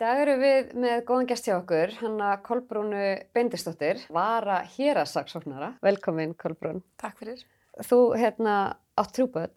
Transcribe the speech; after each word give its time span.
dag 0.00 0.22
eru 0.22 0.36
við 0.40 0.70
með 0.80 1.02
góðan 1.08 1.26
gæst 1.28 1.48
hjá 1.48 1.54
okkur, 1.58 1.90
hanna 2.00 2.30
Kolbrúnu 2.44 3.00
Beindistóttir, 3.36 4.00
vara 4.12 4.62
hérasagsóknara. 4.76 5.74
Velkomin 5.84 6.32
Kolbrún. 6.40 6.80
Takk 7.00 7.18
fyrir. 7.20 7.42
Þú 7.84 7.98
hérna 8.16 8.54
átt 9.00 9.12
trúböð 9.16 9.52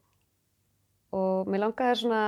og 1.15 1.47
mér 1.47 1.63
langaði 1.63 2.01
svona, 2.01 2.23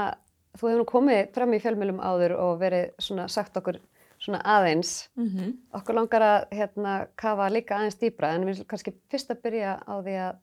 þú 0.56 0.70
hefur 0.70 0.82
nú 0.82 0.88
komið 0.94 1.22
fram 1.36 1.58
í 1.58 1.60
fjölmjölum 1.64 2.00
áður 2.00 2.38
og 2.40 2.56
verið 2.64 2.88
svona 3.04 3.28
sagt 3.32 3.60
okkur 3.60 3.82
svona 4.22 4.40
aðeins. 4.48 5.10
Mm 5.16 5.28
-hmm. 5.28 5.54
Okkur 5.74 5.96
langar 5.96 6.22
að 6.22 6.48
hérna 6.52 7.08
kafa 7.16 7.50
líka 7.50 7.76
aðeins 7.76 8.00
dýbra 8.00 8.36
en 8.36 8.46
við 8.46 8.66
kannski 8.68 8.94
fyrst 9.12 9.32
að 9.32 9.42
byrja 9.42 9.80
á 9.84 9.94
því 10.02 10.16
að 10.28 10.36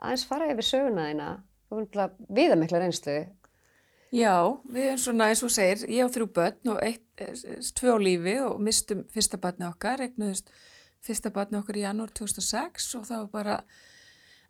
aðeins 0.00 0.26
fara 0.26 0.50
yfir 0.50 0.64
söguna 0.64 1.06
þína. 1.10 1.42
Þú 1.70 1.76
erum 1.78 2.10
viðamikla 2.28 2.78
reynslu 2.78 3.26
Já, 4.10 4.58
við 4.66 4.88
erum 4.88 4.98
svona 4.98 5.28
eins 5.30 5.44
og 5.46 5.52
segir, 5.54 5.84
ég 5.86 6.02
á 6.02 6.10
þrjú 6.10 6.26
börn 6.34 6.72
og 6.72 6.80
eitt, 6.82 7.06
eh, 7.22 7.60
tvö 7.78 7.94
á 7.94 7.98
lífi 8.02 8.34
og 8.42 8.58
mistum 8.58 9.04
fyrsta 9.06 9.38
barni 9.38 9.68
okkar, 9.68 10.02
eignuðust 10.02 10.50
fyrsta 11.00 11.30
barni 11.30 11.60
okkar 11.60 11.78
í 11.78 11.84
janúar 11.84 12.10
2006 12.10 12.94
og 12.98 13.06
það 13.06 13.20
var 13.22 13.30
bara 13.30 13.60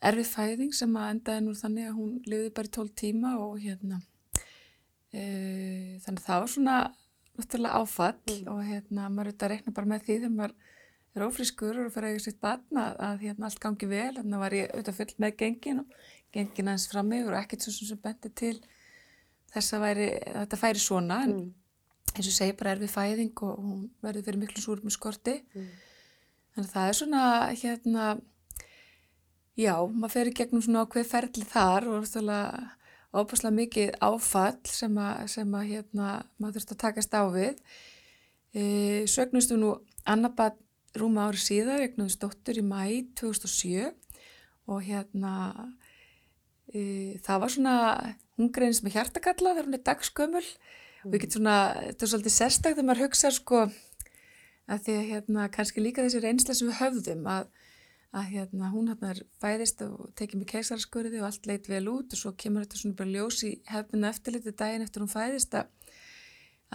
erfið 0.00 0.30
fæðing 0.32 0.72
sem 0.74 0.96
að 0.96 1.10
endaði 1.12 1.44
nú 1.44 1.52
þannig 1.58 1.90
að 1.90 1.98
hún 1.98 2.14
liði 2.24 2.54
bara 2.56 2.70
í 2.70 2.74
12 2.78 2.94
tíma 2.96 3.34
og 3.36 3.60
hérna, 3.60 4.00
e, 5.12 5.22
þannig 6.06 6.24
það 6.24 6.40
var 6.40 6.52
svona 6.54 6.76
náttúrulega 7.36 7.84
áfall 7.84 8.16
mm. 8.16 8.48
og 8.48 8.64
hérna 8.64 9.08
maður 9.12 9.32
auðvitað 9.34 9.52
reikna 9.52 9.76
bara 9.76 9.92
með 9.92 10.04
því 10.06 10.16
þegar 10.16 10.36
maður 10.38 10.54
er 11.14 11.26
ofriskur 11.26 11.84
og 11.84 11.92
fyrir 11.92 12.08
að 12.08 12.16
eiga 12.16 12.24
sitt 12.24 12.40
barn 12.40 12.80
að, 12.80 12.96
að 12.96 13.24
hérna 13.26 13.50
allt 13.50 13.60
gangi 13.60 13.92
vel, 13.92 14.16
þannig 14.16 14.36
að 14.38 14.44
var 14.46 14.56
ég 14.56 14.72
auðvitað 14.72 15.00
full 15.02 15.14
með 15.20 15.38
gengin 15.44 15.84
og 15.84 15.96
gengin 16.32 16.70
aðeins 16.70 16.88
fram 16.88 17.12
yfir 17.12 17.34
og 17.34 17.42
ekkert 17.42 17.66
svo 17.66 17.88
sem 17.92 18.00
bendi 18.00 18.32
til 18.40 18.56
þess 19.54 19.76
að 19.76 19.84
væri, 19.86 20.08
þetta 20.34 20.60
færi 20.60 20.82
svona 20.82 21.20
en 21.26 21.36
mm. 21.36 21.46
eins 22.14 22.30
og 22.30 22.36
segi 22.36 22.56
bara 22.58 22.74
erfið 22.76 22.94
fæðing 22.94 23.44
og 23.46 23.62
hún 23.62 23.86
verður 24.04 24.26
fyrir 24.28 24.42
miklu 24.42 24.64
súrum 24.64 24.94
skorti 24.94 25.38
mm. 25.42 25.70
þannig 26.54 26.68
að 26.68 26.74
það 26.74 26.90
er 26.90 26.98
svona 27.00 27.24
hérna 27.62 28.10
já, 29.58 29.74
maður 29.90 30.14
fer 30.16 30.30
í 30.30 30.36
gegnum 30.40 30.64
svona 30.64 30.84
ákveð 30.86 31.10
ferli 31.10 31.46
þar 31.48 31.88
og 31.90 32.06
er 32.06 32.34
óbúslega 33.10 33.54
mikið 33.56 33.94
áfall 34.06 34.58
sem 34.70 34.98
að, 35.02 35.22
sem 35.32 35.54
að 35.58 35.70
hérna 35.72 36.10
maður 36.38 36.60
þurft 36.60 36.74
að 36.74 36.82
takast 36.84 37.16
á 37.16 37.22
við 37.34 37.56
e, 38.54 38.62
sögnustu 39.10 39.58
nú 39.58 39.72
annabad 40.08 40.58
rúma 40.98 41.28
ári 41.28 41.40
síðar, 41.42 41.82
eignumst 41.84 42.22
dóttur 42.22 42.58
í 42.58 42.64
mæ 42.66 43.10
2007 43.18 43.90
og 44.70 44.82
hérna 44.86 45.34
e, 46.70 47.18
það 47.22 47.42
var 47.42 47.54
svona 47.54 47.76
hún 48.40 48.52
greinist 48.54 48.84
með 48.84 48.96
hjartakalla 48.98 49.54
þegar 49.54 49.68
hún 49.68 49.78
er 49.78 49.86
dagskömmul 49.86 50.44
mm. 50.44 51.14
og 51.14 51.26
svona, 51.34 51.56
þetta 51.86 52.06
er 52.06 52.12
svolítið 52.12 52.36
sérstak 52.36 52.76
þegar 52.76 52.88
maður 52.88 53.06
hugsa 53.06 53.32
sko 53.34 53.64
að 54.70 54.84
því 54.86 54.94
að 54.96 55.08
hérna 55.10 55.48
kannski 55.54 55.82
líka 55.82 56.04
þessi 56.04 56.22
reynsla 56.22 56.56
sem 56.56 56.70
við 56.70 56.78
höfðum 56.78 57.26
að, 57.30 57.50
að 58.14 58.30
hérna 58.34 58.70
hún 58.74 58.90
hérna 58.92 59.12
er 59.14 59.22
fæðist 59.42 59.82
og 59.86 60.12
tekið 60.18 60.42
með 60.42 60.50
keisaraskurði 60.54 61.20
og 61.20 61.28
allt 61.30 61.50
leit 61.50 61.68
vel 61.70 61.82
út 61.90 62.14
og 62.14 62.22
svo 62.22 62.34
kemur 62.38 62.66
þetta 62.66 62.82
svona 62.82 62.98
bara 63.00 63.14
ljós 63.16 63.42
í 63.48 63.52
hefðinu 63.70 64.10
eftirliti 64.10 64.54
daginn 64.62 64.86
eftir 64.86 65.04
hún 65.04 65.12
fæðist 65.12 65.58
að, 65.58 65.98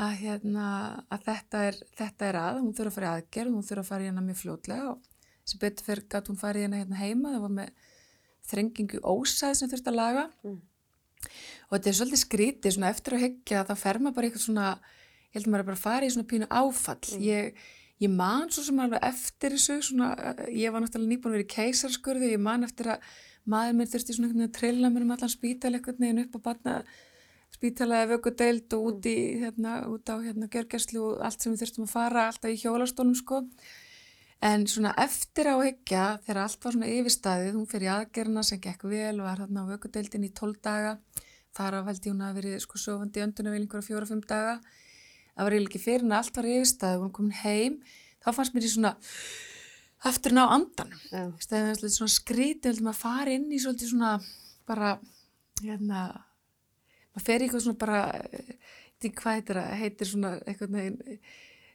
að 0.05 0.15
hérna 0.21 0.67
að 1.07 1.27
þetta 1.29 1.65
er, 1.71 1.81
þetta 2.01 2.29
er 2.29 2.39
að, 2.43 2.61
hún 2.61 2.77
þurfa 2.77 2.91
að 2.91 2.97
fara 2.99 3.09
í 3.09 3.19
aðgerð, 3.21 3.55
hún 3.55 3.67
þurfa 3.69 3.85
að 3.85 3.91
fara 3.93 4.05
í 4.05 4.09
hérna 4.09 4.27
mjög 4.27 4.41
fljótlega 4.43 4.93
og 4.93 5.11
sem 5.45 5.61
betur 5.61 5.87
fyrir 5.87 6.07
gatt 6.09 6.31
hún 6.31 6.41
fara 6.41 6.59
í 6.59 6.65
hérna, 6.65 6.83
hérna 6.83 6.99
heima, 6.99 7.35
það 7.35 7.43
var 7.45 7.57
með 7.61 7.91
þrengingu 8.45 9.01
ósæð 9.05 9.59
sem 9.59 9.69
þurft 9.71 9.91
að 9.91 10.01
laga. 10.01 10.29
Mm 10.43 10.63
og 11.25 11.77
þetta 11.77 11.91
er 11.91 11.97
svolítið 11.99 12.21
skrítið 12.23 12.75
svona 12.75 12.91
eftir 12.93 13.17
að 13.17 13.25
hyggja 13.25 13.63
þá 13.69 13.73
fer 13.81 14.01
maður 14.01 14.17
bara 14.17 14.29
eitthvað 14.29 14.45
svona 14.45 14.67
ég 14.75 15.37
held 15.37 15.47
að 15.47 15.53
maður 15.55 15.69
bara 15.71 15.83
fara 15.83 16.07
í 16.07 16.13
svona 16.13 16.29
pínu 16.31 16.49
áfall. 16.49 16.99
Mm. 17.11 17.23
ég, 17.25 17.63
ég 18.05 18.13
man 18.13 18.51
svo 18.51 18.65
sem 18.67 18.83
alveg 18.83 19.07
eftir 19.09 19.55
þessu 19.55 19.79
svona, 19.89 20.11
ég 20.51 20.71
var 20.71 20.83
náttúrulega 20.83 21.11
nýbúin 21.11 21.33
að 21.33 21.37
vera 21.39 21.47
í 21.47 21.53
keisarskurði 21.55 22.31
ég 22.35 22.43
man 22.43 22.67
eftir 22.67 22.93
að 22.95 23.09
maður 23.45 23.77
mér 23.79 23.91
þurfti 23.91 24.15
svona 24.15 24.29
einhvern 24.29 24.41
veginn 24.41 24.53
að 24.53 24.59
trilla 24.59 24.93
mér 24.93 25.05
um 25.05 25.15
allan 25.15 25.33
spítal 25.33 25.73
eitthvað 25.73 26.01
neginn 26.01 26.23
upp 26.25 26.39
á 26.39 26.45
batna 26.49 26.77
spítalaði 27.55 28.11
vöggudeild 28.11 28.73
og 28.75 28.87
út 28.89 29.07
í 29.07 29.17
hérna, 29.43 29.77
út 29.91 30.09
á 30.11 30.15
hérna 30.19 30.49
görgerslu 30.51 31.03
og 31.03 31.23
allt 31.23 31.43
sem 31.43 31.53
við 31.53 31.63
þurftum 31.63 31.85
að 31.85 31.93
fara 31.93 32.27
alltaf 32.29 32.51
í 32.51 32.59
hjólastónum 32.59 33.15
sko 33.17 33.43
en 34.45 34.65
svona 34.69 34.93
eftir 35.01 35.49
á 35.49 35.55
hyggja 35.57 36.03
þegar 36.25 36.41
allt 36.43 36.67
var 36.67 36.75
svona 36.75 36.91
yfirstaðið 36.93 37.57
hún 37.57 37.69
fyrir 37.71 37.93
aðgerna 37.95 38.43
sem 38.45 38.61
gekk 38.61 38.85
vel 38.91 39.23
var 39.23 39.41
hérna 39.41 39.65
á 39.65 39.69
vöggudeildin 39.71 40.27
í 40.27 40.31
12 40.37 40.61
daga. 40.65 40.97
Þar 41.55 41.79
af 41.79 41.89
held 41.89 42.05
ég 42.05 42.13
hún 42.13 42.25
að 42.27 42.37
verið 42.41 42.61
sko 42.65 42.81
sofandi 42.81 43.23
öndunavilingur 43.23 43.81
á 43.81 43.87
fjóra-fimm 43.87 44.21
daga. 44.27 44.59
Það 45.33 45.47
var 45.47 45.55
eiginlega 45.55 45.71
ekki 45.71 45.83
fyrir 45.83 46.05
en 46.05 46.15
allt 46.19 46.37
var 46.37 46.51
yfirstað 46.51 46.97
og 46.99 47.05
hún 47.07 47.15
kom 47.15 47.33
heim, 47.41 47.81
þá 48.23 48.29
fannst 48.35 48.55
mér 48.55 48.67
í 48.67 48.71
svona 48.71 48.95
afturinn 50.05 50.43
á 50.43 50.53
andan 50.53 50.93
yeah. 51.09 51.31
það 51.41 51.71
er 51.71 51.81
svona 51.89 52.13
skrítið 52.13 52.81
maður 52.85 52.99
fari 52.99 53.37
inn 53.39 53.49
í 53.53 53.61
svolítið 53.61 53.93
svona 53.93 54.11
bara 54.67 54.95
hérna 55.61 56.05
maður 57.15 57.25
fer 57.25 57.41
í 57.41 57.47
eitthvað 57.47 57.65
svona 57.65 57.81
bara 57.81 58.01
eitthvað 58.15 59.15
hvað 59.21 59.37
heitir 59.37 59.59
það, 59.59 59.73
heitir 59.81 60.11
svona 60.11 60.31
eitthvað 60.45 60.75
neginn 60.75 61.19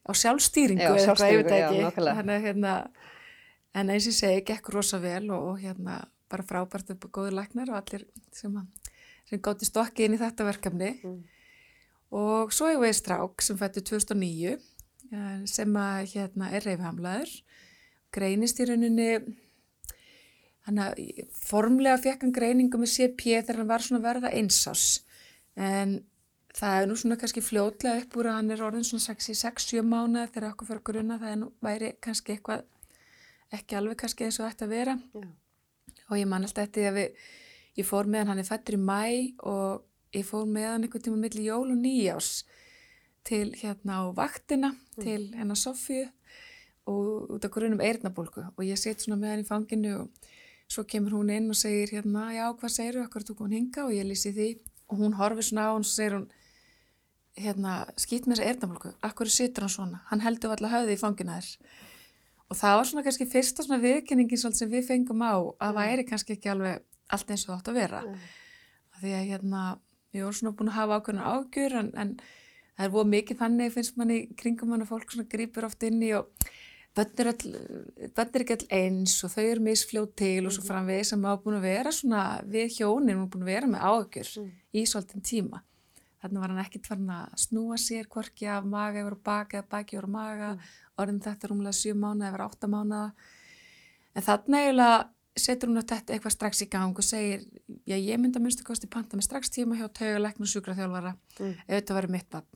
á 0.07 0.11
sjálfstýringu 0.17 0.87
já, 0.87 0.95
eða 0.95 1.27
eitthvað, 1.27 1.83
ekki. 1.83 2.07
Þannig, 2.21 2.47
hérna, 2.47 2.75
en 3.75 3.93
eins 3.93 4.07
og 4.07 4.13
ég 4.13 4.19
segi, 4.19 4.47
gekk 4.53 4.73
rosa 4.75 5.01
vel 5.03 5.27
og, 5.31 5.53
og 5.53 5.61
hérna 5.63 6.01
bara 6.31 6.47
frábært 6.47 6.93
upp 6.95 7.07
á 7.07 7.09
góður 7.11 7.37
læknar 7.41 7.73
og 7.73 7.81
allir 7.81 8.07
sem 8.35 8.55
sem 9.31 9.43
gátti 9.43 9.69
stokki 9.69 10.07
inn 10.07 10.17
í 10.17 10.21
þetta 10.21 10.47
verkefni. 10.49 10.95
Mm. 11.05 11.21
og 12.19 12.51
svo 12.55 12.67
hefur 12.67 12.89
við 12.89 12.97
strák 12.99 13.45
sem 13.47 13.59
fættu 13.59 13.85
2009 13.87 14.57
sem 15.51 15.77
að 15.79 16.01
hérna 16.15 16.51
er 16.55 16.67
reyfhamlaður 16.67 17.31
greinist 18.15 18.59
í 18.63 18.67
rauninni 18.67 19.11
hann 20.67 20.83
að 20.83 21.05
formlega 21.39 22.01
fekk 22.03 22.27
hann 22.27 22.35
greiningu 22.35 22.81
með 22.81 22.93
CP 22.97 23.37
þegar 23.39 23.63
hann 23.63 23.71
var 23.71 23.87
svona 23.87 24.03
verða 24.03 24.33
einsás 24.35 25.05
en 25.55 26.01
það 26.57 26.77
er 26.81 26.89
nú 26.91 26.97
svona 26.99 27.19
kannski 27.21 27.43
fljótlega 27.45 28.03
upp 28.03 28.17
úr 28.19 28.31
að 28.31 28.39
hann 28.39 28.55
er 28.55 28.63
orðin 28.67 28.87
svona 28.87 29.17
6-7 29.19 29.83
mánu 29.87 30.25
þegar 30.27 30.51
okkur 30.51 30.71
fyrir 30.71 30.87
grunna 30.89 31.19
það 31.21 31.35
er 31.35 31.39
nú 31.43 31.51
væri 31.63 31.93
kannski 32.03 32.35
eitthvað 32.35 32.65
ekki 33.55 33.79
alveg 33.79 34.01
kannski 34.03 34.27
eins 34.27 34.41
og 34.41 34.49
þetta 34.49 34.67
að 34.67 34.75
vera. 34.75 34.97
Já. 35.15 35.29
og 36.11 36.19
ég 36.19 36.27
man 36.27 36.47
alltaf 36.47 36.67
eftir 36.67 36.89
að 36.91 36.99
við 36.99 37.29
ég 37.79 37.87
fór 37.87 38.09
með 38.11 38.25
hann, 38.25 38.33
hann 38.33 38.43
er 38.43 38.49
fættur 38.49 38.77
í 38.77 38.81
mæ 38.83 39.03
og 39.47 40.17
ég 40.17 40.27
fór 40.27 40.49
með 40.51 40.67
hann 40.73 40.87
einhvern 40.87 41.05
tíma 41.07 41.21
millir 41.23 41.47
jól 41.47 41.71
og 41.71 41.79
nýjás 41.79 42.31
til 43.27 43.53
hérna 43.61 44.01
á 44.03 44.05
vaktina 44.17 44.73
mm. 44.73 45.03
til 45.05 45.23
hennar 45.37 45.59
Sofju 45.59 46.09
og 46.91 47.31
út 47.37 47.45
af 47.47 47.53
grunum 47.55 47.83
eirnabólku 47.85 48.43
og 48.51 48.63
ég 48.67 48.79
set 48.81 49.03
svona 49.03 49.21
með 49.21 49.35
hann 49.35 49.45
í 49.45 49.49
fanginu 49.49 49.95
og 50.01 50.31
svo 50.71 50.85
kemur 50.87 51.19
hún 51.19 51.33
inn 51.35 51.51
og 51.51 51.59
segir 51.59 51.95
hérna 51.95 52.31
já 52.35 52.47
hvað 52.51 52.75
segir 52.75 52.99
þú, 52.99 53.07
okkur 53.07 53.27
tók 53.27 53.43
hún 53.45 53.57
hinga 53.57 53.87
og 53.87 53.95
ég 53.95 54.07
lýsi 54.07 54.35
því. 54.35 54.51
Og 54.91 54.99
hún 54.99 55.15
horfið 55.19 55.51
svona 55.51 55.67
á 55.67 55.73
hann 55.75 55.87
og 55.87 55.91
segir 55.91 56.17
hún 56.17 56.29
hérna 57.41 57.77
skýt 58.01 58.27
með 58.27 58.41
þessa 58.41 58.51
eirnabólku, 58.51 58.93
akkur 59.07 59.31
situr 59.33 59.67
hann 59.67 59.73
svona 59.75 60.03
hann 60.11 60.25
heldur 60.25 60.55
alltaf 60.55 60.75
höfði 60.75 60.97
í 60.97 61.01
fangina 61.01 61.39
þess 61.39 61.59
og 62.51 62.59
það 62.59 62.77
var 62.77 62.89
svona 62.89 63.05
kannski 63.07 63.29
fyrsta 63.31 63.65
svona 63.67 63.83
viðkynningin 63.85 64.43
sem 64.43 64.71
við 64.71 64.89
fengum 64.89 65.23
á 65.23 65.35
að 65.39 65.71
mm. 65.71 65.79
væri 65.79 66.07
kannski 66.09 66.37
ekki 66.37 66.51
alveg 66.53 66.83
allt 67.11 67.31
eins 67.31 67.47
og 67.47 67.53
það 67.53 67.59
átt 67.59 67.71
að 67.73 67.79
vera 67.79 68.03
mm. 68.07 68.25
því 69.01 69.15
að 69.17 69.29
hérna 69.31 69.63
við 70.11 70.25
vorum 70.25 70.39
svona 70.41 70.57
búin 70.59 70.73
að 70.73 70.79
hafa 70.81 70.99
ákveðna 70.99 71.35
ágjur 71.35 71.77
en, 71.81 71.93
en 71.95 72.17
það 72.75 72.87
er 72.87 72.95
búin 72.97 73.13
mikið 73.15 73.41
þannig 73.45 73.77
finnst 73.77 74.01
manni 74.01 74.19
kringum 74.41 74.75
manna 74.75 74.89
fólk 74.89 75.15
svona 75.15 75.31
grýpur 75.31 75.69
oft 75.69 75.87
inn 75.87 76.03
í 76.03 76.11
og 76.19 76.51
bönn 76.97 77.23
er 77.23 77.31
ekki 78.43 78.57
all 78.57 78.69
eins 78.81 79.15
og 79.23 79.31
þau 79.31 79.43
eru 79.45 79.63
misfljóð 79.63 80.09
til 80.19 80.41
og 80.43 80.55
svo 80.55 80.65
mm. 80.65 80.69
framveg 80.73 81.07
sem 81.07 81.27
hafa 81.29 81.43
búin 81.45 81.61
að 81.61 81.69
vera 81.69 81.95
svona 81.95 82.25
við 82.51 82.81
hjónin 82.81 83.23
og 83.23 83.31
búin 83.31 83.47
að 83.47 83.53
vera 83.55 83.71
með 83.71 83.87
ágjur 83.93 84.33
mm. 84.43 84.55
í 84.75 84.87
svolítinn 84.91 85.27
tíma 85.31 85.63
þannig 86.21 86.43
var 86.43 86.53
hann 86.53 86.63
ekkert 86.65 86.91
farin 86.91 87.13
að 87.15 87.37
snúa 87.45 87.79
sér 87.81 88.09
hvorki 88.13 88.49
af 88.51 88.67
maga 88.69 89.03
yfir 89.05 89.17
baka 89.25 89.61
eða 89.61 89.71
baki 89.73 89.97
yfir 89.97 90.11
maga 90.11 90.53
mm. 90.55 90.69
orðin 91.03 91.23
þetta 91.25 91.51
rúmlega 91.51 91.79
7 91.81 91.97
mánuða 91.97 92.31
yfir 92.33 92.45
8 92.47 92.71
mánuða 92.75 93.09
en 94.15 94.27
þannig 94.27 94.67
eiginlega 94.67 95.01
setur 95.41 95.71
hún 95.71 95.83
þetta 95.83 96.15
eitthvað 96.15 96.35
strax 96.35 96.65
í 96.65 96.69
gang 96.71 96.97
og 96.99 97.07
segir 97.07 97.45
já 97.89 97.97
ég 97.97 98.19
mynda 98.21 98.43
minnstu 98.43 98.67
kosti 98.67 98.91
panta 98.91 99.17
með 99.17 99.29
strax 99.29 99.53
tíma 99.55 99.79
hjá 99.79 99.87
tauguleikn 99.89 100.45
og 100.45 100.51
sjúkraþjálfara 100.53 101.15
mm. 101.15 101.53
ef 101.67 101.77
þetta 101.77 101.97
verður 101.97 102.15
mitt 102.17 102.29
bann 102.33 102.49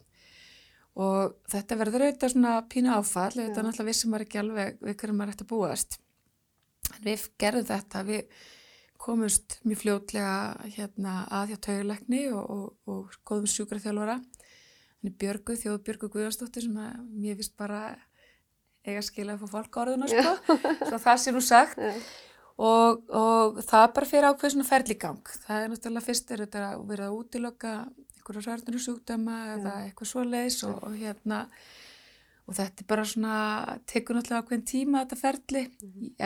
og 0.94 1.36
þetta 1.50 1.78
verður 1.78 2.06
auðvitað 2.06 2.34
svona 2.34 2.56
pínu 2.70 2.92
áfall 2.94 3.30
auðvitað 3.30 3.60
ja. 3.62 3.66
náttúrulega 3.66 3.90
vissum 3.90 4.12
maður 4.12 4.26
ekki 4.26 4.42
alveg 4.42 4.82
við 4.82 4.98
hverjum 5.00 5.20
maður 5.20 5.34
ætti 5.34 5.46
að 5.46 5.52
búast 5.54 5.98
en 6.90 7.06
við 7.06 7.24
gerðum 7.40 7.70
þetta 7.70 8.04
við 8.10 8.42
komumst 9.04 9.58
mjög 9.68 9.82
fljótlega 9.82 10.34
hérna 10.76 11.14
að 11.28 11.52
hjá 11.52 11.58
tauguleikni 11.68 12.24
og, 12.32 12.44
og, 12.54 12.66
og 12.88 13.16
góðum 13.28 13.50
sjúkraþjálfara. 13.52 14.18
Hann 14.18 15.10
er 15.10 15.16
Björgu, 15.20 15.56
þjóðu 15.60 15.82
Björgu 15.84 16.10
Guðarsdóttir 16.14 16.64
sem 16.64 16.78
að 16.80 17.00
mér 17.12 17.36
vist 17.40 17.56
bara 17.60 17.82
eiga 18.84 19.02
skilja 19.04 19.36
að 19.36 19.44
fá 19.44 19.58
fólk 19.58 19.80
áriðuna 19.80 20.08
sko, 20.08 20.56
svo 20.88 21.00
það 21.02 21.20
sé 21.20 21.34
nú 21.34 21.42
sagt. 21.44 21.84
Og, 22.54 23.00
og 23.10 23.60
það 23.66 23.86
bara 23.96 24.08
fyrir 24.08 24.28
ákveð 24.30 24.54
svona 24.54 24.68
ferligang. 24.68 25.32
Það 25.44 25.62
er 25.62 25.72
náttúrulega 25.72 26.06
fyrst 26.06 26.28
er 26.30 26.44
þetta 26.44 26.66
að 26.68 26.84
vera 26.92 27.08
að 27.08 27.16
útilöka 27.18 27.72
einhverju 28.14 28.44
rörnur 28.46 28.84
sjúkdama 28.84 29.38
eða 29.56 29.72
eitthvað 29.84 30.10
svoleiðis 30.12 30.60
og, 30.68 30.78
og 30.86 30.94
hérna 30.96 31.40
og 32.44 32.56
þetta 32.58 32.82
er 32.84 32.88
bara 32.88 33.04
svona, 33.08 33.34
tekur 33.88 34.18
náttúrulega 34.18 34.44
ákveðin 34.44 34.66
tíma 34.68 35.02
þetta 35.04 35.20
ferli, 35.20 35.62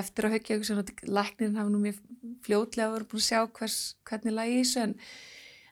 eftir 0.03 0.27
að 0.27 0.35
höggja 0.35 0.57
eitthvað 0.57 0.71
svona, 0.71 1.13
læknirinn 1.19 1.59
hafa 1.61 1.73
nú 1.73 1.83
mér 1.83 2.01
fljótlega 2.47 2.95
verið 2.95 3.11
búin 3.13 3.23
að 3.23 3.29
sjá 3.29 3.43
hvers, 3.61 3.79
hvernig 4.09 4.35
lagi 4.35 4.57
þessu 4.61 4.83
en 4.83 4.97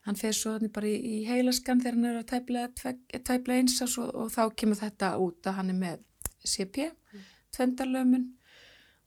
hann 0.06 0.18
fer 0.20 0.36
svo 0.38 0.54
bara 0.70 0.86
í, 0.86 0.96
í 0.96 1.16
heilaskan 1.26 1.82
þegar 1.82 1.98
hann 1.98 2.08
er 2.12 2.20
að 2.20 2.28
tæplega, 2.30 2.94
tæplega 3.26 3.58
einsás 3.58 3.96
og, 3.98 4.12
og 4.14 4.30
þá 4.30 4.42
kemur 4.54 4.78
þetta 4.78 5.12
út 5.22 5.50
að 5.50 5.58
hann 5.58 5.72
er 5.74 5.80
með 5.80 6.04
CP, 6.46 6.90
mm. 6.92 7.28
tvendarlömun 7.56 8.26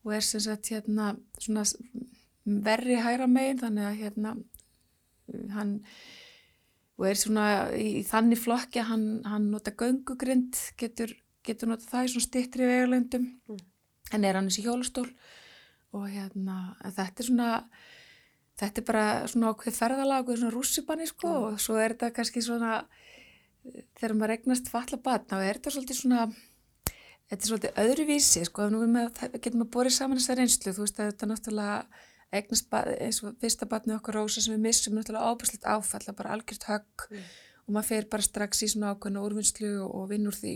og 0.04 0.16
er 0.16 0.24
sem 0.24 0.44
sagt 0.44 0.72
hérna 0.74 1.14
svona 1.40 1.64
verri 2.44 2.98
hæra 3.00 3.28
megin 3.30 3.60
þannig 3.60 3.88
að 3.88 4.00
hérna 4.04 4.34
hann 5.54 5.78
og 7.00 7.06
er 7.08 7.16
svona 7.16 7.46
í, 7.72 8.00
í 8.00 8.04
þannig 8.04 8.40
flokki 8.42 8.82
að 8.82 8.90
hann, 8.90 9.08
hann 9.24 9.48
nota 9.54 9.72
göngugrind 9.72 10.58
getur, 10.80 11.14
getur 11.46 11.70
nota 11.70 11.88
það 11.88 12.06
í 12.06 12.12
svona 12.14 12.26
stittri 12.26 12.68
vegalöndum. 12.68 13.30
Mm. 13.48 13.62
en 14.12 14.24
er 14.26 14.38
hann 14.38 14.50
þessi 14.50 14.66
hjólastól? 14.66 15.08
Og 15.96 16.06
hérna 16.10 16.76
þetta 16.84 17.22
er 17.22 17.26
svona 17.26 17.50
þetta 18.60 18.82
er 18.82 18.86
bara 18.86 19.06
svona 19.30 19.50
ákveð 19.54 19.78
ferðalag 19.78 20.28
og 20.28 20.38
svona 20.38 20.54
rússipanni 20.54 21.08
sko. 21.08 21.30
Mm. 21.30 21.48
og 21.48 21.64
svo 21.64 21.78
er 21.80 21.94
þetta 21.94 22.12
kannski 22.18 22.44
svona 22.44 22.84
þegar 23.98 24.14
maður 24.16 24.32
regnast 24.34 24.70
falla 24.72 25.00
batna 25.00 25.40
og 25.40 25.46
er 25.46 25.58
þetta 25.58 25.74
svolítið 25.74 26.00
svona 26.00 26.28
þetta 27.30 27.40
er 27.40 27.50
svolítið 27.50 27.82
öðruvísi 27.84 28.44
sko. 28.48 28.68
Nú 28.72 28.84
getur 28.86 29.58
maður 29.60 29.74
borið 29.76 29.96
saman 29.96 30.20
þessa 30.20 30.38
reynslu. 30.38 30.74
Þú 30.74 30.86
veist 30.86 31.00
að 31.00 31.12
þetta 31.12 31.26
er 31.26 31.30
náttúrulega 31.32 32.06
eignast 32.30 32.74
eins 32.78 33.20
og 33.26 33.36
fyrsta 33.42 33.66
batni 33.70 33.94
okkur 33.96 34.20
rosa 34.20 34.42
sem 34.42 34.54
við 34.54 34.64
missum 34.68 34.96
náttúrulega 34.96 35.30
ábærsleitt 35.30 35.66
áfall 35.66 36.16
bara 36.16 36.34
algjört 36.36 36.68
högg. 36.70 37.06
Mm. 37.10 37.30
og 37.66 37.74
maður 37.74 37.88
fer 37.88 38.06
bara 38.10 38.26
strax 38.26 38.62
í 38.64 38.68
svona 38.72 38.94
ákveðna 38.94 39.22
úrvinnslu 39.22 39.68
og, 39.84 39.90
og 39.94 40.08
vinnur 40.10 40.34
því 40.34 40.54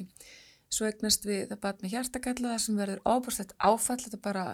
svo 0.75 0.89
eignast 0.89 1.25
við 1.29 1.47
það 1.53 1.63
batni 1.63 1.93
hjartakallaða 1.93 2.59
sem 2.65 2.79
verður 2.79 3.01
ábærsleitt 3.07 3.55
áfall 3.59 4.01
þetta 4.03 4.21
bara, 4.25 4.45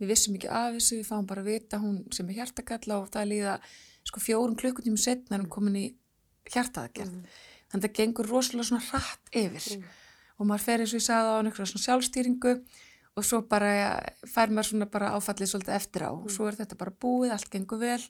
við 0.00 0.12
vissum 0.12 0.38
ekki 0.38 0.52
af 0.52 0.76
þessu 0.76 1.00
við 1.00 1.10
fáum 1.10 1.26
bara 1.30 1.44
að 1.44 1.50
vita 1.52 1.80
hún 1.82 1.98
sem 2.14 2.30
er 2.30 2.40
hjartakalla 2.40 3.00
og 3.00 3.10
það 3.14 3.30
líða 3.32 3.58
sko 4.04 4.22
fjórun 4.22 4.56
klukkutímum 4.60 5.00
setna 5.00 5.38
er 5.38 5.44
hún 5.44 5.52
komin 5.52 5.80
í 5.80 5.84
hjartaðagerð 6.52 7.12
mm. 7.12 7.36
þannig 7.72 7.84
að 7.84 7.86
það 7.86 7.98
gengur 8.00 8.30
rosalega 8.30 8.68
svona 8.68 8.88
rætt 8.90 9.30
yfir 9.40 9.68
mm. 9.78 9.86
og 10.38 10.50
maður 10.50 10.66
fer 10.66 10.84
eins 10.84 10.92
og 10.92 11.00
ég 11.00 11.06
sagði 11.06 11.30
á 11.32 11.36
einhverja 11.38 11.70
svona 11.70 11.86
sjálfstýringu 11.86 12.54
og 13.14 13.26
svo 13.26 13.40
bara 13.48 13.70
fær 14.26 14.52
maður 14.52 14.70
svona 14.72 14.90
bara 14.90 15.12
áfallið 15.16 15.52
svolítið 15.52 15.76
eftir 15.78 16.06
á 16.06 16.10
og 16.10 16.26
mm. 16.26 16.34
svo 16.36 16.48
er 16.50 16.58
þetta 16.58 16.80
bara 16.80 16.96
búið, 17.04 17.34
allt 17.34 17.50
gengur 17.52 17.80
vel 17.80 18.00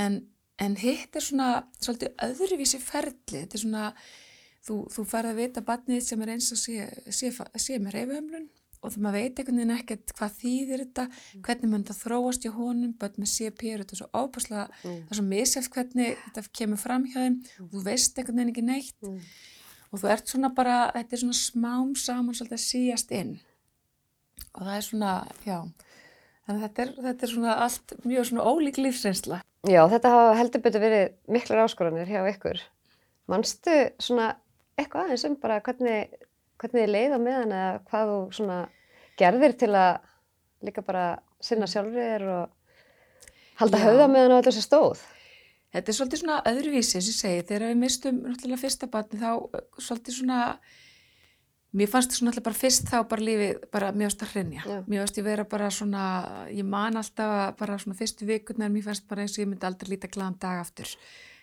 en, 0.00 0.20
en 0.62 0.76
hitt 0.80 1.18
er 1.18 1.26
svona 1.26 1.48
svolítið 1.82 2.14
öðruvísi 2.28 2.80
ferli 2.82 3.42
þetta 3.42 3.58
er 3.58 3.64
svona, 3.64 3.88
þú, 4.66 4.78
þú 4.94 5.04
færð 5.12 5.32
að 5.32 5.40
vita 5.42 5.64
barnið 5.66 6.02
sem 6.06 6.24
er 6.24 6.34
eins 6.34 6.50
og 6.54 6.60
sé, 6.60 6.88
sé, 7.10 7.30
sé 7.32 7.78
með 7.82 7.96
reyfuhömlun 7.98 8.48
og 8.82 8.90
þú 8.90 9.04
maður 9.04 9.20
veit 9.20 9.38
einhvern 9.38 9.60
veginn 9.60 9.74
ekkert 9.76 10.12
hvað 10.18 10.34
þýðir 10.40 10.82
þetta 10.82 11.04
mm. 11.06 11.44
hvernig 11.46 11.70
mun 11.70 11.86
það 11.86 12.00
þróast 12.00 12.46
í 12.48 12.52
honum 12.56 12.96
bara 12.98 13.22
með 13.22 13.30
CP 13.36 13.70
er 13.70 13.84
þetta 13.84 14.00
svo 14.00 14.08
ábúrslega 14.10 14.64
mm. 14.66 14.82
það 15.04 15.14
er 15.14 15.20
svo 15.20 15.26
misjæft 15.28 15.76
hvernig 15.76 16.24
þetta 16.24 16.44
kemur 16.58 16.82
fram 16.82 17.06
hjá 17.06 17.20
þeim 17.20 17.36
mm. 17.38 17.68
og 17.68 17.76
þú 17.76 17.84
veist 17.86 18.18
einhvern 18.18 18.40
veginn 18.40 18.52
ekki 18.54 18.66
neitt 18.66 19.06
mm. 19.06 19.22
og 19.92 20.02
þú 20.02 20.12
ert 20.16 20.34
svona 20.34 20.50
bara, 20.56 20.76
þetta 20.96 21.16
er 21.16 21.22
svona 21.22 21.38
smám 21.38 21.94
saman 22.02 22.38
svolítið 22.38 22.58
að 22.58 22.66
síjast 22.66 23.14
inn 23.14 23.36
og 24.52 24.66
það 24.66 24.74
er 24.74 24.86
svona, 24.86 25.12
já, 25.46 25.58
þannig 26.44 26.58
að 26.58 26.64
þetta 26.66 26.84
er, 26.84 26.92
þetta 27.06 27.26
er 27.26 27.32
svona 27.32 27.56
allt 27.64 27.94
mjög 28.04 28.28
svona 28.28 28.46
ólík 28.50 28.80
lífsreynsla. 28.80 29.40
Já, 29.70 29.80
þetta 29.92 30.12
hafa 30.12 30.38
heldur 30.40 30.64
betur 30.64 30.82
verið 30.82 31.04
miklar 31.32 31.62
áskoranir 31.64 32.10
hjá 32.10 32.20
ykkur. 32.32 32.60
Manstu 33.30 33.76
svona 34.02 34.32
eitthvað 34.78 35.06
aðeins 35.06 35.26
um 35.28 35.36
bara 35.42 35.60
hvernig, 35.64 36.14
hvernig 36.60 36.84
þið 36.84 36.92
leiða 36.94 37.20
með 37.22 37.38
hann 37.40 37.56
eða 37.58 37.72
hvað 37.90 38.12
þú 38.12 38.18
svona 38.38 38.58
gerðir 39.20 39.56
til 39.60 39.72
að 39.76 39.92
líka 40.62 40.84
bara 40.86 41.06
sinna 41.42 41.68
sjálfur 41.70 42.28
og 42.36 42.78
halda 43.60 43.82
höfða 43.82 44.06
með 44.12 44.26
hann 44.26 44.36
á 44.36 44.38
þetta 44.40 44.54
sem 44.58 44.66
stóð? 44.68 45.02
Þetta 45.72 45.88
er 45.88 45.96
svolítið 45.96 46.20
svona 46.20 46.38
öðruvísi, 46.50 47.00
sem 47.00 47.08
ég 47.08 47.16
segi, 47.16 47.44
þegar 47.48 47.70
við 47.70 47.78
mistum 47.80 48.22
náttúrulega 48.26 48.60
fyrsta 48.60 48.88
batni 48.92 49.20
þá 49.22 49.30
svolítið 49.80 50.18
svona 50.18 50.40
Mér 51.72 51.88
fannst 51.88 52.12
þetta 52.12 52.28
alltaf 52.28 52.44
bara 52.44 52.58
fyrst 52.58 52.90
þá 52.90 52.98
bara 53.08 53.24
lífið 53.24 53.62
bara 53.72 53.92
mjög 53.96 54.10
ást 54.10 54.22
að. 54.26 54.58
Já. 54.58 54.74
Mér 54.84 55.00
fannst 55.00 55.18
ég 55.18 55.24
vera 55.24 55.44
bara 55.48 55.70
svona, 55.72 56.06
ég 56.52 56.66
man 56.68 57.00
alltaf 57.00 57.54
bara 57.56 57.78
svona 57.80 57.96
fyrstu 57.96 58.28
vikurnar, 58.28 58.68
mér 58.68 58.84
fannst 58.84 59.06
bara 59.08 59.24
eins 59.24 59.38
og 59.38 59.40
ég 59.40 59.48
myndi 59.48 59.64
aldrei 59.64 59.94
líta 59.94 60.10
glæðan 60.12 60.36
dag 60.42 60.60
aftur. 60.60 60.90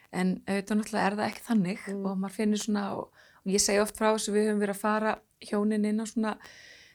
En 0.09 0.39
auðvitað 0.47 0.79
náttúrulega 0.79 1.05
er 1.07 1.17
það 1.19 1.27
ekki 1.27 1.45
þannig 1.45 1.85
mm. 1.85 2.05
og 2.09 2.17
maður 2.17 2.35
finnir 2.39 2.61
svona, 2.63 2.85
og, 2.97 3.27
og 3.43 3.53
ég 3.53 3.63
segi 3.63 3.81
oft 3.83 3.97
frá 3.99 4.09
þess 4.09 4.31
að 4.31 4.37
við 4.39 4.47
höfum 4.49 4.63
verið 4.63 4.75
að 4.75 4.83
fara 4.83 5.15
hjónin 5.45 5.85
inn 5.85 6.01
á 6.01 6.05
svona 6.09 6.33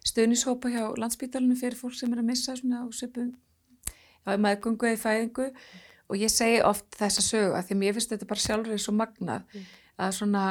stöðnishópa 0.05 0.73
hjá 0.73 0.85
landsbítalunum 1.01 1.59
fyrir 1.59 1.79
fólk 1.79 1.97
sem 1.97 2.13
er 2.13 2.21
að 2.21 2.29
missa 2.29 2.57
svona 2.59 2.83
og 2.85 2.93
söpum 2.97 3.33
á 4.27 4.37
maðgungu 4.41 4.91
eða 4.91 5.01
fæðingu 5.05 5.47
og 6.11 6.21
ég 6.21 6.33
segi 6.33 6.61
oft 6.65 6.87
þessa 6.99 7.25
sögu 7.25 7.55
að 7.57 7.71
því 7.71 7.79
mér 7.81 7.97
finnst 7.97 8.13
þetta 8.13 8.29
bara 8.29 8.45
sjálfur 8.45 8.83
svo 8.83 8.95
magnað 8.99 9.47
mm. 9.47 9.69
að 10.05 10.17
svona 10.19 10.45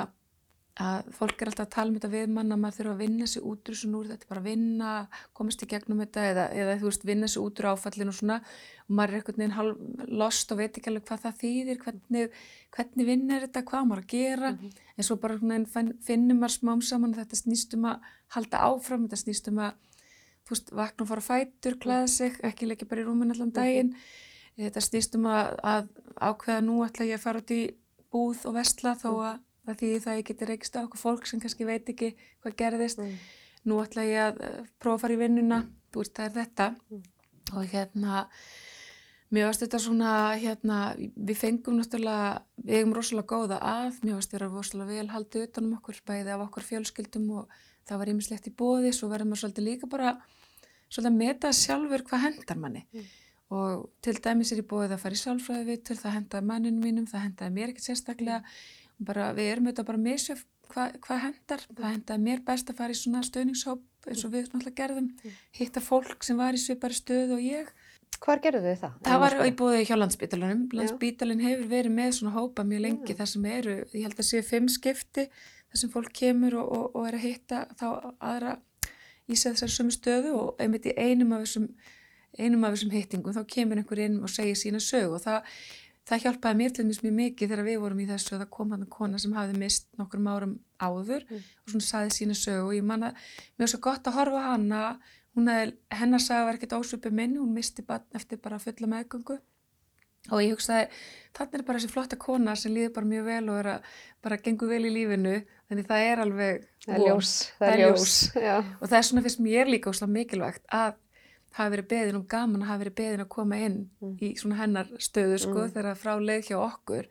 að 0.81 1.09
fólk 1.13 1.41
er 1.41 1.49
alltaf 1.51 1.67
að 1.67 1.73
tala 1.75 1.91
um 1.91 1.97
þetta 1.99 2.09
við 2.09 2.31
mann 2.33 2.53
að 2.53 2.61
maður 2.63 2.77
þurfa 2.79 2.93
að 2.95 3.01
vinna 3.03 3.25
sér 3.29 3.43
út 3.45 3.69
úr 3.69 4.07
þetta 4.07 4.25
er 4.25 4.29
bara 4.31 4.41
vinna, 4.41 4.93
komast 5.37 5.61
í 5.61 5.67
gegnum 5.69 6.01
þetta 6.01 6.23
eða, 6.31 6.45
eða 6.63 6.77
þú 6.81 6.87
veist, 6.87 7.05
vinna 7.05 7.29
sér 7.29 7.43
út 7.43 7.61
úr 7.61 7.67
áfallinu 7.69 8.09
og 8.09 8.17
svona 8.17 8.37
og 8.41 8.95
maður 8.97 9.13
er 9.13 9.19
einhvern 9.19 9.43
veginn 9.43 9.53
halv 9.53 10.09
lost 10.23 10.51
og 10.51 10.59
veit 10.63 10.79
ekki 10.79 10.89
alveg 10.89 11.05
hvað 11.11 11.21
það 11.27 11.37
þýðir, 11.43 11.79
hvernig, 11.83 12.41
hvernig 12.73 13.09
vinnir 13.11 13.45
þetta, 13.45 13.63
hvað 13.69 13.85
maður 13.91 14.03
að 14.03 14.09
gera, 14.15 14.49
mm 14.49 14.57
-hmm. 14.57 14.81
en 14.97 15.07
svo 15.07 15.19
bara 15.21 15.37
veginn, 15.37 15.93
finnum 16.01 16.41
maður 16.41 16.57
smám 16.57 16.81
saman 16.81 17.15
þetta 17.21 17.41
snýstum 17.43 17.85
að 17.85 18.11
halda 18.33 18.65
áfram, 18.65 19.05
þetta 19.05 19.21
snýstum 19.21 19.61
að, 19.61 19.71
þú 20.41 20.57
veist, 20.57 20.73
vakna 20.73 21.05
og 21.05 21.09
fara 21.13 21.27
fætur, 21.29 21.77
klæða 21.77 22.07
sig, 22.07 22.41
ekki 22.41 22.65
leikja 22.65 22.89
bara 22.89 23.01
í 23.01 23.05
rúmin 23.05 23.29
allan 23.29 23.53
mhm. 23.53 23.57
daginn, 23.61 23.93
mm 23.93 23.93
-hmm. 23.93 24.65
þetta 24.65 24.81
snýstum 24.81 25.25
að, 25.29 25.55
að 25.63 25.87
ákveða 26.17 26.61
nú 26.65 26.81
ætla 26.81 27.05
ég 27.05 27.21
að 27.21 27.25
fara 27.29 27.39
út 27.39 27.51
í 27.51 27.63
búð 28.09 28.45
og 28.45 28.53
vestla 28.57 28.97
þó 28.97 29.11
að 29.21 29.39
það 29.67 29.79
því 29.79 29.93
það 30.03 30.19
ég 30.19 30.27
geti 30.29 30.49
reykst 30.49 30.77
á 30.77 30.83
okkur 30.83 31.01
fólk 31.01 31.29
sem 31.29 31.41
kannski 31.43 31.67
veit 31.67 31.89
ekki 31.89 32.13
hvað 32.43 32.59
gerðist. 32.59 33.01
Mm. 33.01 33.17
nú 33.63 33.79
ætla 33.79 34.03
ég 34.03 34.19
að 34.19 34.43
uh, 34.43 34.61
prófa 34.83 34.97
að 34.97 35.03
fara 35.05 35.15
í 35.15 35.21
vinnuna. 35.23 35.63
Þú 35.93 36.03
veist 36.03 36.15
það 36.17 36.25
er 36.25 36.37
þetta. 36.41 36.69
Mm. 36.91 37.03
og 37.53 37.67
hérna 37.73 38.23
mér 39.33 39.47
varst 39.49 39.63
þetta 39.63 39.79
svona 39.81 40.11
hérna 40.37 40.77
við 40.97 41.37
fengum 41.37 41.77
náttúrulega 41.79 42.43
við 42.61 42.79
hefum 42.79 42.95
rosalega 42.97 43.29
góða 43.33 43.59
að. 43.59 43.99
Mér 44.03 44.17
varst 44.19 44.33
þetta 44.33 44.49
rosalega 44.49 44.97
vel 44.97 45.09
haldið 45.13 45.47
utanum 45.47 45.77
okkur 45.79 46.01
bæði 46.07 46.33
af 46.35 46.45
okkur 46.47 46.67
fjölskyldum 46.69 47.29
og 47.39 47.59
það 47.87 47.99
var 48.01 48.13
ímislegt 48.13 48.47
í 48.47 48.55
bóði 48.55 48.93
svo 48.95 49.09
verður 49.11 49.31
maður 49.31 49.43
svolítið 49.43 49.67
líka 49.67 49.89
bara 49.91 50.13
svolítið 50.87 51.09
að 51.09 51.19
meta 51.19 51.51
sjálfur 51.57 52.05
hvað 52.07 52.25
hendar 52.27 52.59
manni. 52.59 52.85
Mm. 52.93 53.11
og 53.53 53.89
til 54.01 54.15
dæmis 54.23 54.51
er 54.53 54.63
í 54.63 54.65
bóðið 54.65 54.95
að 54.95 55.01
fara 55.03 55.17
í 55.17 55.19
sjálfræði 55.19 55.65
við 55.67 55.81
til 55.89 55.97
það 55.99 56.15
hendaði 56.17 56.47
manninu 56.49 56.79
mínum 56.81 57.09
það 57.09 57.25
hendaði 57.27 57.53
mér 57.53 57.73
ekkert 57.73 57.85
sérstaklega 57.85 58.39
bara, 58.99 59.31
við 59.37 59.51
erum 59.51 59.69
auðvitað 59.69 59.89
bara 59.89 60.03
misjöf 60.03 60.43
hvað 60.73 60.99
hva 61.05 61.17
hendar, 61.21 61.63
það 61.69 61.89
hendaði 61.91 62.23
mér 62.23 62.43
best 62.45 62.69
að 62.71 62.79
fara 62.79 62.95
í 62.95 62.97
svona 62.97 63.23
stöðningshóp 63.27 64.09
eins 64.09 64.25
og 64.25 64.33
við 64.33 64.47
náttúrulega 64.49 64.77
gerðum, 64.79 65.09
hitta 65.55 65.83
fólk 65.83 66.25
sem 66.25 66.39
var 66.39 66.57
í 66.57 66.61
svipari 66.61 66.97
stöð 66.97 67.35
og 67.37 67.43
ég. 67.43 67.71
Hvar 68.23 68.39
gerðu 68.43 68.67
þið 68.67 68.79
það? 68.83 68.97
Það 69.07 69.21
var 69.23 69.35
í 69.43 69.53
búið 69.59 69.81
hjá 69.89 69.95
landsbítalunum 69.97 70.61
landsbítalun 70.77 71.41
hefur 71.43 71.71
verið 71.71 71.95
með 71.97 72.11
svona 72.19 72.35
hópa 72.35 72.65
mjög 72.67 72.83
lengi. 72.85 73.15
Þar 73.17 73.31
sem 73.31 73.47
eru, 73.49 73.73
ég 73.91 74.05
held 74.05 74.21
að 74.21 74.27
séu 74.29 74.45
fimm 74.47 74.69
skipti 74.71 75.25
þar 75.25 75.81
sem 75.81 75.91
fólk 75.91 76.13
kemur 76.15 76.59
og, 76.61 76.69
og, 76.77 76.85
og 76.93 77.09
er 77.09 77.17
að 77.17 77.25
hitta 77.25 77.63
þá 77.79 77.87
aðra 78.21 78.53
í 79.27 79.35
sig 79.35 79.55
þessar 79.55 79.73
sömu 79.73 79.95
stöðu 79.95 80.35
og 80.37 80.61
einmitt 80.61 80.87
í 80.87 80.95
einum 80.95 81.33
af 81.35 81.45
þessum 81.45 81.67
einum 82.37 82.63
af 82.65 82.75
þessum 82.75 82.93
hittingum 82.93 83.35
þá 83.35 83.43
kemur 83.49 83.79
einhver 83.81 84.01
inn 84.01 84.21
og 84.25 84.31
segir 84.31 84.57
sína 84.57 84.81
sög 84.81 85.17
og 85.17 85.21
það 85.21 85.59
það 86.09 86.25
hjálpaði 86.25 86.59
mér 86.59 86.73
til 86.75 86.85
mjög 86.89 87.15
mikið 87.19 87.51
þegar 87.51 87.67
við 87.67 87.79
vorum 87.83 88.03
í 88.03 88.07
þessu 88.09 88.35
að 88.35 88.43
það 88.43 88.51
kom 88.57 88.73
hann 88.75 88.85
að 88.85 88.91
kona 88.97 89.21
sem 89.21 89.35
hafði 89.37 89.59
mist 89.61 89.87
nokkrum 89.99 90.27
árum 90.27 90.53
áður 90.83 91.23
mm. 91.29 91.47
og 91.63 91.73
svona 91.73 91.87
saði 91.87 92.13
sína 92.17 92.37
sögu 92.37 92.67
og 92.67 92.75
ég 92.75 92.85
manna, 92.87 93.13
mér 93.55 93.65
var 93.65 93.73
svo 93.73 93.81
gott 93.87 94.09
að 94.09 94.17
horfa 94.19 94.43
hana, 94.49 94.83
hún 95.37 95.49
hefði, 95.51 95.75
hennar 96.01 96.23
sagði 96.23 96.49
var 96.49 96.59
ekkert 96.59 96.77
ósupið 96.79 97.17
minn, 97.21 97.39
hún 97.39 97.55
misti 97.55 97.85
bara 97.87 98.03
eftir 98.19 98.41
bara 98.43 98.59
fulla 98.63 98.89
meðgöngu 98.97 99.39
og 100.31 100.39
ég 100.39 100.53
hugsaði, 100.55 100.87
þannig 101.35 101.57
er 101.57 101.65
bara 101.67 101.79
þessi 101.79 101.91
flotta 101.91 102.19
kona 102.19 102.55
sem 102.55 102.71
líður 102.71 102.93
bara 102.95 103.09
mjög 103.09 103.25
vel 103.27 103.43
og 103.51 103.57
er 103.59 103.69
að 103.73 103.87
bara 104.23 104.39
gengur 104.43 104.71
vel 104.71 104.85
í 104.87 104.91
lífinu, 104.93 105.33
þannig 105.67 105.89
það 105.89 106.09
er 106.11 106.21
alveg, 106.23 106.67
það 106.85 106.95
er 106.95 107.03
ljós, 107.03 107.33
það 107.59 107.73
er 107.73 107.81
ljós. 107.81 108.11
ljós. 108.37 108.69
og 108.79 108.85
það 108.85 108.99
er 108.99 109.07
svona 109.09 109.23
fyrst 109.25 109.41
mér 109.43 109.71
líka 109.71 109.91
ósláð 109.91 110.13
mikilvægt 110.15 110.63
að 110.71 110.95
hafi 111.57 111.73
verið 111.75 111.89
beðin 111.93 112.19
og 112.19 112.27
gaman 112.31 112.63
að 112.63 112.71
hafi 112.71 112.83
verið 112.83 112.95
beðin 112.99 113.23
að 113.23 113.31
koma 113.35 113.59
inn 113.61 113.79
mm. 114.01 114.13
í 114.19 114.31
svona 114.39 114.59
hennar 114.61 114.93
stöðu 114.97 115.39
sko 115.41 115.57
mm. 115.57 115.73
þegar 115.75 115.99
frá 115.99 116.13
leið 116.19 116.49
hjá 116.49 116.57
okkur 116.61 117.09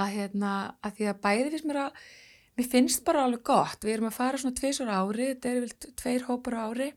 að 0.00 0.14
hérna 0.16 0.54
að 0.86 0.96
því 0.98 1.10
að 1.10 1.20
bæði 1.26 1.52
fyrst 1.54 1.68
mér 1.68 1.82
að 1.84 2.00
mér 2.58 2.70
finnst 2.72 3.04
bara 3.06 3.26
alveg 3.26 3.44
gott, 3.46 3.84
við 3.84 3.94
erum 3.94 4.10
að 4.10 4.16
fara 4.18 4.40
svona 4.40 4.58
tveisur 4.58 4.90
ári, 4.90 5.30
þetta 5.32 5.52
er 5.52 5.62
vel 5.64 5.92
tveir 6.02 6.26
hópar 6.26 6.58
ári 6.66 6.90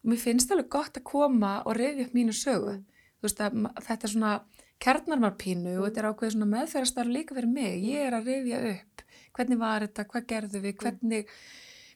og 0.00 0.08
mér 0.12 0.22
finnst 0.22 0.54
alveg 0.54 0.70
gott 0.72 0.96
að 0.96 1.06
koma 1.10 1.58
og 1.64 1.76
reyði 1.78 2.08
upp 2.08 2.16
mínu 2.16 2.34
sögu 2.36 2.78
mm. 2.78 3.04
þú 3.20 3.28
veist 3.28 3.44
að 3.44 3.60
þetta 3.86 4.08
er 4.08 4.14
svona 4.14 4.34
kjarnar 4.80 5.20
maður 5.20 5.38
pínu 5.42 5.74
og 5.78 5.88
þetta 5.88 6.00
er 6.02 6.08
ákveðið 6.10 6.34
svona 6.34 6.50
meðferðastar 6.54 7.10
líka 7.12 7.36
fyrir 7.36 7.52
mig. 7.52 7.82
Ég 7.84 8.06
er 8.06 8.16
að 8.16 8.30
rifja 8.30 8.60
upp 8.70 9.04
hvernig 9.36 9.60
var 9.60 9.84
þetta, 9.84 10.06
hvað 10.10 10.28
gerðu 10.30 10.62
við, 10.64 10.76
hvernig, 10.80 11.34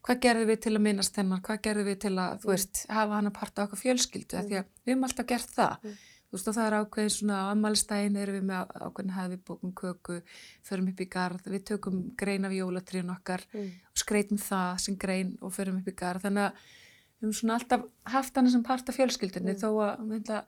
hvað 0.05 0.25
gerðu 0.25 0.49
við 0.51 0.59
til 0.65 0.75
að 0.75 0.83
minnast 0.85 1.21
hennar, 1.21 1.45
hvað 1.45 1.61
gerðu 1.65 1.85
við 1.89 2.01
til 2.05 2.13
að, 2.21 2.35
þú 2.43 2.51
veist, 2.51 2.83
hafa 2.93 3.19
hann 3.19 3.31
að 3.31 3.37
parta 3.39 3.65
okkar 3.65 3.81
fjölskyldu, 3.81 4.37
mm. 4.37 4.51
því 4.51 4.59
að 4.59 4.67
við 4.85 4.93
hefum 4.93 5.07
alltaf 5.09 5.29
gert 5.31 5.55
það. 5.55 5.79
Mm. 5.81 5.95
Þú 6.25 6.37
veist, 6.37 6.49
og 6.51 6.57
það 6.57 6.67
er 6.67 6.77
ákveðin 6.81 7.15
svona, 7.15 7.39
á 7.41 7.45
ammálstægin 7.55 8.19
erum 8.21 8.37
við 8.37 8.47
með 8.51 8.73
ákveðin 8.85 9.15
hefði, 9.15 9.39
bókum 9.49 9.73
köku, 9.79 10.19
förum 10.67 10.91
upp 10.91 11.01
í 11.01 11.09
gard, 11.15 11.49
við 11.55 11.65
tökum 11.71 12.01
grein 12.21 12.49
af 12.49 12.57
jólatriðin 12.57 13.15
okkar 13.15 13.45
mm. 13.55 13.71
og 13.93 14.03
skreitum 14.03 14.41
það 14.43 14.73
sem 14.85 14.99
grein 15.01 15.33
og 15.41 15.55
förum 15.55 15.79
upp 15.81 15.89
í 15.89 15.97
gard. 15.97 16.25
Þannig 16.25 16.49
að 16.49 16.61
við 16.61 17.25
hefum 17.25 17.37
svona 17.39 17.59
alltaf 17.61 17.89
haft 18.17 18.41
hann 18.41 18.53
sem 18.53 18.67
parta 18.67 18.97
fjölskyldunni 18.97 19.55
mm. 19.55 19.63
þó 19.63 19.69
að, 19.87 20.05
myndla, 20.11 20.43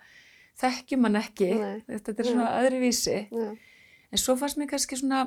þekkjum 0.61 1.09
hann 1.09 1.21
ekki, 1.23 1.51
Nei. 1.63 1.81
þetta 1.95 2.17
er 2.19 2.31
svona 2.33 2.53
öðru 2.65 2.83
vísi. 2.83 3.19
En 4.11 4.21
svo 4.21 4.37
fannst 4.41 4.59
mér 4.61 4.75
kannski 4.75 4.99
svona 4.99 5.27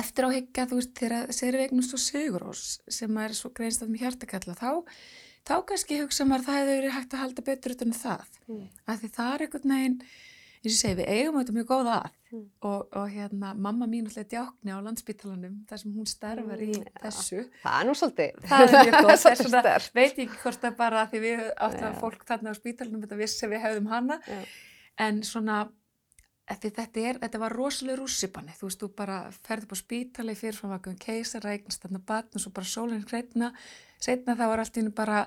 eftir 0.00 0.28
áhyggja, 0.28 0.66
þú 0.70 0.80
veist, 0.80 0.94
þegar 0.98 1.32
segir 1.34 1.58
við 1.58 1.66
eignast 1.68 1.94
og 1.96 2.02
Sigurós 2.02 2.66
sem 2.98 3.22
er 3.22 3.36
svo 3.36 3.52
greinst 3.54 3.84
af 3.84 3.90
með 3.90 4.04
hjartakalla, 4.04 4.56
þá, 4.58 4.70
þá 5.46 5.56
kannski 5.70 6.02
hugsa 6.02 6.26
maður 6.28 6.44
að 6.44 6.48
það 6.48 6.60
hefur 6.60 6.72
verið 6.74 6.94
hægt 6.98 7.16
að 7.16 7.24
halda 7.24 7.46
betur 7.48 7.76
utan 7.76 7.92
um 7.92 7.98
það, 7.98 8.38
mm. 8.48 8.64
af 8.86 9.02
því 9.02 9.10
það 9.18 9.34
er 9.34 9.46
einhvern 9.46 9.74
veginn, 9.74 9.98
eins 10.64 10.74
og 10.74 10.80
segi, 10.80 10.98
við 10.98 11.12
eigum 11.12 11.38
þetta 11.40 11.54
mjög 11.58 11.70
góða 11.70 11.94
að 12.00 12.10
mm. 12.34 12.42
og, 12.70 12.96
og 12.98 13.06
hérna, 13.12 13.52
mamma 13.66 13.88
mín 13.90 14.08
alltaf 14.08 14.26
djákni 14.32 14.74
á 14.74 14.78
landsbytalanum 14.82 15.56
þar 15.68 15.82
sem 15.82 15.94
hún 15.94 16.08
starfar 16.08 16.64
í 16.64 16.70
mm, 16.72 16.90
þessu. 17.04 17.38
Ja, 17.44 17.46
það 17.66 17.78
er 17.78 17.88
nú 17.88 17.96
svolítið. 18.00 18.42
Það 18.50 18.64
er 18.64 18.74
mjög 18.88 18.98
góð, 18.98 19.14
þess 19.24 19.44
vegna 19.44 19.62
veit 19.94 20.04
ég 20.04 20.22
ekki 20.24 20.42
hvort 20.42 20.64
það 20.64 20.76
bara 20.80 21.06
því 21.12 21.22
við 21.26 21.44
áttum 21.52 21.88
að 21.90 22.00
fólk 22.02 22.26
þarna 22.30 22.54
á 22.56 22.60
spítalanum 22.60 23.04
þetta 23.04 23.20
vissi 23.20 23.50
við 23.52 23.64
hefðum 23.68 23.90
hana, 23.92 24.18
ja. 24.26 24.40
en 25.06 25.20
svona 25.28 25.60
þetta, 26.44 27.00
er, 27.00 27.18
þetta 27.22 27.40
var 27.40 27.54
rosalega 27.56 27.98
rússipanni, 28.00 28.54
þú 28.58 28.68
veist, 28.68 28.80
þú 28.82 28.90
bara 28.98 29.18
ferði 29.46 29.68
på 29.70 29.78
spítali 29.78 30.34
fyrir 30.36 30.58
frá 30.58 30.74
vakum 30.74 30.96
keisar, 31.00 31.44
ræknast 31.44 31.84
þarna 31.84 32.00
batn 32.04 32.36
og 32.36 32.44
svo 32.44 32.52
bara 32.54 32.68
sólinn 32.68 33.06
hreitna, 33.08 33.52
setna 34.02 34.36
það 34.36 34.52
var 34.52 34.62
allt 34.64 34.80
íni 34.80 34.92
bara, 34.94 35.24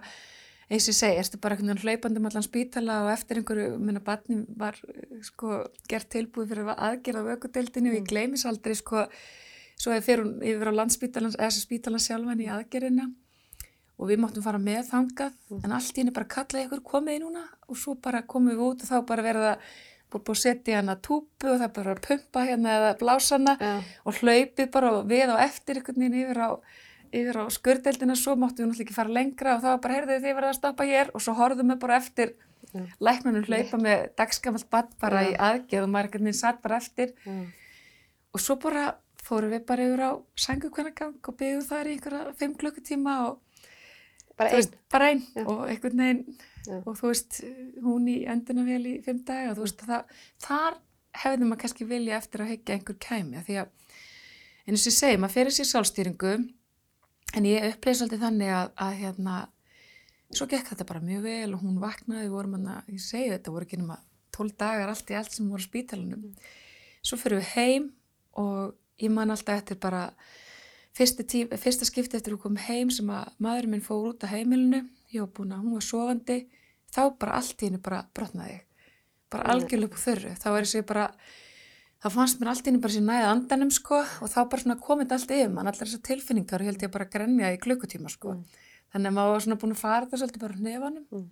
eins 0.69 0.85
og 0.85 0.93
ég 0.93 0.99
segi, 0.99 1.17
erstu 1.17 1.41
bara 1.41 1.57
einhvern 1.57 1.73
veginn 1.73 1.87
hlaupandum 1.87 2.29
allan 2.29 2.45
spítala 2.45 2.99
og 3.05 3.11
eftir 3.15 3.41
einhverju, 3.41 3.73
minna 3.81 4.03
batni 4.05 4.43
var 4.61 4.77
sko 5.25 5.63
gert 5.89 6.11
tilbúið 6.13 6.53
fyrir 6.53 6.73
aðgerða 6.75 7.25
á 7.25 7.29
vökudeldinu 7.31 7.93
og 7.93 7.97
ég 7.97 8.05
mm. 8.05 8.11
gleymis 8.13 8.45
aldrei 8.45 8.77
sko, 8.77 9.07
svo 9.73 9.95
hefur 9.95 10.11
fyrir 10.11 10.25
hún 10.27 10.37
yfir 10.45 10.69
á 10.69 10.79
landspítalan, 10.83 11.33
eða 11.33 11.49
þess 11.49 11.63
að 11.63 11.65
spítalan 11.65 12.03
sjálfan 12.03 12.45
í 12.45 12.51
aðgerðina 12.59 13.09
og 13.97 14.11
við 14.11 14.21
máttum 14.21 14.45
fara 14.45 14.61
með 14.61 14.91
þangað, 14.91 15.37
mm. 15.49 15.65
en 15.65 15.77
allt 15.81 15.97
íni 15.97 16.13
bara 16.13 16.29
kallaði 16.29 16.67
ykkur 16.67 16.85
komið 16.85 17.17
í 17.17 17.21
núna? 17.23 17.47
Og 17.65 17.79
svo 17.81 17.95
bara 17.97 18.21
komum 18.29 18.53
við 18.53 18.65
út 18.67 18.83
og 18.85 18.91
þá 18.91 18.97
bara 19.09 19.25
verða 19.25 19.53
búið 20.13 20.33
að 20.33 20.41
setja 20.41 20.79
hana 20.79 20.95
túpu 21.03 21.51
og 21.51 21.61
það 21.61 21.71
bara 21.75 21.93
að 21.93 22.03
pumpa 22.07 22.43
hérna 22.47 22.75
eða 22.79 22.91
blása 23.01 23.35
hana 23.35 23.55
ja. 23.59 23.71
og 24.07 24.19
hlaupið 24.21 24.69
bara 24.73 24.91
við 25.07 25.33
á 25.33 25.37
eftir 25.43 25.79
einhvern 25.79 26.03
veginn 26.03 26.19
yfir 26.21 26.39
á, 26.39 26.49
yfir 27.11 27.39
á 27.39 27.45
skurdeldina 27.51 28.15
svo 28.15 28.35
máttu 28.39 28.63
við 28.63 28.69
náttúrulega 28.69 28.87
ekki 28.87 28.97
fara 28.97 29.15
lengra 29.17 29.55
og 29.55 29.63
það 29.65 29.73
var 29.73 29.81
bara, 29.83 29.97
heyrðu 29.97 30.19
þið 30.23 30.37
verða 30.39 30.51
að 30.53 30.59
stoppa 30.61 30.87
hér 30.87 31.11
og 31.13 31.25
svo 31.25 31.35
horfðum 31.41 31.73
við 31.73 31.81
bara 31.83 31.99
eftir 31.99 32.33
ja. 32.71 32.85
læknunum 33.09 33.47
hlaupa 33.49 33.81
með 33.83 34.05
dagskamalt 34.21 34.69
badd 34.71 34.95
bara 35.03 35.25
ja. 35.25 35.33
í 35.33 35.37
aðgeð 35.49 35.83
og 35.83 35.91
maður 35.91 36.09
einhvern 36.09 36.29
veginn 36.29 36.39
satt 36.39 36.63
bara 36.63 36.79
eftir 36.79 37.13
og 38.31 38.43
svo 38.43 38.59
bara 38.63 38.87
fórum 39.27 39.51
við 39.51 39.65
bara 39.67 39.87
yfir 39.89 40.05
á 40.07 40.11
sangukvennagang 40.39 41.17
og 41.19 41.39
byggðum 41.39 41.67
það 41.67 41.89
í 41.91 41.97
einhverja 41.97 42.35
fimm 42.39 42.55
klukkutíma 42.61 43.17
og 43.27 43.41
bara 44.39 45.11
einn 45.11 45.25
og 45.43 45.65
einhvern 45.67 46.03
veginn 46.03 46.23
Já. 46.67 46.77
og 46.83 46.97
þú 46.99 47.11
veist, 47.11 47.39
hún 47.83 48.07
í 48.11 48.17
endina 48.29 48.65
vel 48.67 48.83
í 48.89 48.93
fimm 49.05 49.23
dag 49.27 49.51
og 49.51 49.57
þú 49.57 49.65
veist, 49.65 49.83
það, 49.87 50.15
þar 50.43 50.79
hefði 51.23 51.47
maður 51.47 51.61
kannski 51.63 51.87
vilja 51.89 52.17
eftir 52.19 52.43
að 52.43 52.51
hekja 52.53 52.77
einhver 52.77 52.97
kæmi 53.07 53.43
því 53.47 53.59
að, 53.63 53.69
eins 54.67 54.83
og 54.83 54.91
ég 54.91 54.97
segi, 54.97 55.19
maður 55.21 55.35
ferir 55.37 55.55
sér 55.55 55.69
sálstýringu 55.71 56.33
en 57.37 57.47
ég 57.47 57.69
uppleði 57.71 58.01
svolítið 58.01 58.25
þannig 58.25 58.53
að, 58.57 58.73
að 58.85 58.99
hérna, 59.01 59.37
svo 60.33 60.49
gekk 60.51 60.73
þetta 60.73 60.89
bara 60.91 61.05
mjög 61.07 61.25
vel 61.27 61.49
og 61.55 61.63
hún 61.63 61.79
vaknaði, 61.81 62.33
vorum 62.33 62.57
hann 62.57 62.69
að, 62.75 62.91
ég 62.97 63.03
segi 63.03 63.31
þetta, 63.33 63.55
voru 63.55 63.67
ekki 63.67 63.81
nema 63.81 63.99
tól 64.37 64.49
dagar 64.53 64.91
allt 64.91 65.11
í 65.11 65.17
allt 65.17 65.33
sem 65.33 65.47
voru 65.49 65.63
á 65.63 65.67
spítalunum. 65.67 66.27
Svo 67.01 67.17
fyrir 67.19 67.41
við 67.41 67.53
heim 67.55 67.87
og 68.37 68.75
ég 69.01 69.13
man 69.13 69.33
alltaf 69.33 69.61
eftir 69.61 69.79
bara 69.81 70.09
fyrsta, 70.97 71.85
skipti 71.87 72.17
eftir 72.17 72.35
að 72.35 72.43
koma 72.45 72.67
heim 72.67 72.91
sem 72.93 73.09
að 73.13 73.33
maðurinn 73.43 73.75
minn 73.75 73.85
fór 73.85 74.11
út 74.11 74.25
á 74.25 74.33
heimilinu, 74.33 74.83
ég 75.13 75.23
var 75.23 75.33
búin 75.37 75.53
að, 75.53 75.65
hún 75.65 75.77
var 75.77 75.85
sofandi. 75.85 76.39
Þá 76.87 77.01
bara 77.19 77.37
allt 77.37 77.61
í 77.61 77.67
hennu 77.67 77.83
bara 77.83 78.05
brotnaði 78.15 78.61
bara 79.33 79.53
algjörlega 79.53 79.91
upp 79.91 80.01
þörru 80.01 80.33
þá 80.39 80.47
er 80.51 80.65
þessi 80.65 80.83
bara 80.87 81.07
þá 81.97 82.07
fannst 82.13 82.39
mér 82.39 82.51
allt 82.51 82.67
í 82.67 82.71
hennu 82.71 82.83
bara 82.83 82.95
sér 82.95 83.05
næða 83.07 83.31
andanum 83.33 83.73
sko 83.73 83.99
og 83.99 84.31
þá 84.31 84.39
bara 84.51 84.63
svona 84.63 84.77
komið 84.83 85.15
allt 85.17 85.33
yfir 85.37 85.51
mann 85.53 85.67
allar 85.71 85.81
þessar 85.89 86.03
tilfinningar 86.07 86.63
held 86.67 86.85
ég 86.85 86.93
bara 86.93 87.07
að 87.07 87.13
grenja 87.17 87.51
í 87.53 87.59
klukkutíma 87.63 88.11
sko. 88.13 88.37
Mm. 88.37 88.63
þannig 88.93 89.11
að 89.11 89.17
maður 89.17 89.35
var 89.35 89.45
svona 89.45 89.59
búin 89.63 89.75
að 89.75 89.83
fara 89.83 90.09
það 90.09 90.23
svolítið 90.23 90.45
bara 90.45 90.65
nefanum 90.67 91.05
mm. 91.11 91.27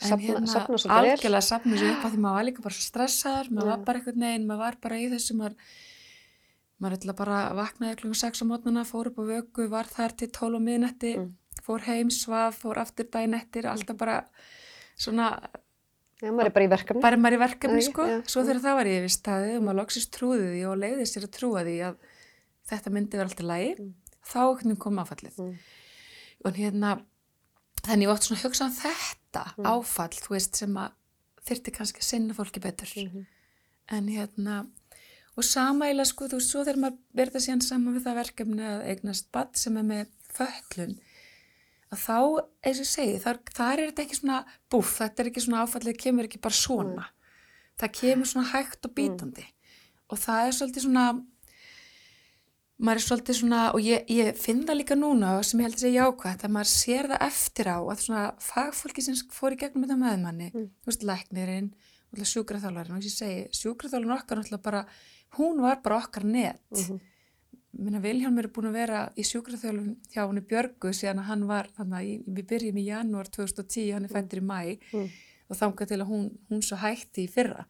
en 0.00 0.10
Sapna, 0.10 0.38
hérna 0.38 0.98
algjörlega 1.00 1.46
sapna 1.48 1.80
sér 1.80 1.94
upp 1.96 2.06
að 2.06 2.14
því 2.14 2.24
maður 2.24 2.38
var 2.38 2.48
líka 2.48 2.66
bara 2.66 2.82
stressaður 2.86 3.54
maður 3.54 3.66
mm. 3.66 3.72
var 3.72 3.86
bara 3.88 4.00
eitthvað 4.00 4.20
neginn, 4.24 4.50
maður 4.50 4.64
var 4.66 4.80
bara 4.86 5.00
í 5.00 5.08
þessu 5.14 5.38
maður 5.40 5.74
maður 6.80 6.98
ætla 6.98 7.14
bara 7.18 7.40
að 7.48 7.58
vaknaði 7.60 7.98
klukkan 8.00 8.20
6 8.22 8.42
á 8.42 8.44
mótnana, 8.48 8.84
fór 8.88 9.10
upp 9.10 9.20
á 9.20 9.24
vögu, 9.30 9.66
var 9.72 9.88
þar 9.90 10.16
til 10.16 10.30
12 10.32 10.56
á 10.56 10.60
miðnetti, 10.66 11.14
mm. 11.20 11.32
fór 11.66 11.84
heim, 11.86 12.12
svaf, 12.14 12.60
fór 12.62 12.80
aftur 12.82 13.08
dæn 13.12 13.36
eftir, 13.36 13.68
alltaf 13.70 13.98
bara 14.00 14.22
svona 15.00 15.34
Já, 16.20 16.28
maður 16.36 16.50
er 16.50 16.52
bara 16.52 16.64
í 16.66 16.68
verkefni. 16.68 17.00
Bara 17.00 17.16
maður 17.16 17.32
er 17.32 17.38
í 17.38 17.40
verkefni, 17.40 17.82
sko. 17.86 18.06
Já, 18.08 18.16
Svo 18.28 18.42
þegar 18.44 18.58
það 18.60 18.74
var 18.76 18.88
ég 18.90 19.04
við 19.06 19.12
staðið 19.14 19.54
og 19.56 19.62
maður 19.64 19.78
loksist 19.78 20.10
trúði 20.12 20.48
því 20.50 20.64
og 20.68 20.74
leiði 20.82 21.06
sér 21.08 21.24
að 21.24 21.30
trúa 21.36 21.62
því 21.64 21.76
að 21.86 22.02
þetta 22.70 22.92
myndi 22.92 23.20
vera 23.20 23.30
alltaf 23.30 23.48
lægi, 23.48 23.70
mm. 23.78 23.94
þá 24.28 24.74
kom 24.82 25.00
áfallið. 25.00 25.38
Mm. 25.40 25.54
Og 26.44 26.60
hérna, 26.60 26.90
þannig 27.80 28.04
ég 28.04 28.12
ótt 28.12 28.28
svona 28.28 28.40
að 28.40 28.44
hugsa 28.44 28.66
um 28.68 28.76
þetta 28.76 29.44
mm. 29.54 29.70
áfall, 29.72 30.20
þú 30.20 30.36
veist, 30.36 30.60
sem 30.60 30.76
að 30.82 30.98
þyrti 31.48 31.74
kannski 31.78 32.04
að 32.04 32.08
sinna 32.10 32.36
fólki 32.36 32.60
betur. 32.60 32.92
-hmm. 32.92 33.24
En 33.90 34.08
hérna, 34.12 34.66
og 35.38 35.46
samæla, 35.46 36.04
sko, 36.08 36.26
þú 36.30 36.40
veist, 36.40 36.50
svo 36.52 36.64
þegar 36.66 36.82
maður 36.82 36.98
verða 37.20 37.42
síðan 37.44 37.62
saman 37.64 37.96
við 37.96 38.06
það 38.06 38.18
verkefni 38.20 38.66
að 38.66 38.82
eignast 38.90 39.30
badd 39.34 39.56
sem 39.60 39.78
er 39.78 39.86
með 39.86 40.10
föllun, 40.34 40.96
að 41.90 42.02
þá, 42.04 42.18
eins 42.66 42.80
og 42.80 42.84
ég 42.84 42.90
segi, 42.90 43.16
þar, 43.22 43.40
þar 43.56 43.72
er 43.72 43.90
þetta 43.90 44.04
ekki 44.04 44.18
svona 44.20 44.38
búf, 44.70 44.92
þetta 44.98 45.22
er 45.22 45.30
ekki 45.30 45.44
svona 45.46 45.64
áfallið, 45.64 45.94
það 45.94 46.04
kemur 46.04 46.28
ekki 46.28 46.42
bara 46.44 46.58
svona. 46.60 47.08
Mm. 47.08 47.16
Það 47.80 47.92
kemur 47.96 48.28
svona 48.30 48.50
hægt 48.50 48.86
og 48.86 48.94
bítandi 48.96 49.44
mm. 49.46 49.52
og 50.12 50.20
það 50.20 50.46
er 50.46 50.56
svolítið 50.58 50.84
svona, 50.84 51.04
maður 52.80 53.00
er 53.00 53.06
svolítið 53.06 53.38
svona, 53.38 53.60
og 53.72 53.86
ég, 53.86 54.10
ég 54.12 54.40
finn 54.40 54.64
það 54.68 54.80
líka 54.82 54.98
núna 54.98 55.32
sem 55.46 55.62
ég 55.62 55.70
held 55.70 55.78
að 55.78 55.84
segja 55.86 56.04
jákvæmt, 56.04 56.44
að 56.44 56.54
maður 56.56 56.72
sér 56.74 57.08
það 57.14 57.24
eftir 57.30 57.70
á 57.72 57.78
að 57.80 58.02
svona 58.04 58.26
fagfólki 58.44 59.06
sem 59.06 59.16
fór 59.32 59.56
í 59.56 59.60
gegnum 59.62 59.86
þetta 59.86 59.98
meðmanni, 60.02 60.50
mm. 60.52 60.68
þú 60.84 60.92
veist, 60.92 61.08
læknirinn, 61.08 61.72
sjúkraþálarinn, 62.20 62.98
og 62.98 63.06
ég 63.06 63.14
segi, 63.14 63.42
sjúkraþálarinn 63.56 64.16
okkar 64.18 64.40
náttúrulega 64.40 64.66
bara, 64.66 64.84
hún 65.38 65.62
var 65.62 65.82
bara 65.84 66.00
okkar 66.02 66.24
nett. 66.24 66.70
-hmm 66.72 67.00
minna 67.78 68.00
Vilhelmur 68.02 68.48
er 68.48 68.52
búin 68.52 68.70
að 68.70 68.78
vera 68.78 69.00
í 69.18 69.24
sjúkraþjálfum 69.26 69.90
hjá 70.10 70.22
henni 70.24 70.42
Björgu 70.50 70.92
síðan 70.96 71.22
að 71.22 71.28
hann 71.30 71.44
var 71.48 71.68
þannig 71.76 71.98
að 71.98 72.36
við 72.36 72.46
byrjum 72.50 72.80
í 72.80 72.86
janúar 72.88 73.30
2010, 73.30 73.92
hann 73.94 74.06
er 74.06 74.12
fættur 74.12 74.42
í 74.42 74.46
mæ 74.46 74.60
mm. 74.90 75.06
og 75.48 75.60
þángar 75.60 75.90
til 75.90 76.00
að 76.00 76.10
hún, 76.10 76.26
hún 76.50 76.64
svo 76.66 76.80
hætti 76.80 77.26
í 77.26 77.30
fyrra 77.30 77.66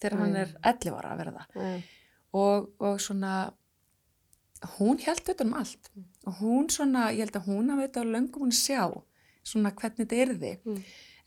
þegar 0.00 0.16
mm. 0.16 0.22
hann 0.22 0.38
er 0.42 0.54
11 0.72 0.98
ára 1.00 1.12
að 1.14 1.22
verða 1.24 1.46
mm. 1.56 1.84
og, 2.40 2.70
og 2.78 3.02
svona 3.02 3.34
hún 4.78 5.02
held 5.02 5.22
auðvitað 5.24 5.46
um 5.48 5.54
allt 5.60 5.92
mm. 5.92 6.08
og 6.24 6.40
hún 6.40 6.72
svona, 6.72 7.06
ég 7.10 7.24
held 7.26 7.40
að 7.40 7.48
hún 7.50 7.72
hafa 7.72 7.86
auðvitað 7.86 8.06
á 8.06 8.12
löngum 8.14 8.46
hún 8.46 8.56
sjá 8.56 8.82
svona 9.42 9.74
hvernig 9.74 10.04
þetta 10.04 10.20
er 10.22 10.34
því 10.36 10.52
mm. 10.62 10.82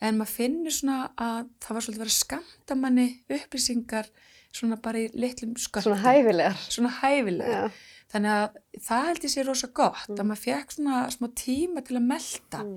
en 0.07 0.21
maður 0.21 0.37
finnir 0.37 0.77
svona 0.79 0.99
að 1.11 1.51
það 1.59 1.75
var 1.75 1.87
svolítið 1.87 2.05
verið 2.05 2.15
að 2.15 2.21
skamta 2.21 2.79
manni 2.79 3.09
upplýsingar 3.27 4.13
svona 4.53 4.77
bara 4.81 5.01
í 5.01 5.09
litlum 5.17 5.57
sköttum 5.57 5.91
svona 5.91 6.03
hæfilegar, 6.03 6.61
svona 6.69 6.93
hæfilegar. 7.01 7.67
Ja 7.67 7.91
Þannig 8.13 8.33
að 8.37 8.57
það 8.85 9.07
held 9.07 9.23
ég 9.25 9.31
sér 9.33 9.47
rosa 9.49 9.67
gott 9.73 10.11
mm. 10.11 10.19
að 10.21 10.27
maður 10.29 10.43
fekk 10.43 10.75
svona 10.75 10.99
smá 11.09 11.27
tíma 11.39 11.81
til 11.85 11.97
að 11.97 12.05
melda 12.11 12.59
mm. 12.61 12.75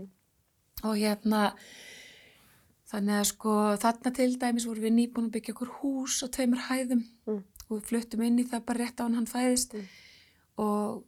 og 0.88 0.95
hérna 0.97 1.40
þannig 2.88 3.18
að 3.18 3.26
sko 3.33 3.56
þarna 3.83 4.12
til 4.16 4.28
dæmis 4.40 4.66
voru 4.68 4.85
við 4.87 4.95
nýbúin 4.97 5.28
að 5.28 5.35
byggja 5.35 5.56
okkur 5.56 5.75
hús 5.83 6.23
á 6.25 6.26
tveimur 6.33 6.62
hæðum 6.71 7.02
mm. 7.28 7.42
og 7.68 7.83
fluttum 7.85 8.25
inn 8.25 8.40
í 8.40 8.47
það 8.49 8.64
bara 8.71 8.85
rétt 8.87 9.02
á 9.02 9.04
hann 9.04 9.18
hann 9.18 9.28
fæðist 9.28 9.76
mm. 9.76 9.90
og 10.64 11.02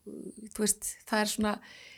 þú 0.52 0.66
veist 0.66 0.92
það 1.08 1.22
er 1.22 1.32
svona 1.32 1.54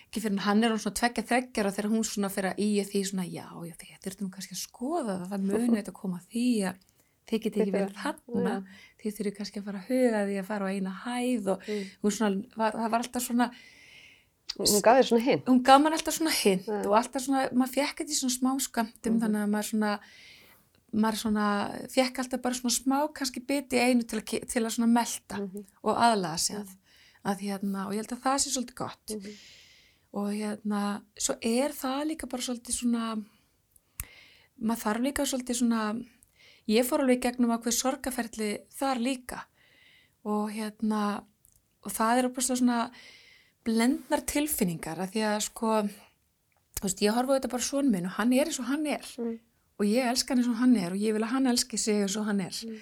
ekki 0.06 0.22
fyrir 0.22 0.44
hann 0.46 0.62
er 0.62 0.74
hann 0.74 0.84
svona 0.84 1.00
tveggja 1.00 1.26
þreggjar 1.32 1.70
og 1.70 1.74
þegar 1.74 1.92
hún 1.96 2.06
svona 2.06 2.30
fyrir 2.30 2.52
að 2.52 2.62
í 2.62 2.70
því 2.92 3.02
svona 3.10 3.26
já, 3.26 3.48
já 3.66 3.74
þetta 3.74 3.90
er 3.90 4.06
þetta 4.06 4.30
kannski 4.36 4.54
að 4.54 4.62
skoða 4.62 5.18
það 5.24 5.34
það 5.34 5.50
munið 5.50 5.76
þetta 5.80 5.94
að 5.96 6.00
koma 6.04 6.22
því 6.28 6.46
að 6.70 6.86
þið 7.30 7.42
getið 7.46 7.64
ekki 7.64 7.74
verið 7.76 7.98
þarna 8.00 8.54
ja. 8.54 8.62
þið 9.02 9.18
þurfið 9.18 9.36
kannski 9.36 9.60
að 9.60 9.68
fara 9.68 9.82
að 9.82 9.90
huga 9.90 10.24
því 10.28 10.38
að 10.40 10.48
fara 10.50 10.66
á 10.66 10.72
eina 10.74 10.94
hæð 11.04 11.52
og 11.54 11.68
mm. 11.68 12.10
svona, 12.10 12.30
var, 12.56 12.80
það 12.80 12.90
var 12.94 13.04
alltaf 13.04 13.26
svona 13.26 13.50
hún 14.58 14.82
gaf 14.82 14.98
þér 14.98 15.08
svona 15.10 15.26
hinn 15.28 15.44
hún 15.46 15.62
gaf 15.66 15.84
mér 15.84 15.96
alltaf 15.96 16.16
svona 16.16 16.34
hinn 16.34 16.66
ja. 16.66 16.80
og 16.82 16.96
alltaf 16.98 17.24
svona, 17.26 17.46
maður 17.54 17.76
fekk 17.78 18.02
þetta 18.02 18.16
í 18.16 18.18
svona 18.18 18.36
smá 18.36 18.50
skamtum 18.66 19.14
mm. 19.14 19.22
þannig 19.24 19.44
að 19.44 19.54
maður 19.54 19.70
svona 19.70 19.94
maður 20.90 21.20
svona, 21.22 21.46
fekk 21.92 22.20
alltaf 22.22 22.42
bara 22.42 22.58
svona 22.58 22.74
smá 22.74 22.98
kannski 23.14 23.42
biti 23.46 23.78
einu 23.78 24.02
til 24.02 24.18
að, 24.18 24.46
til 24.50 24.62
að 24.64 24.72
svona 24.74 24.90
melta 24.90 25.38
Mhm. 25.38 25.66
og 25.86 25.96
aðlaga 25.96 26.38
sig 26.38 26.56
að, 26.58 26.72
að 27.30 27.44
hérna, 27.46 27.86
og 27.86 27.94
ég 27.94 28.02
held 28.02 28.14
að 28.16 28.24
það 28.24 28.38
sé 28.42 28.50
svolítið 28.50 28.74
gott 28.80 29.14
Mhm. 29.14 29.36
og 30.12 30.32
hérna, 30.34 31.02
svo 31.16 31.36
er 31.40 31.70
það 31.70 32.06
líka 32.10 32.26
bara 32.26 32.42
svolítið 32.42 32.74
svona 32.74 33.24
maður 34.60 34.82
þarf 34.84 35.00
líka 35.06 35.22
svolítið 35.22 35.56
svona 35.60 35.82
ég 36.68 36.84
fór 36.86 37.00
alveg 37.04 37.20
gegnum 37.24 37.50
ákveð 37.56 37.76
sorgaferli 37.78 38.50
þar 38.78 38.98
líka 39.00 39.40
og 40.24 40.50
hérna 40.52 41.22
og 41.84 41.92
það 41.92 42.18
er 42.18 42.28
opaslega 42.28 42.58
svona 42.60 42.80
blendnar 43.64 44.22
tilfinningar 44.28 44.98
að 45.00 45.12
því 45.14 45.22
að 45.30 45.40
sko 45.46 45.70
þú 46.80 46.84
veist, 46.86 47.02
ég 47.04 47.12
horfa 47.16 47.36
þetta 47.38 47.50
bara 47.52 47.62
svon 47.66 47.90
minn 47.92 48.06
og 48.08 48.16
hann 48.18 48.32
er 48.32 48.46
eins 48.48 48.60
og 48.60 48.68
hann 48.70 48.86
er 48.86 49.04
Mm. 49.18 49.38
og 49.80 49.86
ég 49.86 50.04
elska 50.10 50.34
hann 50.34 50.38
eins 50.42 50.48
og 50.48 50.56
hann 50.60 50.76
er 50.76 50.92
og 50.92 50.98
ég 50.98 51.12
vil 51.12 51.22
að 51.22 51.32
hann 51.34 51.46
elski 51.46 51.78
sig 51.78 52.02
eins 52.02 52.16
og 52.16 52.24
hann 52.26 52.40
er 52.40 52.50
Mm. 52.64 52.76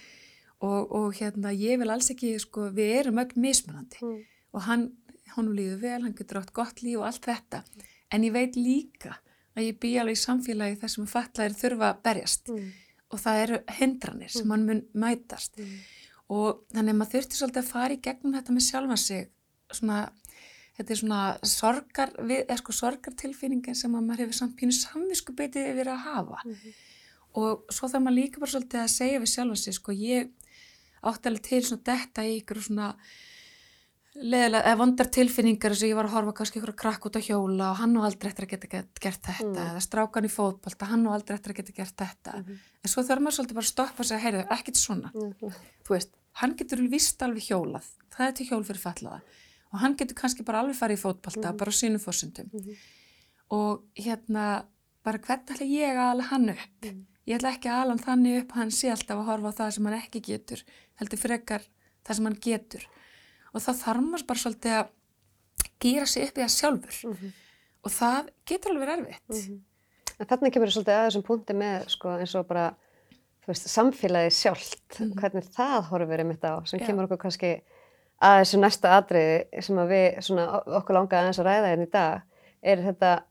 og, 0.60 0.92
og 0.92 1.14
hérna 1.14 1.52
ég 1.54 1.78
vil 1.78 1.90
alls 1.90 2.10
ekki 2.10 2.38
sko, 2.40 2.70
við 2.70 3.00
erum 3.00 3.18
öll 3.18 3.36
mismunandi 3.36 3.98
Mm. 4.02 4.24
og 4.54 4.62
hann, 4.62 4.92
honum 5.36 5.54
líður 5.54 5.80
vel, 5.80 6.02
hann 6.02 6.14
getur 6.14 6.40
átt 6.42 6.52
gott 6.52 6.82
líf 6.82 6.98
og 6.98 7.04
allt 7.06 7.22
þetta 7.26 7.62
en 8.10 8.22
ég 8.22 8.32
veit 8.32 8.54
líka 8.56 9.18
að 9.56 9.62
ég 9.72 9.78
bý 9.80 9.98
alveg 9.98 10.16
í 10.16 10.24
samfélagi 10.26 10.78
þar 10.80 10.88
sem 10.90 11.06
fatlaðir 11.06 11.54
þurfa 11.54 11.94
að 11.94 12.02
berjast 12.02 12.48
Mm. 12.48 12.72
Og 13.10 13.18
það 13.22 13.42
eru 13.44 13.58
hindranir 13.78 14.30
sem 14.30 14.50
hann 14.50 14.66
mun 14.68 14.82
mætast 14.94 15.56
Mm. 15.58 15.78
og 16.28 16.64
þannig 16.74 16.92
að 16.92 16.98
maður 17.00 17.12
þurfti 17.14 17.38
svolítið 17.38 17.62
að 17.62 17.70
fara 17.72 17.94
í 17.94 18.00
gegnum 18.04 18.34
þetta 18.36 18.52
með 18.56 18.66
sjálfa 18.68 18.96
sig 18.98 19.28
svona, 19.72 19.98
þetta 20.76 20.90
er 20.94 21.00
svona 21.00 21.20
sorgar, 21.42 22.10
við, 22.18 22.42
eða 22.46 22.58
sko 22.58 22.72
sorgartilfinningin 22.72 23.74
sem 23.76 23.94
að 23.96 24.04
maður 24.08 24.22
hefur 24.26 24.38
samt 24.40 24.56
pínu 24.60 24.72
samvisku 24.76 25.32
betið 25.34 25.70
yfir 25.72 25.88
að 25.94 26.04
hafa 26.04 26.42
Mhm. 26.44 26.74
og 27.34 27.64
svo 27.70 27.88
þarf 27.88 28.02
maður 28.04 28.18
líka 28.20 28.40
bara 28.40 28.50
svolítið 28.50 28.82
að 28.84 28.92
segja 28.98 29.20
við 29.20 29.32
sjálfa 29.34 29.56
sig, 29.56 29.74
sko 29.74 29.92
ég 29.92 30.30
átti 31.02 31.26
alveg 31.28 31.42
til 31.42 31.62
svona 31.62 31.84
detta 31.84 32.22
í 32.22 32.40
ykkur 32.42 32.60
svona 32.62 32.94
leðilega, 34.16 34.64
eða 34.64 34.78
vondar 34.80 35.06
tilfinningar 35.14 35.70
þess 35.74 35.82
að 35.84 35.88
ég 35.92 35.96
var 35.98 36.06
að 36.08 36.14
horfa 36.16 36.32
kannski 36.38 36.58
ykkur 36.58 36.72
að 36.72 36.78
krakka 36.82 37.08
út 37.08 37.16
á 37.18 37.22
hjóla 37.22 37.70
og 37.70 37.76
hann 37.76 37.96
og 37.96 38.04
aldrei 38.08 38.28
eftir 38.30 38.46
að 38.46 38.50
geta 38.54 38.68
gert, 38.72 39.00
gert 39.00 39.22
þetta 39.22 39.44
Mm. 39.44 39.68
eða 39.68 39.80
strákan 39.84 40.24
í 40.24 40.30
fótbolta, 40.32 40.86
hann 40.86 41.06
og 41.06 41.12
aldrei 41.14 41.34
eftir 41.36 41.52
að 41.52 41.56
geta 41.56 41.72
gert 41.72 41.96
þetta 41.96 42.32
Mhm. 42.38 42.58
en 42.84 42.88
svo 42.90 43.02
þarf 43.02 43.20
maður 43.22 43.36
svolítið 43.38 43.54
bara 43.54 43.66
að 43.66 43.72
stoppa 43.74 44.00
og 44.00 44.06
segja, 44.06 44.20
heyrðu, 44.24 44.48
ekkert 44.48 44.76
svona 44.76 45.12
Mm. 45.14 45.34
þú 45.84 45.88
veist, 45.94 46.10
hann 46.32 46.54
getur 46.56 46.88
vist 46.90 47.18
alveg 47.22 47.42
hjólað 47.48 47.84
það 48.10 48.26
er 48.28 48.32
til 48.32 48.46
hjól 48.46 48.64
fyrir 48.64 48.80
fallaða 48.82 49.20
og 49.72 49.78
hann 49.80 49.94
getur 49.96 50.14
kannski 50.14 50.44
bara 50.44 50.60
alveg 50.62 50.74
farið 50.76 50.98
í 50.98 51.02
fótbolta 51.04 51.48
Mhm. 51.52 51.56
bara 51.58 51.70
á 51.70 51.74
sínum 51.74 52.00
fórsendum 52.00 52.50
Mhm. 52.52 52.76
og 53.50 53.82
hérna, 53.96 54.64
bara 55.04 55.18
hvernig 55.18 55.46
ætla 55.48 55.66
ég 55.66 55.94
að 55.94 56.10
ala 56.10 56.22
hann 56.22 56.48
upp 56.50 56.82
Mhm. 56.82 57.04
ég 57.26 57.38
ætla 57.38 57.52
ekki 57.54 57.68
að 57.70 57.82
ala 57.82 57.90
hann 57.96 57.98
þannig 57.98 58.40
upp 58.42 58.52
hann 58.52 58.68
sé 58.70 58.90
alltaf 58.90 59.16
að 59.18 59.26
horfa 59.26 59.48
á 59.52 59.56
það 59.58 59.72
sem 59.72 59.84
hann 59.84 60.00
ekki 60.00 60.20
getur 60.22 60.62
heldur 60.98 61.18
frekar 61.18 61.62
það 62.04 62.14
sem 62.16 62.24
hann 62.24 62.34
getur 62.40 62.86
og 63.58 63.64
þá 63.64 63.70
þarf 63.82 64.04
maður 64.06 64.26
bara 64.30 64.42
svolítið 64.44 64.74
að 64.78 64.90
gýra 65.82 66.06
sig 66.10 66.28
upp 66.28 66.38
í 66.38 66.42
það 66.44 66.54
sjálfur 66.56 66.98
Mhm. 67.10 67.32
og 67.84 67.90
það 67.94 68.28
getur 68.46 68.74
alveg 68.76 68.92
erfitt 68.98 69.34
Mhm. 69.34 69.58
En 70.20 70.26
þarna 70.26 70.50
kemur 70.50 70.70
svolítið 70.74 70.96
að 70.98 71.04
þessum 71.08 71.22
punkti 71.26 71.54
með 71.54 71.88
sko, 71.92 72.08
eins 72.18 72.34
og 72.34 72.46
bara 72.48 72.74
veist, 73.46 73.68
samfélagi 73.70 74.32
sjálft, 74.34 74.98
Mhm. 74.98 75.12
hvernig 75.14 75.44
það 75.54 75.84
horfir 75.90 76.18
einmitt 76.20 76.42
á, 76.42 76.66
sem 76.68 76.80
Já. 76.80 76.86
kemur 76.86 77.06
okkur 77.06 77.18
kannski 77.18 77.60
að 78.20 78.40
þessu 78.42 78.58
næsta 78.58 78.88
atriði 78.98 79.62
sem 79.62 79.76
að 79.76 79.88
við 79.88 80.18
svona, 80.26 80.62
okkur 80.66 80.94
langaði 80.96 81.22
aðeins 81.22 81.38
að 81.38 81.46
ræða 81.46 81.70
hérna 81.70 81.86
í 81.86 81.90
dag, 81.90 82.22
er 82.62 82.76
þetta 82.78 83.22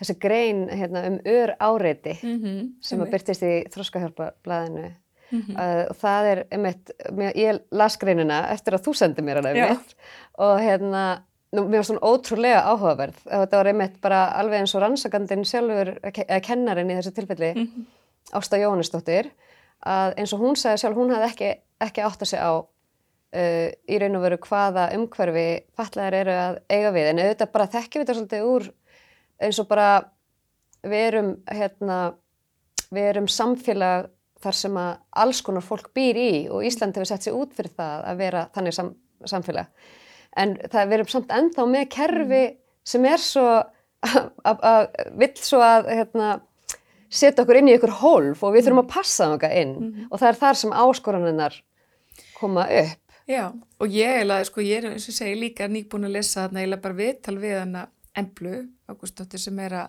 þessi 0.00 0.18
grein 0.18 0.68
hérna, 0.68 1.06
um 1.06 1.18
ör 1.24 1.56
áreiti 1.60 2.18
mm 2.22 2.40
-hmm. 2.42 2.72
sem 2.80 2.98
að 3.00 3.10
byrtist 3.12 3.42
í 3.42 3.68
þróskahjálpablaðinu 3.70 4.94
mm 5.32 5.42
-hmm. 5.42 5.58
uh, 5.58 5.96
það 6.02 6.30
er 6.32 6.44
einmitt, 6.50 6.90
ég 7.34 7.60
las 7.72 7.96
greinina 7.98 8.46
eftir 8.52 8.74
að 8.74 8.84
þú 8.86 8.94
sendi 8.96 9.22
mér 9.22 9.40
hana 9.40 9.52
Já. 9.52 9.64
einmitt 9.66 9.94
og 10.38 10.60
hérna, 10.60 11.22
nú, 11.52 11.64
mér 11.68 11.82
var 11.82 11.84
svona 11.84 12.06
ótrúlega 12.06 12.62
áhugaverð, 12.64 13.18
þetta 13.30 13.56
var 13.56 13.66
einmitt 13.66 14.00
bara 14.00 14.20
alveg 14.40 14.60
eins 14.60 14.74
og 14.74 14.82
rannsakandinn 14.82 15.44
sjálfur 15.44 15.98
eða 16.02 16.40
kennarin 16.40 16.90
í 16.90 16.96
þessu 17.00 17.12
tilfelli 17.14 17.54
Mhm. 17.54 17.86
Ásta 18.32 18.56
Jóhannesdóttir 18.56 19.30
að 19.86 20.14
eins 20.16 20.32
og 20.32 20.40
hún 20.40 20.56
sagði 20.56 20.78
sjálf, 20.78 20.96
hún 20.96 21.10
hafði 21.10 21.26
ekki, 21.30 21.60
ekki 21.80 22.00
átt 22.02 22.22
að 22.22 22.28
segja 22.28 22.46
á 22.46 22.54
uh, 23.34 23.68
í 23.88 23.98
raun 23.98 24.16
og 24.16 24.22
veru 24.22 24.38
hvaða 24.38 24.92
umhverfi 24.96 25.64
fatlaðar 25.76 26.14
eru 26.14 26.30
að 26.30 26.58
eiga 26.70 26.90
við 26.92 27.06
en 27.10 27.18
auðvitað 27.18 27.52
bara 27.52 27.66
þekkjum 27.66 28.00
við 28.00 28.06
þetta 28.06 28.18
svolítið 28.18 28.48
úr 28.52 28.68
eins 29.42 29.58
og 29.58 29.68
bara 29.68 29.88
við 30.82 31.06
erum 31.08 31.30
hérna, 31.50 31.98
við 32.90 33.08
erum 33.12 33.28
samfélag 33.28 34.08
þar 34.42 34.56
sem 34.58 34.76
að 34.76 34.92
alls 35.24 35.40
konar 35.46 35.62
fólk 35.66 35.90
býr 35.94 36.16
í 36.18 36.30
og 36.50 36.64
Ísland 36.66 36.96
hefur 36.96 37.06
sett 37.12 37.26
sér 37.26 37.36
út 37.38 37.52
fyrir 37.56 37.72
það 37.76 38.04
að 38.12 38.16
vera 38.22 38.46
þannig 38.54 38.74
sam, 38.76 38.94
samfélag 39.24 39.66
en 40.36 40.56
það 40.72 40.92
erum 40.96 41.10
samt 41.12 41.28
ennþá 41.36 41.66
með 41.68 41.88
kerfi 41.92 42.42
sem 42.84 43.04
er 43.06 43.18
svo 43.22 43.46
að, 44.02 44.88
vill 45.20 45.34
svo 45.38 45.60
að 45.62 45.90
hérna, 45.92 46.30
setja 47.12 47.44
okkur 47.44 47.60
inn 47.60 47.68
í 47.70 47.76
ykkur 47.76 47.92
hólf 48.00 48.42
og 48.42 48.54
við 48.56 48.66
þurfum 48.66 48.82
að 48.84 48.90
passa 48.94 49.28
þangað 49.28 49.56
inn 49.60 49.74
Mhm. 49.78 50.06
og 50.10 50.18
það 50.20 50.28
er 50.32 50.40
þar 50.40 50.56
sem 50.62 50.72
áskoraninnar 50.72 51.60
koma 52.40 52.64
upp. 52.66 52.98
Já, 53.28 53.52
og 53.80 53.88
ég 53.88 54.08
eiginlega, 54.18 54.44
sko, 54.48 54.60
ég 54.60 54.82
er 54.84 54.90
eins 54.90 55.08
og 55.08 55.14
segi 55.14 55.36
líka 55.38 55.68
nýbúin 55.70 56.04
að 56.08 56.12
lesa 56.16 56.48
þarna 56.48 56.60
eiginlega 56.64 56.82
bara 56.82 56.94
viðtal 56.94 57.38
við 57.38 57.58
hana 57.60 57.88
Emblu, 58.16 58.68
Ágústóttir 58.90 59.38
sem 59.38 59.58
er 59.58 59.70
að, 59.70 59.88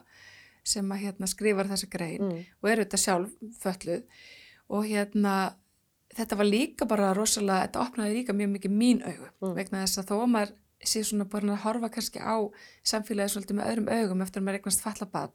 sem 0.63 0.85
að 0.93 1.01
hérna 1.01 1.27
skrifar 1.27 1.65
þessa 1.67 1.89
grein 1.89 2.21
Mm. 2.21 2.45
og 2.63 2.69
er 2.69 2.77
þetta 2.85 2.97
sjálf 3.01 3.31
fölluð 3.59 4.03
og 4.73 4.87
hérna 4.89 5.35
þetta 6.13 6.37
var 6.39 6.45
líka 6.49 6.85
bara 6.89 7.13
rosalega, 7.17 7.67
þetta 7.67 7.83
opnaði 7.87 8.17
líka 8.19 8.35
mjög 8.37 8.51
mikið 8.57 8.75
mín 8.81 8.99
augu 9.05 9.29
Mm. 9.41 9.55
vegna 9.57 9.83
þess 9.85 10.01
að 10.01 10.09
þó 10.11 10.15
að 10.23 10.31
maður 10.35 10.51
sé 10.83 10.99
svona 11.07 11.25
bara 11.29 11.53
að 11.55 11.61
horfa 11.63 11.89
kannski 11.95 12.19
á 12.19 12.35
samfélagi 12.83 13.31
svolítið 13.33 13.55
með 13.57 13.69
öðrum 13.71 13.89
augum 13.93 14.21
eftir 14.25 14.41
að 14.41 14.45
maður 14.47 14.59
eignast 14.59 14.83
falla 14.83 15.07
bad 15.13 15.31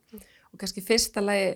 og 0.52 0.58
kannski 0.60 0.84
fyrsta 0.84 1.20
lagi 1.24 1.48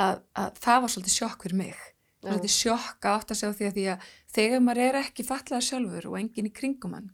að, 0.00 0.20
að 0.34 0.58
það 0.64 0.80
var 0.84 0.92
svolítið 0.94 1.14
sjokk 1.18 1.42
fyrir 1.46 1.56
mig 1.60 1.70
Já. 1.74 2.28
svolítið 2.28 2.54
sjokk 2.56 3.06
að 3.06 3.16
átt 3.20 3.30
að 3.32 3.40
segja 3.40 3.54
því 3.60 3.66
að 3.70 3.76
því 3.78 3.86
að 3.94 4.08
þegar 4.34 4.60
maður 4.66 4.82
er 4.88 4.98
ekki 5.04 5.24
fallaða 5.30 5.62
sjálfur 5.70 6.08
og 6.10 6.18
enginn 6.20 6.50
í 6.50 6.52
kringum 6.60 6.94
hann 6.98 7.08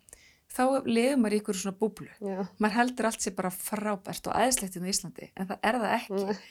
þá 0.57 0.63
lifur 0.89 1.21
maður 1.21 1.37
í 1.37 1.41
ykkur 1.43 1.61
svona 1.61 1.79
búblu 1.79 2.09
Já. 2.21 2.39
maður 2.59 2.77
heldur 2.81 3.07
allt 3.11 3.21
sér 3.27 3.37
bara 3.37 3.53
frábært 3.53 4.27
og 4.31 4.35
aðeinslegt 4.41 4.77
í 4.81 4.83
Íslandi 4.93 5.31
en 5.37 5.47
það 5.53 5.59
er 5.63 5.79
það 5.85 5.95
ekki 6.01 6.25
Mm. 6.27 6.47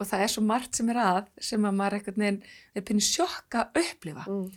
Og 0.00 0.06
það 0.06 0.20
er 0.24 0.32
svo 0.32 0.42
margt 0.42 0.74
sem 0.74 0.88
er 0.90 0.96
að 0.96 1.26
sem 1.40 1.64
að 1.64 1.76
maður 1.78 1.98
einhvern 1.98 2.22
veginn 2.24 2.42
er 2.74 2.82
pinni 2.82 3.00
sjokka 3.04 3.66
að 3.68 3.82
upplifa 3.84 4.24
Mm. 4.26 4.50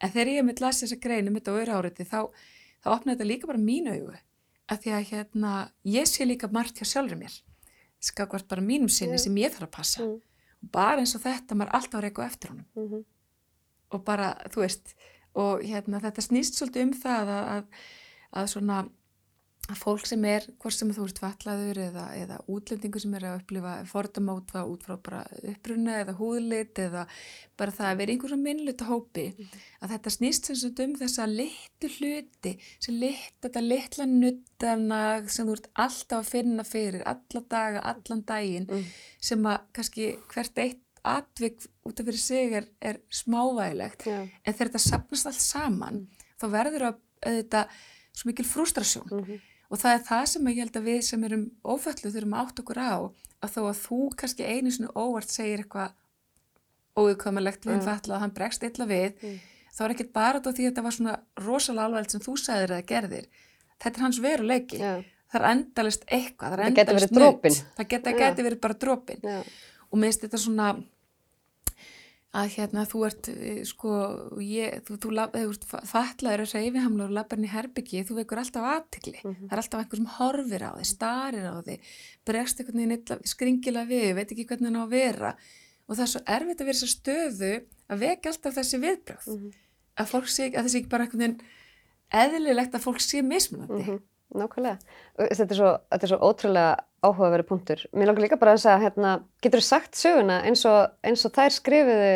en 0.00 0.10
þegar 0.10 0.32
ég 0.36 0.44
mitt 0.44 0.60
lasi 0.60 0.86
þessa 0.86 1.00
greinu 1.02 1.30
mitt 1.34 1.48
á 1.48 1.52
öðru 1.52 1.90
þá, 2.06 2.30
þá 2.82 2.88
opnaði 2.94 3.16
þetta 3.18 3.26
líka 3.32 3.46
bara 3.46 3.58
mínu 3.58 3.92
augu 3.98 4.16
að 4.68 4.78
því 4.82 4.90
að 4.94 5.08
hérna 5.10 5.52
ég 5.84 6.06
sé 6.06 6.24
líka 6.24 6.48
margt 6.52 6.78
hjá 6.78 6.84
sjálfur 6.86 7.16
mér 7.18 7.40
skakvart 8.00 8.48
bara 8.48 8.62
mínum 8.62 8.88
sinni 8.88 9.16
Já. 9.18 9.24
sem 9.26 9.34
ég 9.36 9.50
þarf 9.52 9.68
að 9.68 9.76
passa 9.76 10.02
Mm. 10.02 10.20
og 10.62 10.70
bara 10.72 10.98
eins 11.00 11.14
og 11.14 11.22
þetta 11.22 11.54
maður 11.54 11.74
alltaf 11.74 12.02
á 12.02 12.26
eftir 12.26 12.50
honum 12.50 12.66
Mhm. 12.76 13.04
og 13.90 14.04
bara, 14.04 14.34
þú 14.50 14.60
veist 14.62 14.94
og 15.34 15.62
hérna 15.62 16.00
þetta 16.00 16.22
snýst 16.22 16.56
svolítið 16.58 16.82
um 16.82 16.92
það 16.92 17.28
að, 17.28 17.48
að, 17.56 17.64
að 18.32 18.46
svona 18.48 18.88
að 19.68 19.76
fólk 19.82 20.06
sem 20.08 20.22
er, 20.24 20.46
hvort 20.62 20.72
sem 20.72 20.88
þú 20.96 21.04
ert 21.04 21.18
fallaður 21.20 21.78
eða, 21.82 22.04
eða 22.16 22.36
útlendingu 22.48 23.00
sem 23.02 23.14
er 23.18 23.26
að 23.28 23.40
upplifa 23.42 23.72
fordama 23.90 24.36
út 24.38 24.50
frá, 24.86 24.96
bara 25.04 25.20
uppruna 25.52 25.98
eða 26.02 26.14
húðlit 26.16 26.78
eða 26.80 27.02
bara 27.58 27.74
það 27.76 27.90
að 27.90 27.98
vera 28.00 28.14
einhverjum 28.14 28.42
minnluta 28.46 28.86
hópi 28.88 29.26
að 29.82 29.92
þetta 29.92 30.12
snýst 30.14 30.48
sem 30.48 30.56
sagt 30.56 30.80
um 30.80 30.94
þessa 30.96 31.26
litlu 31.28 31.90
hluti 31.98 32.54
sem 32.80 32.96
lit, 33.02 33.34
þetta 33.44 33.60
litla 33.66 34.06
nuttanag 34.08 35.28
sem 35.32 35.46
þú 35.48 35.56
ert 35.58 35.68
alltaf 35.84 36.22
að 36.22 36.30
finna 36.32 36.64
fyrir 36.66 37.04
alla 37.06 37.44
daga, 37.50 37.84
allan 37.92 38.24
daginn 38.28 38.66
Mm. 38.68 38.84
sem 39.20 39.42
að 39.48 39.60
kannski 39.72 40.08
hvert 40.32 40.58
eitt 40.58 40.80
atvik 41.04 41.60
út 41.86 42.00
af 42.00 42.06
fyrir 42.08 42.18
sig 42.20 42.52
er, 42.58 42.66
er 42.82 42.98
smávægilegt 43.10 44.02
Já. 44.06 44.22
en 44.44 44.52
þegar 44.54 44.68
þetta 44.72 44.82
sapnast 44.88 45.26
allt 45.30 45.40
saman 45.44 46.00
þá 46.40 46.46
verður 46.52 46.82
að 46.88 46.98
auðvitað 47.26 47.78
svo 48.18 48.28
mikil 48.32 48.44
frústrasjón 48.48 49.12
Mhm. 49.12 49.38
Og 49.70 49.78
það 49.82 49.94
er 49.98 50.04
það 50.08 50.24
sem 50.32 50.46
ég 50.48 50.58
held 50.62 50.76
að 50.80 50.86
við 50.88 51.00
sem 51.08 51.24
erum 51.28 51.44
óföllu 51.64 52.12
þurfum 52.14 52.34
að 52.38 52.44
átt 52.46 52.60
okkur 52.62 52.78
á 52.80 52.92
að 53.44 53.52
þó 53.54 53.60
að 53.68 53.80
þú 53.84 53.98
kannski 54.18 54.46
einu 54.48 54.70
svona 54.74 54.94
óvart 54.96 55.30
segir 55.30 55.62
eitthvað 55.62 55.92
óviðkomulegt 56.98 57.66
við 57.66 57.72
Já. 57.72 57.76
einn 57.78 57.86
falla 57.86 58.16
að 58.16 58.22
hann 58.24 58.34
bregst 58.38 58.64
illa 58.66 58.86
við 58.90 59.12
Mm. 59.22 59.38
þá 59.78 59.80
er 59.84 59.92
ekkert 59.94 60.12
bara 60.12 60.40
þetta 60.40 60.52
því 60.56 60.64
að 60.64 60.70
þetta 60.72 60.82
var 60.86 60.94
svona 60.96 61.14
rosalega 61.44 61.84
alvarlegt 61.86 62.10
sem 62.16 62.20
þú 62.24 62.32
sagðir 62.42 62.72
eða 62.74 62.86
gerðir 62.88 63.26
þetta 63.78 63.96
er 63.98 64.02
hans 64.02 64.18
veruleiki 64.24 64.78
Já. 64.80 64.94
það 65.32 65.40
er 65.42 65.46
endalist 65.52 66.04
eitthvað, 66.08 66.50
það 66.50 66.58
Það 66.58 66.66
endalist 66.72 67.10
verið 67.12 67.18
dropinn. 67.20 67.58
það 67.78 67.88
geta, 67.92 68.10
Já. 68.10 68.18
geti 68.24 68.42
verið 68.48 68.60
bara 68.60 68.74
dropin 68.74 69.20
Já. 69.22 69.42
og 69.92 69.98
minnst 69.98 70.20
þetta 70.24 70.38
svona 70.42 70.68
að 72.36 72.48
hérna 72.58 72.82
þú 72.84 72.98
ert 73.06 73.28
eh, 73.32 73.62
sko, 73.64 73.90
ég, 74.44 74.82
þú, 74.84 74.98
þú, 75.00 75.12
þú 75.32 75.44
ert 75.48 75.64
fatlaður 75.88 76.42
að 76.44 76.52
reyfi 76.58 76.82
hamla 76.84 77.04
og 77.06 77.14
lappar 77.16 77.38
inn 77.40 77.46
í 77.48 77.52
herbyggi, 77.52 78.02
þú 78.04 78.18
vekur 78.20 78.42
alltaf 78.42 78.66
aðtikli 78.68 79.14
Mhm. 79.24 79.48
það 79.48 79.52
er 79.56 79.62
alltaf 79.62 79.80
einhver 79.80 79.96
sem 79.96 80.10
horfir 80.18 80.62
á 80.68 80.70
þig, 80.76 80.86
starir 80.92 81.46
á 81.48 81.54
þig 81.64 81.80
bregst 82.28 82.60
einhvern 82.60 82.76
veginn 82.82 82.96
illa, 82.98 83.18
skringilega 83.24 83.88
við, 83.88 84.14
veit 84.14 84.32
ekki 84.32 84.46
hvernig 84.46 84.68
hann 84.68 84.76
á 84.76 84.84
að 84.84 84.90
vera. 84.92 85.34
Og 85.88 85.96
það 85.96 86.02
er 86.04 86.12
svo 86.12 86.20
erfitt 86.26 86.60
að 86.60 86.66
vera 86.68 86.78
þess 86.78 86.88
að 86.88 86.96
stöðu 86.98 87.52
að 87.88 87.98
vekja 88.04 88.30
alltaf 88.34 88.54
þessi 88.58 88.80
viðbröð 88.84 89.26
Mhm. 89.32 89.52
að 89.98 90.06
fólk 90.12 90.28
sé, 90.28 90.50
að 90.52 90.64
þessi 90.68 90.78
ekki 90.82 90.88
bara 90.92 91.04
einhvern 91.06 91.24
veginn 91.24 91.40
eðlilegt 92.12 92.74
að 92.76 92.84
fólk 92.84 93.00
sé 93.00 93.22
mismunandi. 93.24 93.84
Mhm, 93.88 94.02
Nákvæmlega. 94.36 94.78
Þetta 95.18 95.46
er 95.54 95.56
svo, 95.60 95.70
þetta 95.92 96.04
er 96.04 96.10
svo 96.12 96.18
ótrúlega 96.28 96.72
áhugaverið 97.06 97.46
punktur. 97.48 97.84
Mér 97.96 98.10
langar 98.10 98.24
líka 98.26 98.36
bara 98.40 98.52
að 98.56 98.64
segja, 98.64 98.80
hérna, 98.82 99.12
getur 99.44 99.62
þú 99.62 99.68
sagt 99.68 99.96
söguna 99.96 100.40
eins 100.44 100.64
og, 100.68 100.90
eins 101.06 101.24
og 101.24 101.32
þær 101.38 101.54
skrifuðu, 101.54 102.10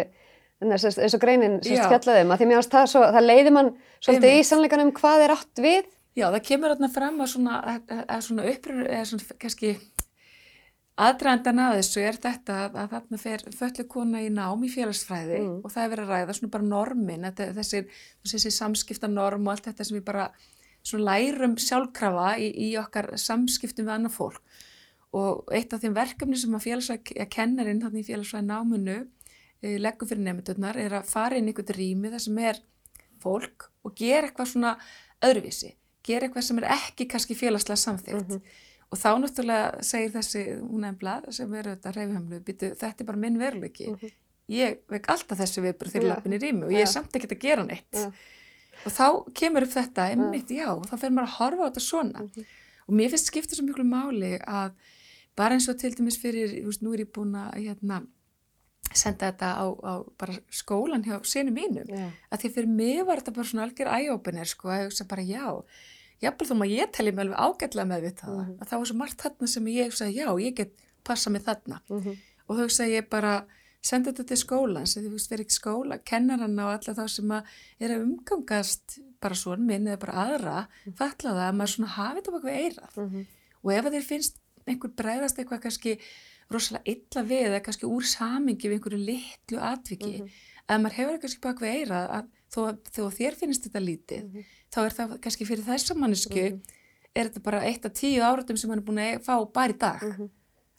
hérna, 0.60 0.76
eins 0.76 1.14
og 1.16 1.22
greinin 1.22 1.56
sem 1.64 1.78
Já. 1.78 1.86
fjallaði 1.88 2.26
um, 2.26 2.34
að 2.34 2.42
því 2.42 2.48
mér 2.50 2.60
varst 2.60 2.74
það 2.76 3.14
það 3.16 3.26
leiði 3.30 3.54
mann 3.56 3.70
svolítið 4.02 4.28
í 4.28 4.32
Einmitt. 4.36 4.50
sannleikanum 4.50 4.92
hvað 4.98 5.24
er 5.28 5.34
átt 5.38 5.62
við. 5.64 5.88
Já, 6.12 6.26
það 6.34 6.42
kemur 6.50 6.74
þarna 6.74 6.92
fram 6.92 7.22
að 7.24 7.30
svona, 7.32 7.60
svona 8.20 8.48
uppröður, 8.52 8.90
eða 8.92 9.04
svona 9.08 9.38
kannski 9.40 9.70
aðdraðandan 11.02 11.60
að 11.64 11.76
þessu 11.80 12.02
er 12.04 12.18
þetta 12.20 12.56
að, 12.66 12.74
þarna 12.92 13.18
fer 13.22 13.44
föllu 13.56 13.84
kona 13.90 14.20
í 14.20 14.28
nám 14.32 14.60
í 14.66 14.68
félagsfræði 14.70 15.38
Mm. 15.40 15.54
og 15.64 15.72
það 15.72 15.84
er 15.86 15.92
verið 15.94 16.04
að 16.04 16.12
ræða 16.12 16.34
svona 16.36 16.52
bara 16.52 16.68
normin, 16.68 17.24
þetta, 17.30 17.46
þessi, 17.56 17.80
þessi 18.28 18.52
samskipta 18.52 19.08
norm 19.08 19.46
og 19.48 19.54
allt 19.54 19.70
þetta 19.70 19.86
sem 19.88 19.96
við 19.96 20.04
bara 20.10 20.26
lærum 20.90 21.56
sjálfkrafa 21.60 22.36
í, 22.42 22.50
í 22.50 22.68
okkar 22.80 23.12
samskiptum 23.20 23.86
við 23.86 23.94
annað 23.96 24.16
fólk. 24.16 24.42
Og 25.12 25.52
eitt 25.52 25.74
af 25.74 25.82
þeim 25.82 25.94
verkefni 25.96 26.38
sem 26.40 26.54
að 26.56 26.64
félagsfræði, 26.66 27.18
að 27.20 27.30
kennarinn 27.34 27.82
þarna 27.82 28.00
í 28.00 28.06
félagsfræði 28.06 28.48
náminu 28.48 28.96
e, 29.60 29.76
leggur 29.78 30.08
fyrir 30.08 30.24
nefndurnar 30.24 30.78
er 30.80 30.96
að 30.98 31.10
fara 31.12 31.36
inn 31.36 31.50
í 31.50 31.52
einhvern 31.52 31.76
rými 31.76 32.12
þar 32.14 32.24
sem 32.24 32.42
er 32.42 32.60
fólk 33.22 33.68
og 33.84 33.94
gera 33.98 34.28
eitthvað 34.28 34.50
svona 34.54 34.74
öðruvísi, 35.22 35.74
gera 36.06 36.26
eitthvað 36.26 36.48
sem 36.48 36.60
er 36.62 36.68
ekki 36.78 37.08
kannski 37.12 37.38
félagslega 37.38 37.82
samþýrt. 37.84 38.36
Mhm. 38.38 38.60
Og 38.92 39.00
þá 39.00 39.10
náttúrulega 39.22 39.84
segir 39.88 40.12
þessi 40.12 40.42
hún 40.60 40.82
nefnblað 40.84 41.30
sem 41.32 41.54
er 41.56 41.70
auðvitað 41.70 41.96
reyfihemlu, 41.96 42.40
býtu 42.44 42.72
þetta 42.76 43.00
er 43.00 43.08
bara 43.08 43.22
minn 43.22 43.38
veruleiki. 43.40 43.88
Mhm. 43.92 44.18
Ég 44.52 44.82
vek 44.90 45.08
alltaf 45.08 45.38
þessi 45.38 45.62
viðbröð 45.64 45.92
þegar 45.94 46.08
Já. 46.08 46.12
lappin 46.12 46.36
í 46.36 46.40
rými 46.42 46.66
og 46.66 46.72
ég 46.72 46.82
er 46.82 46.90
Já. 46.90 46.94
samt 46.98 47.12
ekkert 47.16 47.36
að 47.36 47.44
gera 47.44 47.64
neitt. 47.64 47.92
Já. 47.92 48.12
Og 48.86 48.92
þá 48.92 49.06
kemur 49.34 49.62
upp 49.66 49.70
þetta, 49.76 50.08
einmitt, 50.10 50.48
já, 50.50 50.66
þá 50.88 50.94
fer 50.98 51.10
maður 51.10 51.28
að 51.28 51.36
horfa 51.38 51.62
á 51.62 51.68
þetta 51.70 51.84
svona. 51.86 52.20
Mhm. 52.26 52.46
Og 52.88 52.94
mér 52.98 53.10
finnst 53.12 53.26
skipta 53.30 53.54
svo 53.56 53.64
miklu 53.66 53.84
máli 53.86 54.32
að 54.42 54.72
bara 55.36 55.54
eins 55.54 55.68
og 55.68 55.78
til 55.78 55.94
dæmis 55.94 56.18
fyrir, 56.18 56.50
þú 56.62 56.66
veist, 56.66 56.82
nú 56.82 56.92
er 56.94 57.04
ég 57.04 57.12
búin 57.12 57.32
að 57.38 57.54
hérna, 57.62 58.06
senda 58.92 59.30
þetta 59.32 59.48
á, 59.56 59.66
á 59.72 59.92
bara 60.18 60.34
skólan 60.50 61.04
hjá 61.06 61.16
sinu 61.24 61.52
mínum 61.54 61.86
Já. 61.88 62.10
að 62.32 62.40
því 62.42 62.48
fyrir 62.54 62.68
mig 62.68 63.06
var 63.06 63.16
þetta 63.22 63.32
bara 63.34 63.46
svona 63.48 63.64
algjör 63.68 63.88
eye-opener 63.88 64.44
sko, 64.50 64.68
að 64.68 64.80
ég 64.82 64.90
hugsa 64.90 65.06
bara 65.08 65.22
já 65.22 65.46
jafnvel 66.20 66.48
þó 66.50 66.54
maður 66.58 66.74
ég 66.76 66.92
telli 66.92 67.12
mig 67.14 67.24
alveg 67.24 67.38
ágætlega 67.40 67.88
með 67.88 68.02
við 68.02 68.14
það 68.20 68.36
Mhm. 68.36 68.58
að 68.60 68.68
það 68.68 68.78
var 68.82 68.86
svo 68.90 68.96
margt 68.98 69.22
þarna 69.22 69.48
sem 69.48 69.64
ég 69.66 69.86
hugsaði 69.88 70.14
já, 70.18 70.26
ég 70.42 70.54
get 70.54 70.72
passa 71.04 71.30
mig 71.30 71.42
þarna 71.42 71.80
Mhm. 71.88 72.16
og 72.48 72.56
þá 72.56 72.60
hugsaði 72.66 72.90
ég 73.00 73.08
bara 73.08 73.46
senda 73.82 74.12
þetta 74.12 74.26
til 74.30 74.36
skólan, 74.38 74.86
sem 74.86 75.02
þú 75.04 75.10
veist 75.16 75.30
verið 75.32 75.46
ekki 75.48 75.56
skóla 75.58 75.96
kennaranna 76.06 76.66
og 76.68 76.74
alla 76.76 76.94
þá 76.94 77.08
sem 77.10 77.32
að 77.34 77.44
er 77.82 77.94
að 77.96 78.04
umgangast 78.06 78.98
bara 79.22 79.34
svona 79.38 79.66
minn 79.66 79.88
eða 79.90 79.98
bara 80.04 80.26
aðra, 80.26 80.58
fatla 80.98 81.32
það 81.34 81.46
að 81.48 81.56
maður 81.58 81.72
svona 81.74 81.94
hafi 81.96 82.20
þetta 82.20 82.34
baka 82.36 82.48
við 82.48 82.60
eirað 82.62 82.96
Mhm. 82.96 83.26
og 83.64 83.72
ef 83.72 83.84
að 83.84 83.94
þér 83.96 84.06
finnst 84.10 84.38
einhver 84.66 84.92
bregðast 85.00 85.38
eitthvað 85.38 85.62
kannski 85.66 85.98
rosalega 86.50 86.84
illa 86.94 87.22
við 87.26 87.42
eða 87.48 87.62
kannski 87.64 87.86
úr 87.90 88.02
samingi 88.06 88.68
við 88.68 88.78
einhverju 88.78 89.04
litlu 89.06 89.58
atviki 89.58 90.12
Mhm. 90.20 90.28
að 90.68 90.80
maður 90.82 90.98
hefur 91.00 91.18
kannski 91.20 91.40
bak 91.40 91.58
við 91.58 91.74
eira 91.80 92.08
að 92.08 92.28
þó, 92.52 92.60
að- 92.70 92.82
þó 92.94 93.02
að 93.08 93.18
þér 93.18 93.34
finnst 93.40 93.64
þetta 93.66 93.80
lítið 93.82 94.22
Mhm. 94.22 94.44
þá 94.70 94.78
er 94.86 94.90
það 94.90 95.18
kannski 95.20 95.46
fyrir 95.46 95.64
þessa 95.64 95.94
mannesku 95.96 96.42
Mhm. 96.52 96.60
er 97.16 97.28
þetta 97.28 97.42
bara 97.42 97.60
eitt 97.66 97.84
af 97.84 97.92
tíu 97.92 98.20
áratum 98.22 98.56
sem 98.56 98.70
hann 98.70 98.78
er 98.78 98.84
búin 98.84 98.98
að 99.02 99.24
fá 99.24 99.52
bara 99.52 99.72
í 99.72 99.78
dag 99.78 100.00
Mhm. 100.02 100.30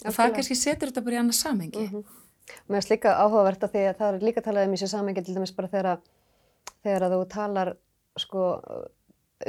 og 0.06 0.14
það 0.14 0.36
kannski 0.36 0.56
setur 0.56 0.88
þetta 0.92 1.04
bara 1.04 1.16
í 1.16 1.20
annað 1.20 1.44
samengi 1.44 1.90
Mhm. 1.90 2.04
Mér 2.68 2.80
finnst 2.80 2.92
líka 2.92 3.16
áhugavert 3.20 3.64
að 3.64 3.76
því 3.76 3.86
að 3.90 3.98
það 4.02 4.18
er 4.18 4.28
líka 4.28 4.44
talað 4.44 4.68
um 4.68 4.76
í 4.76 4.82
sér 4.82 4.92
samengi 4.92 5.24
til 5.24 5.36
dæmis 5.38 5.56
bara 5.56 5.72
þegar, 5.72 6.04
þegar 6.84 7.08
að 7.08 7.16
þú 7.16 7.24
talar 7.32 7.74
sko 8.20 8.44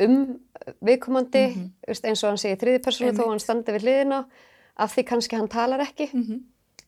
um 0.05 0.17
viðkomandi 0.85 1.45
mm 1.51 1.71
eins 1.85 2.25
og 2.25 2.33
hann 2.33 2.41
sé 2.41 2.55
í 2.55 2.59
þriði 2.59 2.81
persónu 2.83 3.13
þó 3.15 3.29
hann 3.29 3.43
standi 3.43 3.75
við 3.75 3.87
hliðina 3.87 4.25
af 4.81 4.95
því 4.95 5.05
kannski 5.11 5.39
hann 5.39 5.51
talar 5.53 5.83
ekki. 5.85 6.09
-hmm. 6.13 6.41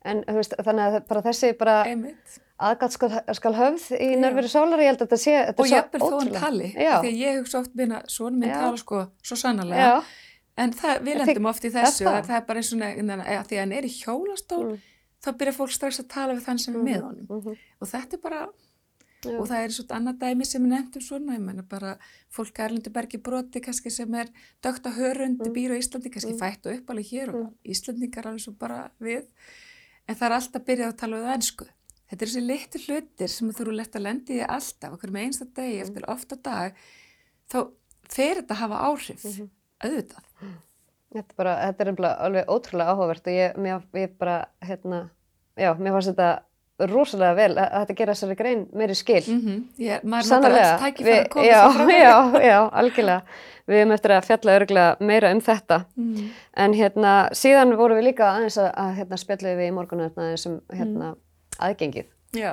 en 0.05 0.25
veist, 0.35 0.55
þannig 0.65 0.87
að 0.87 1.07
bara 1.09 1.23
þessi 1.23 1.53
bara 1.59 1.77
einmitt. 1.85 2.41
aðgátt 2.59 2.93
skal, 2.93 3.11
skal 3.35 3.55
höfð 3.55 3.93
í 4.01 4.17
nærveru 4.17 4.49
sálar 4.49 4.81
ég 4.81 4.91
held 4.91 5.03
að 5.03 5.07
þetta 5.07 5.21
sé 5.23 5.37
þetta 5.47 5.63
og 5.63 5.67
er 5.67 5.69
svo 5.69 5.77
jafnvel 5.77 6.01
þó 6.01 6.19
hann 6.19 6.33
tali 6.33 6.73
því 6.75 7.13
ég 7.21 7.39
hugsa 7.41 7.59
oft 7.59 7.75
minna 7.75 8.03
svona 8.07 8.37
minn 8.37 8.51
tala 8.51 8.77
sko 8.77 9.07
svo 9.23 9.37
sannarlega. 9.37 10.03
En 10.57 10.73
það, 10.73 11.01
við 11.05 11.19
lendum 11.21 11.47
oft 11.47 11.65
í 11.65 11.69
er 11.69 11.75
þessu 11.75 12.05
það? 12.05 12.17
að 12.17 12.27
það? 12.27 12.37
er 12.37 12.45
bara 12.49 12.59
eins 12.59 12.73
og 12.73 12.79
því 12.81 13.57
að 13.57 13.61
hann 13.61 13.73
er 13.73 13.85
í 13.85 13.93
hjólastól 13.93 14.65
Mm. 14.67 14.81
Þá 15.25 15.29
byrjar 15.39 15.55
fólk 15.57 15.71
strax 15.75 16.01
að 16.03 16.09
tala 16.09 16.35
við 16.35 16.45
þann 16.47 16.59
sem 16.59 16.75
er 16.77 16.83
með 16.87 17.03
honum 17.03 17.27
mhm, 17.29 17.57
og 17.81 17.89
þetta 17.89 18.17
er 18.17 18.23
bara 18.23 18.41
já. 19.25 19.39
og 19.41 19.47
það 19.49 19.63
er 19.65 19.73
svona 19.75 19.97
annað 19.99 20.19
dæmi 20.23 20.47
sem 20.47 20.65
er 20.65 20.69
nefnt 20.75 20.97
um 20.97 21.03
svona, 21.03 21.35
ég 21.39 21.41
menna 21.43 21.63
bara 21.63 21.97
fólk 22.31 22.59
Erlendur 22.63 22.93
Bergi 22.93 23.19
broti 23.19 23.61
kannski 23.65 23.91
sem 23.91 24.15
er 24.15 24.29
dögt 24.63 24.87
á 24.87 24.91
hörund, 24.95 25.41
Mm. 25.41 25.55
býr 25.57 25.73
á 25.75 25.77
Íslandi, 25.81 26.11
kannski 26.13 26.35
Mm. 26.35 26.39
fætt 26.39 26.67
og 26.67 26.77
uppalið 26.79 27.11
hér 27.11 27.29
og 27.35 27.41
Mm. 27.47 27.55
Íslandingar 27.65 28.27
alveg 28.27 28.41
svo 28.45 28.53
bara 28.59 28.91
við, 29.01 29.27
en 30.09 30.15
það 30.15 30.27
er 30.27 30.37
alltaf 30.37 30.63
byrjað 30.65 30.93
að 30.93 30.97
tala 30.99 31.17
við 31.17 31.35
ennsku. 31.35 31.67
Þetta 32.07 32.23
er 32.23 32.29
þessi 32.29 32.47
litur 32.47 32.81
hlutir 32.87 33.29
sem 33.29 33.51
þú 33.51 33.61
eru 33.61 33.73
lett 33.73 33.93
að 33.97 34.03
lendi 34.07 34.39
í 34.39 34.47
alltaf, 34.47 34.93
okkur 34.95 35.11
með 35.11 35.25
einsta 35.27 35.45
degi 35.55 35.81
eftir 35.83 36.05
ofta 36.09 36.37
dag, 36.37 36.75
þá 37.51 37.73
fer 38.09 38.35
þetta 38.37 38.55
að 38.55 38.63
hafa 38.63 38.79
áhrif, 38.87 39.25
Mhm. 39.25 39.51
auðvitað. 39.83 40.25
Þetta 41.15 41.31
er, 41.33 41.37
bara, 41.39 41.55
þetta 41.63 41.83
er 41.85 41.89
nefnilega 41.93 42.27
alveg 42.27 42.49
ótrúlega 42.51 42.93
áhugavert 42.93 43.29
og 43.31 43.37
ég, 43.37 43.57
mér, 43.63 43.83
ég 43.97 44.15
bara, 44.21 44.37
hérna, 44.67 44.99
já, 45.57 45.71
mér 45.79 45.95
fannst 45.95 46.11
þetta 46.13 46.31
rosalega 46.91 47.37
vel 47.39 47.53
að, 47.57 47.69
þetta 47.79 47.95
gera 47.97 48.15
þessari 48.17 48.37
grein 48.37 48.65
meiri 48.77 48.97
skil. 48.99 49.23
Mm 49.33 49.61
Ég, 49.81 50.03
maður 50.05 50.27
notar 50.27 50.31
Sannlega, 50.33 50.73
alls 50.73 50.83
tækifæri 50.83 51.19
að 51.23 51.29
koma 51.33 51.47
já, 51.47 51.61
sér 51.63 51.77
fram. 51.79 51.93
já, 51.95 52.17
já, 52.51 52.59
algjörlega. 52.83 53.39
Við 53.67 53.81
höfum 53.81 53.95
eftir 53.97 54.13
að 54.15 54.27
fjalla 54.29 54.57
örgulega 54.61 55.07
meira 55.09 55.31
um 55.35 55.41
þetta. 55.47 55.79
Mm. 55.97 56.27
En 56.67 56.75
hérna, 56.79 57.15
síðan 57.35 57.73
vorum 57.81 57.99
við 57.99 58.09
líka 58.11 58.29
aðeins 58.35 58.59
að, 58.63 58.69
að 58.85 58.93
hérna, 59.01 59.21
spjalluðu 59.23 59.57
við 59.63 59.71
í 59.71 59.75
morgunum 59.79 60.21
aðeins 60.21 60.47
um 60.51 60.59
hérna, 60.75 61.15
aðgengið. 61.59 62.11
Já, 62.37 62.53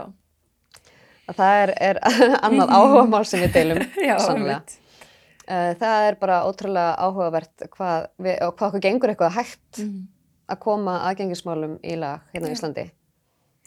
Að 1.23 1.37
það 1.39 1.57
er, 1.63 1.71
er 1.89 1.99
annað 2.47 2.71
áhugamál 2.75 3.23
sem 3.27 3.39
við 3.43 3.53
deilum, 3.55 3.83
já, 4.07 4.15
sannlega. 4.19 4.57
einmitt. 4.61 4.73
Uh, 4.73 4.82
það 5.47 6.07
er 6.07 6.15
bara 6.21 6.41
ótrúlega 6.47 6.95
áhugavert 6.97 7.65
hvað, 7.75 8.07
við, 8.19 8.37
og 8.47 8.53
hvað 8.57 8.67
okkur 8.69 8.83
gengur 8.87 9.09
eitthvað 9.13 9.35
hægt 9.37 9.79
Mm. 9.83 10.07
að 10.49 10.59
koma 10.59 10.99
aðgengismálum 11.09 11.79
í 11.83 11.95
lag 11.97 12.21
hérna 12.33 12.47
á 12.47 12.51
Já. 12.51 12.55
Íslandi. 12.57 12.91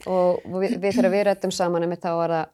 Og 0.07 0.41
við, 0.45 0.77
við 0.79 0.93
þegar 0.97 1.11
við 1.11 1.23
rættum 1.27 1.51
saman 1.51 1.83
þá 1.97 2.09
var 2.15 2.29
það, 2.29 2.47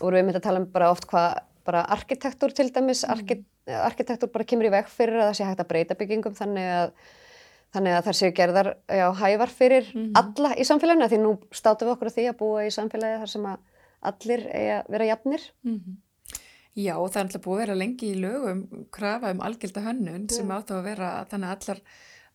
vorum 0.00 0.14
við 0.16 0.22
einmitt 0.22 0.36
að 0.36 0.42
tala 0.42 0.60
um 0.60 0.66
bara 0.72 0.90
oft 0.90 1.06
hvað 1.06 1.38
bara 1.64 1.84
arkitektúr 1.86 2.52
til 2.54 2.70
dæmis, 2.72 3.04
Mm. 3.04 3.10
arki, 3.12 3.44
arkitektúr 3.68 4.32
bara 4.32 4.44
kemur 4.44 4.66
í 4.66 4.70
veg 4.70 4.86
fyrir 4.88 5.20
að 5.20 5.28
það 5.30 5.36
sé 5.36 5.44
hægt 5.44 5.60
að 5.60 5.68
breyta 5.68 5.94
byggingum 5.94 6.34
þannig 6.34 6.68
að 6.76 6.92
Þannig 7.72 7.94
að 7.96 8.04
þær 8.04 8.16
séu 8.18 8.32
gerðar 8.36 8.68
já, 8.86 9.06
hævar 9.16 9.48
fyrir 9.48 9.86
Mhm. 9.94 10.12
alla 10.14 10.48
í 10.60 10.60
samfélaginu, 10.60 11.08
því 11.08 11.18
nú 11.22 11.38
státum 11.50 11.88
við 11.88 11.92
okkur 11.96 12.08
á 12.12 12.12
því 12.12 12.24
að 12.28 12.36
búa 12.36 12.66
í 12.66 12.68
samfélagi 12.68 13.18
þar 13.22 13.28
sem 13.32 13.42
að 13.48 13.58
allir 14.02 14.42
vera 14.90 15.04
jafnir. 15.08 15.40
Mhm. 15.64 15.96
Já, 16.72 16.94
það 16.96 17.16
er 17.18 17.26
alltaf 17.26 17.42
búið 17.44 17.58
að 17.58 17.62
vera 17.62 17.74
lengi 17.76 18.08
í 18.08 18.20
lögum 18.22 18.60
krafa 18.94 19.32
um 19.34 19.42
algjölda 19.44 19.82
hönnun 19.84 20.28
sem 20.32 20.52
átt 20.54 20.70
á 20.72 20.76
að 20.78 20.86
vera 20.86 21.10
þannig 21.28 21.50
að 21.50 21.56
allar 21.58 21.82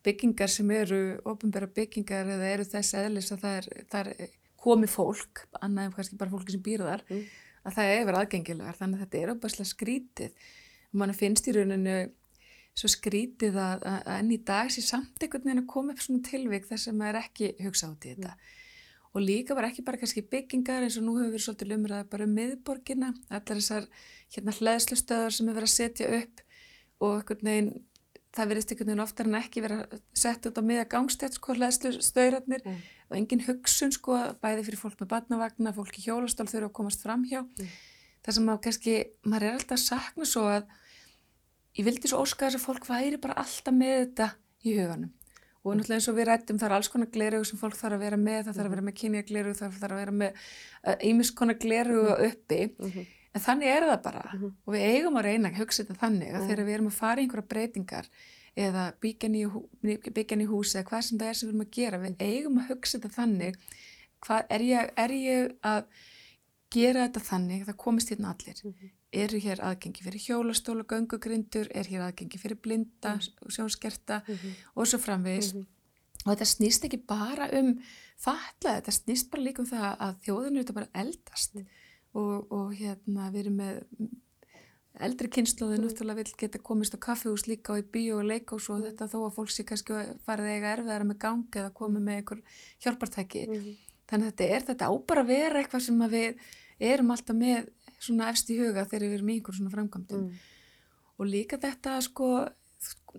byggingar 0.06 0.52
sem 0.54 0.70
eru 0.70 1.00
ofinbæra 1.26 1.66
byggingar 1.74 2.30
eða 2.36 2.52
eru 2.52 2.66
þess 2.68 2.94
eðlis 3.00 3.32
að 3.34 3.42
það 3.42 3.56
er, 3.58 3.68
það 3.90 4.12
er 4.12 4.36
komið 4.62 4.92
fólk, 4.94 5.42
annað 5.62 5.88
en 5.88 5.96
kannski 5.96 6.18
bara 6.20 6.30
fólki 6.30 6.54
sem 6.54 6.62
býr 6.62 6.84
þar, 6.86 7.02
Mm. 7.10 7.24
að 7.64 7.74
það 7.74 7.90
er 7.94 8.06
verið 8.06 8.20
aðgengilegar, 8.20 8.78
þannig 8.78 8.98
að 8.98 9.02
þetta 9.04 9.18
er 9.22 9.32
opaslega 9.34 9.72
skrítið. 9.72 10.32
Og 10.88 10.94
mann 11.02 11.14
finnst 11.14 11.48
í 11.48 11.54
rauninu 11.54 11.96
svo 12.78 12.88
skrítið 12.88 13.58
að, 13.58 13.82
að, 13.90 14.00
enn 14.18 14.32
í 14.32 14.38
dag 14.46 14.70
sé 14.70 14.82
samt 14.86 15.18
einhvern 15.18 15.44
veginn 15.44 15.62
að 15.64 15.70
koma 15.74 15.92
upp 15.92 16.02
svona 16.04 16.22
tilvik 16.22 16.66
þess 16.70 16.88
að 16.88 16.98
maður 17.00 17.20
ekki 17.24 17.50
hugsað 17.58 17.94
út 17.96 18.06
í 18.06 18.14
þetta 18.14 18.34
og 19.14 19.20
líka 19.24 19.54
bara 19.56 19.68
ekki 19.72 19.84
bara 19.86 19.96
kannski 20.00 20.22
byggingar 20.22 20.82
eins 20.84 20.98
og 21.00 21.04
nú 21.06 21.16
hefur 21.18 21.32
verið 21.34 21.44
svolítið 21.46 21.74
umræða 21.78 22.08
bara 22.12 22.24
um 22.28 22.34
miðborgina, 22.36 23.14
allar 23.30 23.60
þessar 23.60 23.86
hérna 24.34 24.52
hlæðslustöðar 24.58 25.32
sem 25.32 25.48
er 25.48 25.54
verið 25.56 25.68
að 25.70 25.76
setja 25.78 26.08
upp 26.18 26.42
og 27.00 27.14
einhvern 27.22 27.48
veginn 27.50 27.70
það 28.36 28.48
verðist 28.52 28.72
einhvern 28.74 28.90
veginn 28.92 29.04
oftar 29.06 29.26
en 29.30 29.38
ekki 29.40 29.62
verið 29.64 29.80
að 29.86 30.00
setja 30.22 30.50
út 30.52 30.58
á 30.60 30.62
miða 30.68 30.84
gangstætt 30.92 31.38
sko 31.38 31.54
hlæðslustöðarnir 31.56 32.62
Mm. 32.68 32.76
og 33.10 33.16
engin 33.16 33.40
hugsun 33.46 33.92
sko 33.92 34.18
bæði 34.42 34.64
fyrir 34.66 34.78
fólk 34.82 34.98
með 35.00 35.08
barnavagna, 35.14 35.72
fólk 35.72 35.96
í 35.98 36.04
hjólastól 36.04 36.46
þurfa 36.46 36.68
að 36.68 36.72
komast 36.76 37.02
fram 37.02 37.24
hjá 37.24 37.40
Mm. 37.40 37.68
það 38.22 38.34
sem 38.34 38.48
að 38.52 38.60
kannski, 38.66 38.94
maður 39.24 39.42
er 39.48 39.52
alltaf 39.56 39.78
að 39.78 39.86
sakna 39.88 40.24
svo 40.28 40.42
að 40.44 40.66
ég 41.78 41.84
vildi 41.86 42.08
svo 42.10 42.20
óska 42.20 42.46
þess 42.50 42.58
að 42.60 42.66
fólk 42.68 42.84
væri 42.86 43.16
bara 43.20 43.34
alltaf 43.40 43.74
með 43.74 43.96
þetta 44.04 44.28
í 44.64 44.74
huganum 44.76 45.12
og 45.64 45.74
náttúrulega 45.76 45.98
eins 45.98 46.08
og 46.08 46.16
við 46.16 46.26
rættum 46.28 46.58
það 46.58 46.68
er 46.70 46.74
alls 46.78 46.88
konar 46.88 47.10
gleru 47.12 47.44
sem 47.44 47.58
fólk 47.58 47.74
þarf 47.76 47.96
að 47.98 48.04
vera 48.06 48.16
með 48.16 48.44
það 48.46 48.54
þarf 48.58 48.66
að 48.68 48.74
vera 48.76 48.86
með 48.88 48.96
kynjagleru, 49.00 49.54
það 49.58 49.78
þarf 49.82 49.92
að 49.92 50.02
vera 50.02 50.12
með 50.12 50.32
ímis 51.10 51.30
konar 51.34 51.54
gleru 51.58 52.02
uppi 52.28 52.60
Mhm. 52.78 53.06
en 53.34 53.40
þannig 53.40 53.66
er 53.76 53.82
það 53.82 54.02
bara 54.02 54.22
Mhm. 54.34 54.52
og 54.66 54.74
við 54.74 54.82
eigum 54.88 55.16
að 55.18 55.24
reyna 55.24 55.48
að 55.50 55.58
hugsa 55.58 55.84
þetta 55.84 55.98
þannig 56.02 56.30
að 56.34 56.40
Mhm. 56.40 56.48
þegar 56.48 56.64
við 56.66 56.74
erum 56.74 56.86
að 56.88 56.92
fara 57.00 57.20
í 57.20 57.24
einhverja 57.26 57.48
breytingar 57.48 58.06
eða 58.56 58.92
byggja 59.00 59.50
hú, 59.52 59.68
byggja 59.82 60.36
nýju 60.36 60.48
hús 60.48 60.74
eða 60.74 60.84
hvað 60.88 61.02
sem 61.02 61.18
það 61.18 61.28
er 61.28 61.34
sem 61.34 61.48
við 61.48 61.52
erum 61.54 61.66
að 61.66 61.70
gera 61.70 61.98
við 61.98 62.16
eigum 62.18 62.58
að 62.58 62.68
hugsa 62.68 62.98
þetta 62.98 63.14
þannig 63.18 63.54
hvað 64.22 64.46
er 64.50 64.60
ég, 64.60 64.90
er 64.96 65.08
ég 65.10 65.52
að 65.62 65.84
gera 66.70 67.08
þetta 67.08 67.20
þannig 67.30 67.64
það 67.66 67.76
komist 67.76 68.08
hérna 68.10 68.34
allir 68.34 68.54
Mm 68.64 68.72
-hmm. 68.72 68.90
Eru 69.12 69.38
hér 69.40 69.60
aðgengi 69.64 70.02
fyrir 70.04 70.20
hjólastóla, 70.20 70.84
göngugrindur 70.84 71.68
er 71.74 71.84
hér 71.88 72.02
aðgengi 72.08 72.38
fyrir 72.38 72.56
blinda 72.60 73.14
Mhm. 73.16 73.28
og 73.42 73.50
sjónskerta 73.50 74.22
Mm 74.28 74.34
-hmm. 74.34 74.54
og 74.76 74.86
svo 74.86 74.98
framvegis. 74.98 75.54
Og 76.26 76.34
þetta 76.36 76.44
snýst 76.44 76.84
ekki 76.84 76.96
bara 77.06 77.48
um 77.58 77.78
fatla, 78.18 78.80
þetta 78.80 78.90
snýst 78.92 79.30
bara 79.30 79.42
líka 79.42 79.60
um 79.60 79.66
það 79.66 79.96
að 79.98 80.14
þjóðinu 80.24 80.58
þetta 80.64 80.74
bara 80.74 80.88
eldast. 80.94 81.54
Mm. 81.54 81.66
og, 82.14 82.52
og 82.52 82.72
hérna 82.74 83.30
við 83.30 83.38
erum 83.40 83.56
með 83.56 83.84
eldri 85.00 85.28
kynnslóði 85.28 85.78
náttúrulega 85.78 86.14
vil 86.16 86.32
geta 86.40 86.58
komist 86.58 86.94
á 86.96 86.98
kaffihús 86.98 87.44
líka 87.46 87.74
og 87.74 87.78
í 87.78 87.86
bíó 87.92 88.18
og 88.18 88.24
leikós 88.24 88.68
og 88.72 88.82
þetta 88.82 89.06
þó 89.12 89.18
að 89.28 89.34
fólk 89.36 89.50
sé 89.52 89.64
kannski 89.68 89.92
farið 90.26 90.48
eiga 90.54 90.72
erfiðara 90.76 91.04
með 91.04 91.18
gangi 91.18 91.60
eða 91.60 91.70
komið 91.76 92.02
með 92.02 92.16
einhver 92.16 92.40
hjálpartæki. 92.82 93.42
Þannig 94.08 94.26
að 94.26 94.32
þetta 94.32 94.48
er 94.56 94.62
þetta 94.70 94.88
á 94.88 94.92
bara 95.06 95.22
að 95.22 95.26
vera 95.26 95.60
eitthvað 95.62 95.80
sem 95.86 95.98
við 96.10 96.34
erum 96.80 97.10
alltaf 97.10 97.36
með 97.36 97.68
svona 97.98 98.28
efst 98.32 98.50
í 98.50 98.58
huga 98.60 98.84
þegar 98.86 99.06
við 99.08 99.16
erum 99.18 99.28
í 99.32 99.36
einhver 99.38 99.54
svona 99.58 99.74
framkvæmdum 99.74 100.22
Mm. 100.28 100.38
og 101.18 101.26
líka 101.26 101.58
þetta 101.58 101.96
sko 102.02 102.28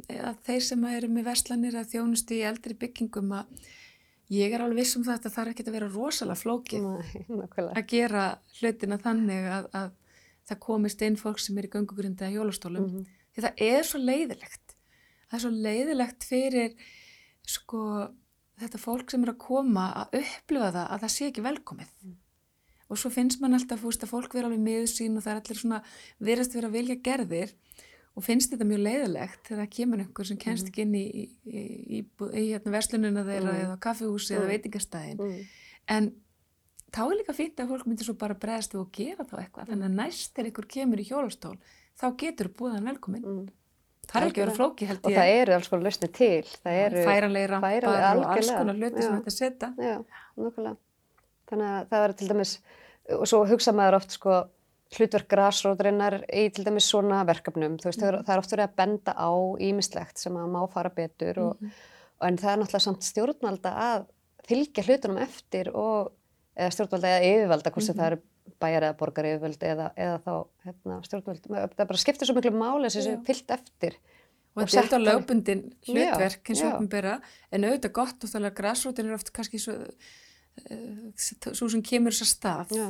að 0.09 0.35
þeir 0.45 0.61
sem 0.63 0.83
eru 0.85 1.07
með 1.11 1.25
verslanir 1.27 1.75
að 1.75 1.89
þjónustu 1.93 2.37
í 2.37 2.45
eldri 2.47 2.73
byggingum 2.79 3.31
að 3.35 3.45
ég 4.31 4.53
er 4.53 4.61
alveg 4.63 4.77
viss 4.85 4.95
um 4.95 5.03
það 5.03 5.17
að 5.17 5.23
það 5.25 5.35
þarf 5.35 5.51
ekki 5.53 5.65
að 5.67 5.75
vera 5.75 5.89
rosalega 5.91 6.39
flókið 6.39 6.85
nákvæmlega. 7.41 7.73
að 7.75 7.87
gera 7.91 8.23
hlutina 8.61 8.97
þannig 9.03 9.49
að, 9.57 9.67
að 9.73 9.91
það 10.49 10.59
komist 10.59 11.01
inn 11.01 11.17
fólk 11.19 11.39
sem 11.43 11.57
er 11.57 11.67
í 11.67 11.73
göngugrinda 11.75 12.25
eða 12.29 12.35
hjólastólum 12.37 12.85
Mhm. 12.87 13.05
því 13.35 13.43
það 13.45 13.61
er 13.67 13.83
svo 13.83 13.99
leiðilegt 13.99 14.75
það 15.29 15.35
er 15.37 15.43
svo 15.43 15.51
leiðilegt 15.67 16.23
fyrir 16.29 16.71
sko 17.45 17.83
þetta 18.59 18.79
fólk 18.81 19.11
sem 19.11 19.23
er 19.23 19.33
að 19.33 19.37
koma 19.43 19.89
að 20.05 20.19
upplifa 20.23 20.71
það 20.73 20.87
að 20.89 21.03
það 21.03 21.13
sé 21.17 21.27
ekki 21.29 21.43
velkomið 21.45 21.91
og 22.89 22.97
svo 22.97 23.09
finnst 23.13 23.39
mann 23.41 23.53
alltaf 23.53 23.79
fúst 23.83 24.01
að 24.03 24.09
fólk 24.13 24.33
vera 24.33 24.47
alveg 24.49 24.59
miður 24.65 24.87
sín 24.89 25.17
og 25.17 25.23
það 25.23 25.31
er 25.35 25.41
allir 25.41 25.59
svona 25.61 25.81
verðast 26.19 26.55
vera 26.57 26.69
vilja 26.73 26.95
gerðir 27.05 27.53
og 28.17 28.23
finnst 28.25 28.51
þetta 28.51 28.65
mjög 28.65 28.81
leiðilegt 28.83 29.43
þegar 29.47 29.61
það 29.63 29.69
kemur 29.75 29.99
einhver 30.03 30.25
sem 30.27 30.37
kemst 30.37 30.67
ekki 30.67 30.81
inn 30.81 30.95
í, 30.97 31.03
í, 31.05 31.23
í, 31.45 31.99
í, 32.01 32.45
hérna, 32.53 32.71
verslununa 32.73 33.23
þeirra 33.23 33.53
Mm. 33.53 33.61
eða 33.65 33.77
kaffihúsi 33.79 34.33
eða 34.35 34.45
Mm. 34.47 34.49
veitingastæðin 34.53 35.19
Mm. 35.19 35.45
en 35.87 36.11
þá 36.91 36.99
er 37.05 37.15
líka 37.19 37.33
fínt 37.37 37.55
að 37.61 37.69
fólk 37.69 37.85
myndir 37.85 38.03
svo 38.09 38.17
bara 38.17 38.33
bregðast 38.35 38.73
og 38.75 38.91
gera 38.91 39.23
þá 39.23 39.37
eitthvað 39.45 39.69
þannig 39.69 39.85
að 39.85 39.95
næst 40.01 40.33
þegar 40.35 40.51
ykkur 40.51 40.67
kemur 40.67 40.99
í 40.99 41.05
hjólastól 41.07 41.57
þá 42.01 42.05
getur 42.17 42.49
búðan 42.49 42.89
velkomin 42.89 43.23
Mm. 43.23 43.47
það 44.09 44.21
er 44.23 44.27
ekki 44.31 44.41
vera 44.41 44.57
flóki 44.57 44.87
held 44.89 45.05
Og 45.05 45.11
ég 45.11 45.17
það 45.21 45.41
eru 45.41 45.53
alls 45.53 45.67
konar 45.69 45.83
lausnir 45.85 46.11
til. 46.11 46.43
Það 46.65 46.73
eru, 46.85 46.97
færanlega 47.05 47.59
færanleg- 47.61 48.23
og 48.25 48.37
alls 48.37 48.49
konar 48.49 48.75
hluti 48.75 49.01
sem 49.03 49.21
þetta 49.21 49.31
setja 49.31 49.73
Já, 49.77 50.05
nákvæmlega. 50.35 50.77
Þannig 51.49 51.67
að 51.73 51.89
það 51.89 52.03
verður 52.03 52.17
til 52.19 52.29
dæmis, 52.29 52.53
og 53.17 53.27
svo 53.27 53.39
hugsa 53.49 53.73
maður 53.73 53.97
oft 53.99 54.11
sko 54.11 54.37
hlutverk 54.97 55.27
grásróturinnar 55.29 56.23
í 56.33 56.47
til 56.53 56.65
dæmis 56.65 56.87
svona 56.89 57.21
verkefnum. 57.29 57.77
Þú 57.81 57.89
veist, 57.91 58.01
mm. 58.01 58.23
það 58.25 58.33
er 58.35 58.41
oft 58.41 58.53
verið 58.55 58.65
að 58.67 58.75
benda 58.81 59.13
á 59.13 59.29
ímislegt 59.61 60.17
sem 60.17 60.33
að 60.37 60.49
má 60.49 60.61
fara 60.73 60.89
betur 60.89 61.37
og, 61.43 61.59
Mhm. 61.61 61.71
og 62.21 62.27
en 62.27 62.37
það 62.37 62.51
er 62.53 62.57
náttúrulega 62.63 62.87
samt 62.87 63.03
stjórnvalda 63.05 63.73
að 63.77 64.05
fylgja 64.49 64.83
hlutunum 64.83 65.17
eftir 65.21 65.69
og 65.75 66.11
eða 66.57 66.73
stjórnvalda 66.73 67.07
eða 67.07 67.29
yfirvalda, 67.29 67.71
hvort 67.71 67.85
sem 67.85 67.95
Mhm. 67.95 68.01
það 68.01 68.11
eru 68.11 68.21
bæjar 68.59 68.81
eða 68.83 68.97
borgar 68.97 69.25
yfirvöld 69.29 69.59
eða, 69.61 69.91
eða 69.95 70.17
þá 70.25 70.47
hérna, 70.65 71.01
stjórnvald. 71.05 71.41
Það 71.77 71.87
bara 71.87 71.97
skiptir 72.01 72.25
svo 72.25 72.35
miklu 72.35 72.51
máli 72.51 72.89
sem 72.91 73.03
Já. 73.03 73.23
fyllt 73.25 73.51
eftir. 73.51 73.93
og 74.57 74.63
Og 74.63 74.67
þetta 74.69 74.95
er 74.95 75.05
lögbundin 75.05 75.73
hlutverk 75.85 76.43
já. 76.43 76.73
opnbera 76.75 77.21
en 77.51 77.61
auðvitað 77.63 77.91
gott 77.93 78.23
og 78.23 78.29
þannig 78.29 78.51
að 78.51 78.57
græsrótin 78.57 79.05
er 79.05 79.13
oft 79.13 79.31
kannski 79.31 79.59
svo, 79.59 79.73
svo 81.17 81.69
sem 81.71 81.83
kemur 81.85 82.15
þess 82.15 82.25
að 82.25 82.31
stað 82.31 82.73
Já, 82.77 82.87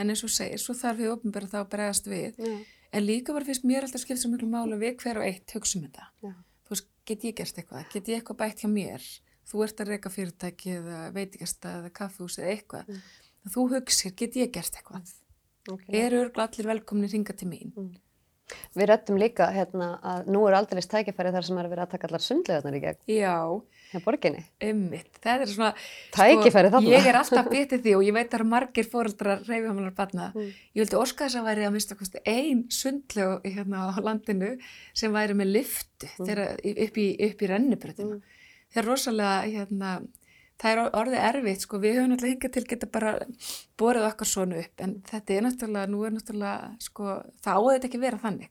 en 0.00 0.12
eins 0.12 0.22
og 0.26 0.32
segir, 0.32 0.60
svo 0.60 0.76
þarf 0.78 1.02
við 1.02 1.12
opnbera 1.14 1.50
þá 1.50 1.58
að 1.62 1.72
bregðast 1.74 2.08
við. 2.10 2.38
Já, 2.38 2.54
en 2.92 3.06
líka 3.06 3.36
var 3.36 3.46
fyrst 3.48 3.66
mér 3.68 3.86
alltaf 3.86 4.04
skipt 4.04 4.22
svo 4.22 4.32
miklu 4.32 4.48
máli 4.52 4.76
að 4.76 4.86
við 4.86 4.96
hver 5.02 5.20
og 5.22 5.26
eitt 5.28 5.56
hugsa 5.56 5.78
um 5.78 5.86
þetta. 5.86 6.08
Já. 6.22 6.32
þú 6.66 6.76
veist, 6.76 6.88
get 7.08 7.26
ég 7.28 7.36
gert 7.40 7.60
eitthvað, 7.62 7.88
get 7.92 8.12
ég 8.12 8.20
eitthvað 8.20 8.40
bætt 8.44 8.64
hjá 8.64 8.70
mér? 8.72 9.10
Þú 9.52 9.64
ert 9.66 9.82
að 9.82 9.90
reyka 9.90 10.12
fyrirtæki 10.12 10.76
eða 10.78 11.00
veitingasta 11.16 11.74
eða 11.80 11.90
kaffehús 11.98 12.38
eða 12.38 12.54
eitthvað. 12.54 12.88
Mm. 12.88 13.02
þú 13.52 13.66
hugsir, 13.74 14.14
get 14.16 14.38
ég 14.38 14.52
gert 14.54 14.78
eitthvað? 14.78 15.18
Okay. 15.70 15.94
eru 15.94 16.24
örgla 16.24 16.48
allir 16.48 16.66
velkomni 16.66 17.08
ringa 17.10 17.34
til 17.38 17.46
mín? 17.46 17.70
Við 18.74 18.88
rættum 18.90 19.18
líka 19.20 19.46
hérna 19.54 19.92
að 20.02 20.30
nú 20.34 20.42
er 20.48 20.56
aldrei 20.58 20.82
tækifæri 20.82 21.32
þar 21.34 21.46
sem 21.46 21.60
er 21.60 21.68
verið 21.70 21.84
að 21.84 21.92
taka 21.94 22.08
allar 22.08 22.24
sundlegarnar 22.24 22.76
í 22.76 22.80
gegn. 22.82 23.00
Já, 23.12 23.36
hjá 23.92 24.00
borginni. 24.04 24.42
Einmitt, 24.64 25.20
það 25.22 25.44
er 25.44 25.52
svona 25.52 25.70
Tækifæri 26.16 26.70
þarna. 26.72 26.92
Ég 26.92 27.08
er 27.10 27.18
alltaf 27.20 27.50
bitið 27.52 27.84
því 27.84 27.94
og 27.98 28.04
ég 28.06 28.16
veit 28.16 28.26
að 28.26 28.32
það 28.32 28.38
eru 28.40 28.48
margir 28.52 28.88
fóreldrar 28.88 29.44
reyfihamalar 29.46 29.94
barna. 29.98 30.30
Mm. 30.34 30.48
Ég 30.72 30.82
vildi 30.86 31.00
óska 31.02 31.28
þess 31.28 31.40
að 31.42 31.46
væri 31.50 31.66
að 31.68 31.76
mista 31.76 31.98
kosti 32.00 32.22
ein 32.26 32.64
sundlega 32.72 33.38
hérna 33.44 33.84
á 33.86 34.00
landinu 34.00 34.54
sem 34.94 35.12
væri 35.14 35.36
með 35.38 35.52
lyftu 35.58 35.90
Mm. 36.02 36.26
þegar, 36.26 36.56
upp 36.86 36.96
í, 36.98 37.06
upp 37.28 37.42
í 37.42 37.48
rennibröðina. 37.52 38.16
Mm. 38.16 38.40
Það 38.72 38.80
er 38.82 38.86
rosalega, 38.88 39.34
hérna, 39.52 39.90
það 40.62 40.72
er 40.72 40.80
orðið 40.98 41.26
erfitt, 41.28 41.60
sko, 41.66 41.78
við 41.82 41.94
höfum 41.98 42.10
náttúrulega 42.12 42.34
hingað 42.34 42.52
til 42.56 42.64
geta 42.72 42.86
bara 42.86 43.12
borið 43.78 44.06
okkar 44.08 44.26
svona 44.30 44.58
upp, 44.62 44.80
en 44.80 44.94
þetta 45.10 45.36
er 45.36 45.44
náttúrulega, 45.46 45.90
nú 45.92 46.02
er 46.06 46.14
náttúrulega, 46.16 46.72
sko, 46.82 47.04
það 47.44 47.60
áður 47.60 47.76
þetta 47.76 47.88
ekki 47.90 48.00
vera 48.02 48.20
þannig. 48.24 48.50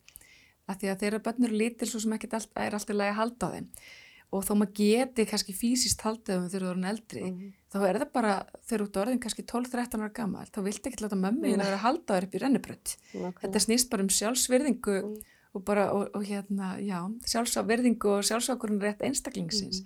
Af 0.70 0.78
því 0.80 0.92
að 0.94 1.02
þeirra 1.04 1.20
börnur 1.26 1.56
lítil 1.60 1.90
svo 1.90 2.00
sem 2.00 2.14
ekkert 2.16 2.38
allt, 2.38 2.52
er 2.56 2.78
alltaf 2.78 2.96
lagi 2.96 3.12
að 3.12 3.20
halda 3.20 3.50
á 3.50 3.54
þeim. 3.56 3.68
Og 4.32 4.46
þó 4.48 4.54
maður 4.56 4.74
geti 4.80 5.26
kannski 5.28 5.54
fysiskt 5.54 6.02
haldið 6.06 6.32
á 6.32 6.40
þeim 6.40 6.50
þegar 6.54 6.64
þú 6.64 6.70
eru 6.72 6.86
eldri, 6.92 7.22
Mhm. 7.26 7.54
þá 7.74 7.78
er 7.90 7.98
það 8.00 8.12
bara, 8.14 8.46
þegar 8.68 8.82
þú 8.82 8.88
ert 8.88 9.00
orðin 9.02 9.20
kannski 9.20 9.44
12-13 9.44 10.00
ára 10.02 10.14
gammal, 10.14 10.46
þá 10.48 10.60
viltu 10.64 10.88
ekki 10.90 11.04
láta 11.04 11.18
mömmu 11.20 11.44
þín 11.52 11.60
að 11.60 11.68
vera 11.68 11.78
að 11.78 11.86
halda 11.88 12.14
þér 12.16 12.24
upp 12.24 12.32
í 12.36 12.40
rennibrödd. 12.40 12.96
Þetta 13.42 13.60
snýst 13.66 13.90
bara 13.90 14.02
um 14.04 14.08
sjálfsvirðingu 14.10 14.96
Mm. 15.04 15.22
og 15.56 15.66
bara, 15.66 15.92
og, 15.92 16.10
og 16.16 16.24
hérna, 16.24 16.78
já, 16.80 17.00
sjálfsvirðingu 17.28 18.06
og 18.08 18.24
sjálfsákurinn 18.24 18.80
rétt 18.80 19.02
einstaklingsins. 19.04 19.84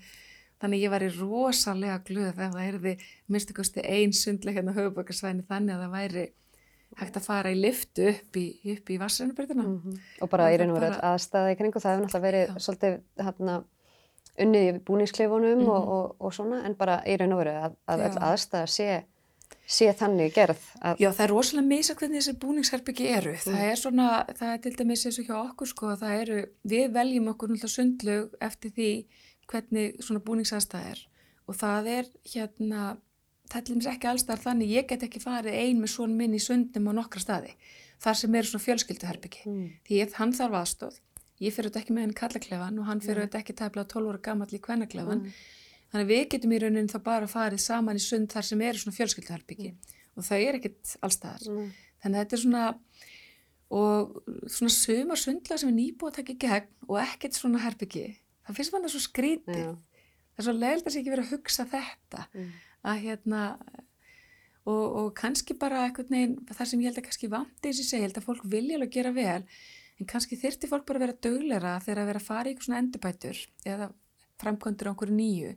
Þannig 0.61 0.81
ég 0.85 0.91
væri 0.93 1.09
rosalega 1.19 1.99
glöð 2.05 2.29
ef 2.29 2.53
það 2.53 2.67
erði 2.69 2.97
minnstu 3.29 3.53
kosti 3.53 3.81
ein 3.83 4.11
sundleik 4.13 4.55
hérna 4.55 4.71
á 4.71 4.77
höfubökkarsvæðinu 4.77 5.43
þannig 5.49 5.73
að 5.75 5.81
það 5.83 5.91
væri 5.97 6.29
hægt 6.95 7.17
að 7.17 7.25
fara 7.25 7.49
í 7.51 7.59
liftu 7.59 8.07
upp 8.13 8.37
í, 8.37 8.45
upp 8.77 8.85
í 8.89 8.97
vassrennubröðina. 9.01 9.65
Mhm. 9.65 9.99
Og 10.21 10.29
bara 10.29 10.51
í 10.53 10.57
raun 10.57 10.69
og 10.71 10.79
verið 10.79 11.01
aðstæða 11.01 11.51
í 11.51 11.57
kringu, 11.57 11.81
það 11.81 11.91
hefur 11.91 12.05
náttúrulega 12.05 12.27
verið 12.29 12.47
svolítið 12.61 13.01
hérna 13.19 13.63
unnið 14.39 14.65
í 14.69 14.79
búningskleifunum 14.87 15.59
Mhm. 15.61 15.69
og, 15.69 15.87
og, 15.97 16.15
og 16.19 16.33
svona, 16.33 16.63
en 16.65 16.75
bara 16.75 17.01
í 17.07 17.17
raun 17.19 17.33
og 17.33 17.39
verið 17.43 17.59
að, 17.65 17.75
að 17.87 18.03
öll 18.09 18.17
aðstæða 18.29 18.67
sé, 18.67 19.03
sé 19.67 19.87
þannig 19.97 20.33
gerð. 20.35 20.59
Að, 20.81 20.97
Já, 20.99 21.09
það 21.11 21.23
er 21.25 21.31
rosalega 21.33 21.67
misa 21.67 21.95
hvernig 21.95 22.21
þessi 22.21 22.35
búningsherbyggi 22.43 23.07
eru. 23.17 23.31
Mm. 23.33 23.45
Það 23.45 23.63
er 23.71 23.75
svona, 23.81 24.09
það 24.39 24.53
er 24.53 24.57
til 24.65 24.75
dæmis 24.81 25.05
eins 25.05 25.19
og 25.19 25.25
hjá 25.29 25.37
okkur 25.51 25.67
sko, 25.71 25.87
að 25.93 26.01
það 26.03 26.21
eru, 26.21 26.39
við 26.73 26.91
veljum 26.93 27.31
okkur 27.33 27.49
náttúrulega 27.53 27.75
sundlög 27.77 28.35
eftir 28.41 28.71
því 28.75 28.89
hvernig 29.51 29.99
svona 30.03 30.19
búningsaðstæð 30.25 30.91
er 30.91 31.01
og 31.47 31.55
það 31.55 31.87
er 31.93 32.05
hérna, 32.33 32.97
það 33.49 33.57
er 33.59 33.65
til 33.65 33.75
dæmis 33.75 33.87
ekki 33.91 34.07
allstæðar 34.09 34.41
þannig, 34.41 34.69
ég 34.73 34.87
get 34.89 35.03
ekki 35.05 35.19
farið 35.21 35.53
ein 35.61 35.81
með 35.83 35.91
svona 35.93 36.15
minn 36.17 36.33
í 36.33 36.39
sundnum 36.41 36.87
á 36.89 36.93
nokkra 36.97 37.21
staði, 37.21 37.51
þar 38.01 38.17
sem 38.17 38.35
eru 38.35 38.47
svona 38.49 38.65
fjölskylduherbyggi. 38.65 39.43
mm. 39.45 39.67
Því 39.85 39.99
hann 40.17 40.33
þarf 40.33 40.57
aðstóð, 40.61 40.97
ég 41.41 41.53
fyrir 41.53 41.69
auðvitað 41.69 41.81
ekki 41.83 41.93
með 41.95 42.05
henni 42.05 42.17
kallaklefan 42.21 42.79
og 42.79 42.85
hann 42.89 43.01
fyrir 43.03 43.23
auðvitað 43.25 43.41
ekki 43.43 43.55
tæplega 43.59 43.87
12 43.93 44.09
ára 44.13 44.21
gamall 44.29 44.53
í 44.55 44.61
kvennaklefan, 44.61 45.21
Mm. 45.25 45.31
Þannig 45.95 46.05
að 46.05 46.11
við 46.11 46.29
getum 46.33 46.51
í 46.51 46.57
rauninni 46.59 46.91
þá 46.91 46.99
bara 47.03 47.27
farið 47.29 47.59
saman 47.61 47.95
í 47.95 48.01
sund 48.03 48.27
þar 48.33 48.43
sem 48.43 48.61
eru 48.61 48.77
svona 48.81 48.95
fjölskylduherbyggi 48.97 49.69
og 50.17 50.23
þau 50.25 50.39
er 50.41 50.55
ekkit 50.57 50.95
allstaðar. 51.05 51.43
Mm. 51.47 51.69
Þannig 52.03 52.17
að 52.19 52.23
þetta 52.25 52.35
er 52.35 52.41
svona, 52.41 52.63
og 53.71 54.17
svona 54.51 54.73
sumar 54.75 55.19
sundlega 55.21 55.57
sem 55.61 55.69
er 55.71 55.77
nýbúið 55.77 56.09
að 56.11 56.17
taka 56.19 56.33
í 56.33 56.39
gegn 56.41 56.89
og 56.89 56.99
ekkert 57.01 57.37
svona 57.37 57.61
herbyggi, 57.63 58.05
það 58.47 58.57
finnst 58.59 58.73
mann 58.75 58.83
það 58.87 58.93
svo 58.95 59.03
skrítið. 59.05 59.61
Já. 59.61 59.71
Það 60.35 60.41
er 60.43 60.47
svo 60.49 60.55
leiðilegt 60.57 60.89
að 60.89 60.93
sé 60.95 60.99
ekki 61.01 61.13
verið 61.15 61.25
að 61.29 61.33
hugsa 61.37 61.65
þetta, 61.71 62.25
Mm. 62.35 62.51
að 62.85 63.01
hérna, 63.05 63.41
og, 64.65 64.85
og 64.99 65.07
kannski 65.15 65.55
bara 65.57 65.85
einhvern 65.85 66.09
veginn, 66.11 66.35
það 66.51 66.67
sem 66.71 66.81
ég 66.83 66.89
held 66.91 66.99
að 66.99 67.07
kannski 67.07 67.29
vandi 67.31 67.69
ég 67.71 67.77
segi, 67.77 68.01
ég 68.01 68.05
held 68.09 68.19
að 68.19 68.27
fólk 68.27 68.43
vilja 68.51 68.75
alveg 68.79 68.91
gera 68.97 69.11
vel, 69.15 69.43
en 69.99 70.05
kannski 70.09 70.35
þyrfti 70.39 70.67
fólk 70.71 70.85
bara 70.85 70.99
að 70.99 71.05
vera 71.05 71.19
döglera 71.25 71.73
þegar 71.83 72.01
að 72.03 72.09
vera 72.11 72.19
að 72.19 72.25
fara 72.27 72.49
í 72.49 72.53
eitthvað 72.53 72.65
svona 72.67 72.81
endurbætur 72.83 73.37
eða 73.65 73.89
framkvæmdur 74.41 74.87
á 74.87 74.91
einhverju 74.91 75.15
nýju. 75.15 75.53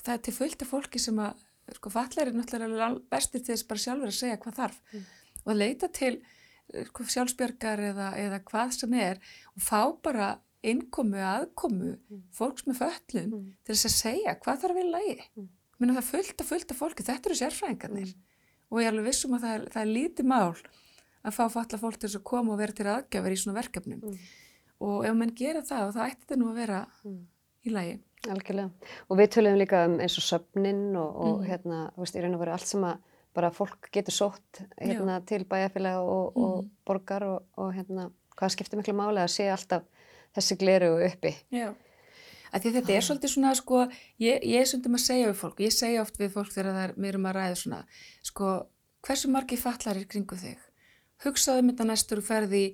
Það 0.00 0.12
er 0.14 0.22
til 0.26 0.34
fullt 0.36 0.62
af 0.64 0.68
fólki 0.72 1.00
sem 1.00 1.16
að, 1.20 1.40
sko, 1.76 1.90
fallar 1.92 2.26
er 2.28 2.36
náttúrulega 2.36 2.90
bestir 3.12 3.40
til 3.44 3.54
þess 3.54 3.66
bara 3.68 3.78
sjálfur 3.84 4.10
að 4.12 4.18
segja 4.20 4.36
hvað 4.42 4.58
þarf 4.60 4.78
Mm. 4.92 5.04
og 5.44 5.52
að 5.52 5.58
leita 5.60 5.88
til 5.92 6.14
eh, 6.74 6.84
sko, 6.86 7.04
sjálfsbjörgar 7.04 7.78
eða, 7.90 8.08
eða 8.16 8.40
hvað 8.44 8.72
sem 8.78 8.94
er 8.94 9.18
og 9.56 9.62
fá 9.62 9.80
bara 10.02 10.38
innkomu, 10.62 11.16
aðkomu, 11.16 11.96
Mm. 12.10 12.22
fólks 12.32 12.66
með 12.68 12.76
föllun 12.82 13.30
Mm. 13.32 13.52
til 13.64 13.74
þess 13.74 13.86
að 13.88 13.96
segja 14.02 14.34
hvað 14.40 14.60
þarf 14.62 14.76
við 14.76 14.90
lagi. 14.90 15.18
Mm. 15.36 15.48
Minna 15.80 15.94
það 15.94 16.02
er 16.04 16.10
fullt 16.12 16.40
af 16.40 16.46
fullt 16.46 16.70
af 16.70 16.76
fólki, 16.78 17.02
þetta 17.08 17.26
eru 17.30 17.40
sérfræðingarnir 17.40 18.12
Mm. 18.14 18.20
og 18.70 18.78
ég 18.80 18.86
er 18.86 18.92
alveg 18.92 19.06
vissum 19.08 19.32
að 19.34 19.40
það 19.40 19.54
er, 19.54 19.64
það 19.70 19.82
er 19.82 19.94
lítið 19.96 20.26
mál 20.28 20.56
að 21.24 21.34
fá 21.36 21.48
falla 21.52 21.78
fólk 21.78 21.98
til 21.98 22.08
þess 22.08 22.20
að 22.20 22.24
koma 22.24 22.52
og 22.52 22.58
vera 22.58 22.72
til 22.72 22.86
aðgjafir 22.86 23.32
í 23.32 23.40
svona 23.42 23.58
verkefnum 23.60 24.00
Mm. 24.02 24.18
og 24.80 25.04
ef 25.04 25.14
mann 25.14 25.34
gera 25.34 25.60
það 25.62 25.92
það 25.94 26.10
ætti 26.10 26.24
þetta 26.26 26.38
nú 26.38 26.48
að 26.50 26.54
vera 26.54 26.86
Mm. 27.04 27.26
í 27.66 27.70
lagi. 27.70 27.98
Algjörlega. 28.28 28.70
Og 29.10 29.16
við 29.18 29.28
töluðum 29.32 29.58
líka 29.58 29.84
um 29.86 29.98
eins 30.00 30.16
og 30.18 30.24
söfnin 30.24 30.96
og, 30.96 31.16
og 31.16 31.40
Mhm. 31.40 31.48
hérna, 31.48 31.92
þú 31.94 31.98
veist, 32.04 32.14
í 32.16 32.20
raun 32.22 32.34
og 32.34 32.40
veru 32.40 32.52
allt 32.52 32.66
sem 32.66 32.80
að 32.82 32.98
bara 33.34 33.50
fólk 33.50 33.90
getur 33.92 34.12
sótt 34.12 34.66
hérna 34.80 35.24
til 35.24 35.44
bæjarfélaga 35.44 36.00
og, 36.02 36.36
og 36.36 36.64
Mhm. 36.64 36.70
borgar 36.86 37.22
og, 37.22 37.42
og 37.56 37.72
hérna, 37.74 38.10
hvað 38.36 38.50
skiptir 38.50 38.76
miklu 38.78 38.94
máli 38.94 39.18
að 39.20 39.28
sé 39.32 39.50
alltaf 39.50 39.82
þessi 40.36 40.56
gleru 40.58 41.04
uppi. 41.06 41.34
Já. 41.52 41.74
Því 42.52 42.72
þetta 42.74 42.90
er 42.90 43.00
svolítið 43.00 43.30
svona, 43.30 43.54
sko, 43.54 43.86
ég, 44.18 44.42
ég 44.42 44.60
er 44.60 44.64
svolítið 44.66 44.94
að 44.94 44.98
segja 45.06 45.26
við 45.28 45.36
fólk, 45.36 45.56
ég 45.60 45.72
segja 45.72 46.00
oft 46.02 46.18
við 46.18 46.30
fólk 46.32 46.50
þegar 46.52 46.72
það 46.74 46.84
er, 46.88 46.92
við 46.94 47.08
erum 47.08 47.26
að 47.26 47.34
ræða 47.34 47.56
svona, 47.56 47.84
sko, 48.22 48.66
hversu 49.02 49.28
margi 49.30 49.56
fallarir 49.56 50.06
kringu 50.08 50.36
þig? 50.36 50.58
Hugsaðu 51.24 51.64
um 51.64 51.70
þetta 51.72 51.86
næstur 51.90 52.22
ferði 52.24 52.62
í 52.64 52.72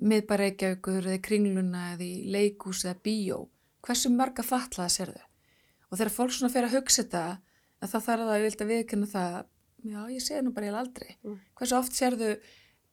miðbareikjaukur 0.00 1.08
eða 1.08 1.20
kringluna 1.24 1.82
eða 1.94 2.06
í 2.06 2.30
leikús 2.32 2.84
eða 2.86 2.98
bíó. 3.04 3.38
Hversu 3.82 4.12
marga 4.14 4.44
fallaða 4.46 4.90
sérðu? 4.94 5.22
Og 5.90 5.98
þegar 5.98 6.14
fólk 6.14 6.34
svona 6.36 6.52
fer 6.52 6.68
að 6.68 6.76
hugsa 6.78 7.02
þetta, 7.02 7.22
það 7.82 7.94
þarf 7.94 8.06
það 8.06 8.34
að 8.34 8.46
að 8.64 8.70
viðkynna 8.72 9.08
það, 9.10 9.38
já, 9.82 10.00
ég 10.14 10.24
segi 10.24 10.44
nú 10.46 10.52
bara 10.56 10.68
ég 10.68 10.78
aldrei. 10.78 11.10
Mm. 11.26 11.40
Hversu 11.58 11.76
oft 11.76 11.98
sérðu 11.98 12.30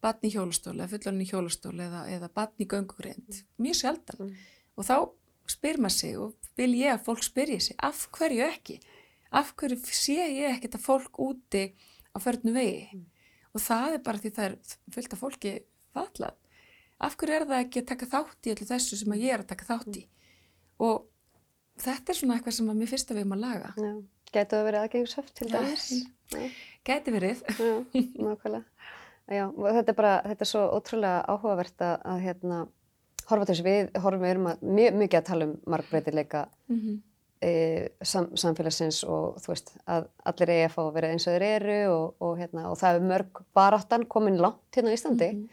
batn 0.04 0.28
í 0.28 0.34
hjólastóli 0.34 0.82
eða 0.82 0.92
fullan 0.96 1.22
í 1.22 1.30
hjólastóli 1.30 1.86
eða, 1.86 2.04
eða 2.16 2.32
batn 2.36 2.66
í 2.66 2.68
göngugrind? 2.74 3.40
Mjög 3.62 3.80
sjaldan. 3.80 4.26
Mm. 4.26 4.50
Og 4.76 4.88
þá 4.90 4.96
spyr 5.50 5.80
maður 5.82 5.96
sig 5.96 6.18
og 6.20 6.50
vil 6.60 6.74
ég 6.80 6.96
að 6.96 7.06
fólk 7.06 7.24
spyrja 7.26 7.62
sig, 7.64 7.78
af 7.80 8.08
hverju 8.18 8.44
ekki? 8.50 8.80
Af 9.30 9.54
hverju 9.60 9.80
sé 9.94 10.18
ég 10.18 10.58
ekkert 10.58 10.80
að 10.80 10.86
fólk 10.88 11.22
úti 11.22 11.64
á 12.12 12.18
förnu 12.20 12.56
vegi? 12.56 13.00
Mm. 13.50 13.56
Og 13.56 13.64
það 13.66 13.96
er 13.96 14.04
bara 14.06 14.22
því 14.22 14.32
það 14.36 14.46
er 14.46 14.56
fullt 14.94 15.14
af 15.14 15.20
fólki 15.24 15.54
fallað. 15.96 16.36
Af 17.00 17.16
hverju 17.16 17.36
er 17.36 17.46
það 17.48 17.64
ekki 17.64 17.82
að 17.82 17.90
taka 17.94 18.10
þátt 18.12 18.48
í 18.48 18.54
öllu 18.54 18.68
þessu 18.70 19.00
sem 19.00 19.14
að 19.16 19.24
ég 19.24 19.34
er 19.34 19.44
að 19.44 19.52
taka 19.54 19.68
þátt 19.70 20.00
í? 20.00 20.06
Og 20.84 21.06
þetta 21.80 22.12
er 22.12 22.18
svona 22.20 22.36
eitthvað 22.38 22.58
sem 22.60 22.72
að 22.72 22.80
mér 22.82 22.92
fyrst 22.92 23.12
að 23.12 23.20
við 23.20 23.24
erum 23.24 23.36
að 23.38 23.46
laga. 23.46 23.74
Já. 23.80 23.94
Gætu 24.30 24.56
það 24.56 24.66
verið 24.68 24.84
aðgengishöft 24.84 25.36
til 25.40 25.48
dæmis? 25.50 25.86
Gæti 26.86 27.14
verið. 27.16 27.44
Já, 27.58 27.72
nákvæmlega. 28.20 28.64
Já, 29.30 29.46
þetta 29.54 29.94
er 29.94 29.98
bara, 29.98 30.14
þetta 30.26 30.46
er 30.46 30.50
svo 30.50 30.62
ótrúlega 30.74 31.22
áhugavert 31.30 31.84
að, 31.86 31.96
að 32.12 32.22
hérna, 32.26 32.60
horfa 33.30 33.46
til 33.46 33.56
þess 33.56 33.66
við, 33.66 33.90
horfum 34.02 34.24
við 34.26 34.34
erum 34.34 34.48
að, 34.50 34.64
mjög, 34.80 34.96
mikið 35.04 35.20
að 35.20 35.28
tala 35.28 35.48
um 35.50 35.56
margbreytileika 35.70 36.48
Mm 36.70 36.80
-hmm. 36.80 36.98
E, 37.42 37.52
sam, 38.04 38.30
samfélagsins 38.36 39.04
og 39.08 39.38
þú 39.44 39.54
veist 39.54 39.74
að 39.88 40.08
allir 40.32 40.52
eigi 40.56 40.66
að 40.68 40.74
fá 40.76 40.82
að 40.84 40.94
vera 40.98 41.12
eins 41.14 41.28
og 41.28 41.36
þeir 41.36 41.46
eru 41.50 41.78
og, 41.94 42.16
og, 42.20 42.34
hérna, 42.42 42.66
og 42.72 42.80
það 42.82 43.00
er 43.00 43.08
mörg 43.14 43.42
baráttan 43.56 44.06
komin 44.12 44.40
langt 44.42 44.76
hérna 44.76 44.92
á 44.92 44.96
Íslandi 44.98 45.30
Mhm. 45.34 45.48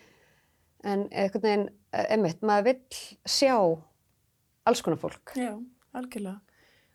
en 0.87 1.09
einhvern 1.11 1.43
veginn, 1.43 1.69
einmitt, 1.93 2.43
maður 2.43 2.65
vill 2.65 2.99
sjá 3.27 3.55
alls 4.67 4.83
konar 4.83 4.99
fólk. 4.99 5.33
Já, 5.35 5.55
algjörlega. 5.95 6.41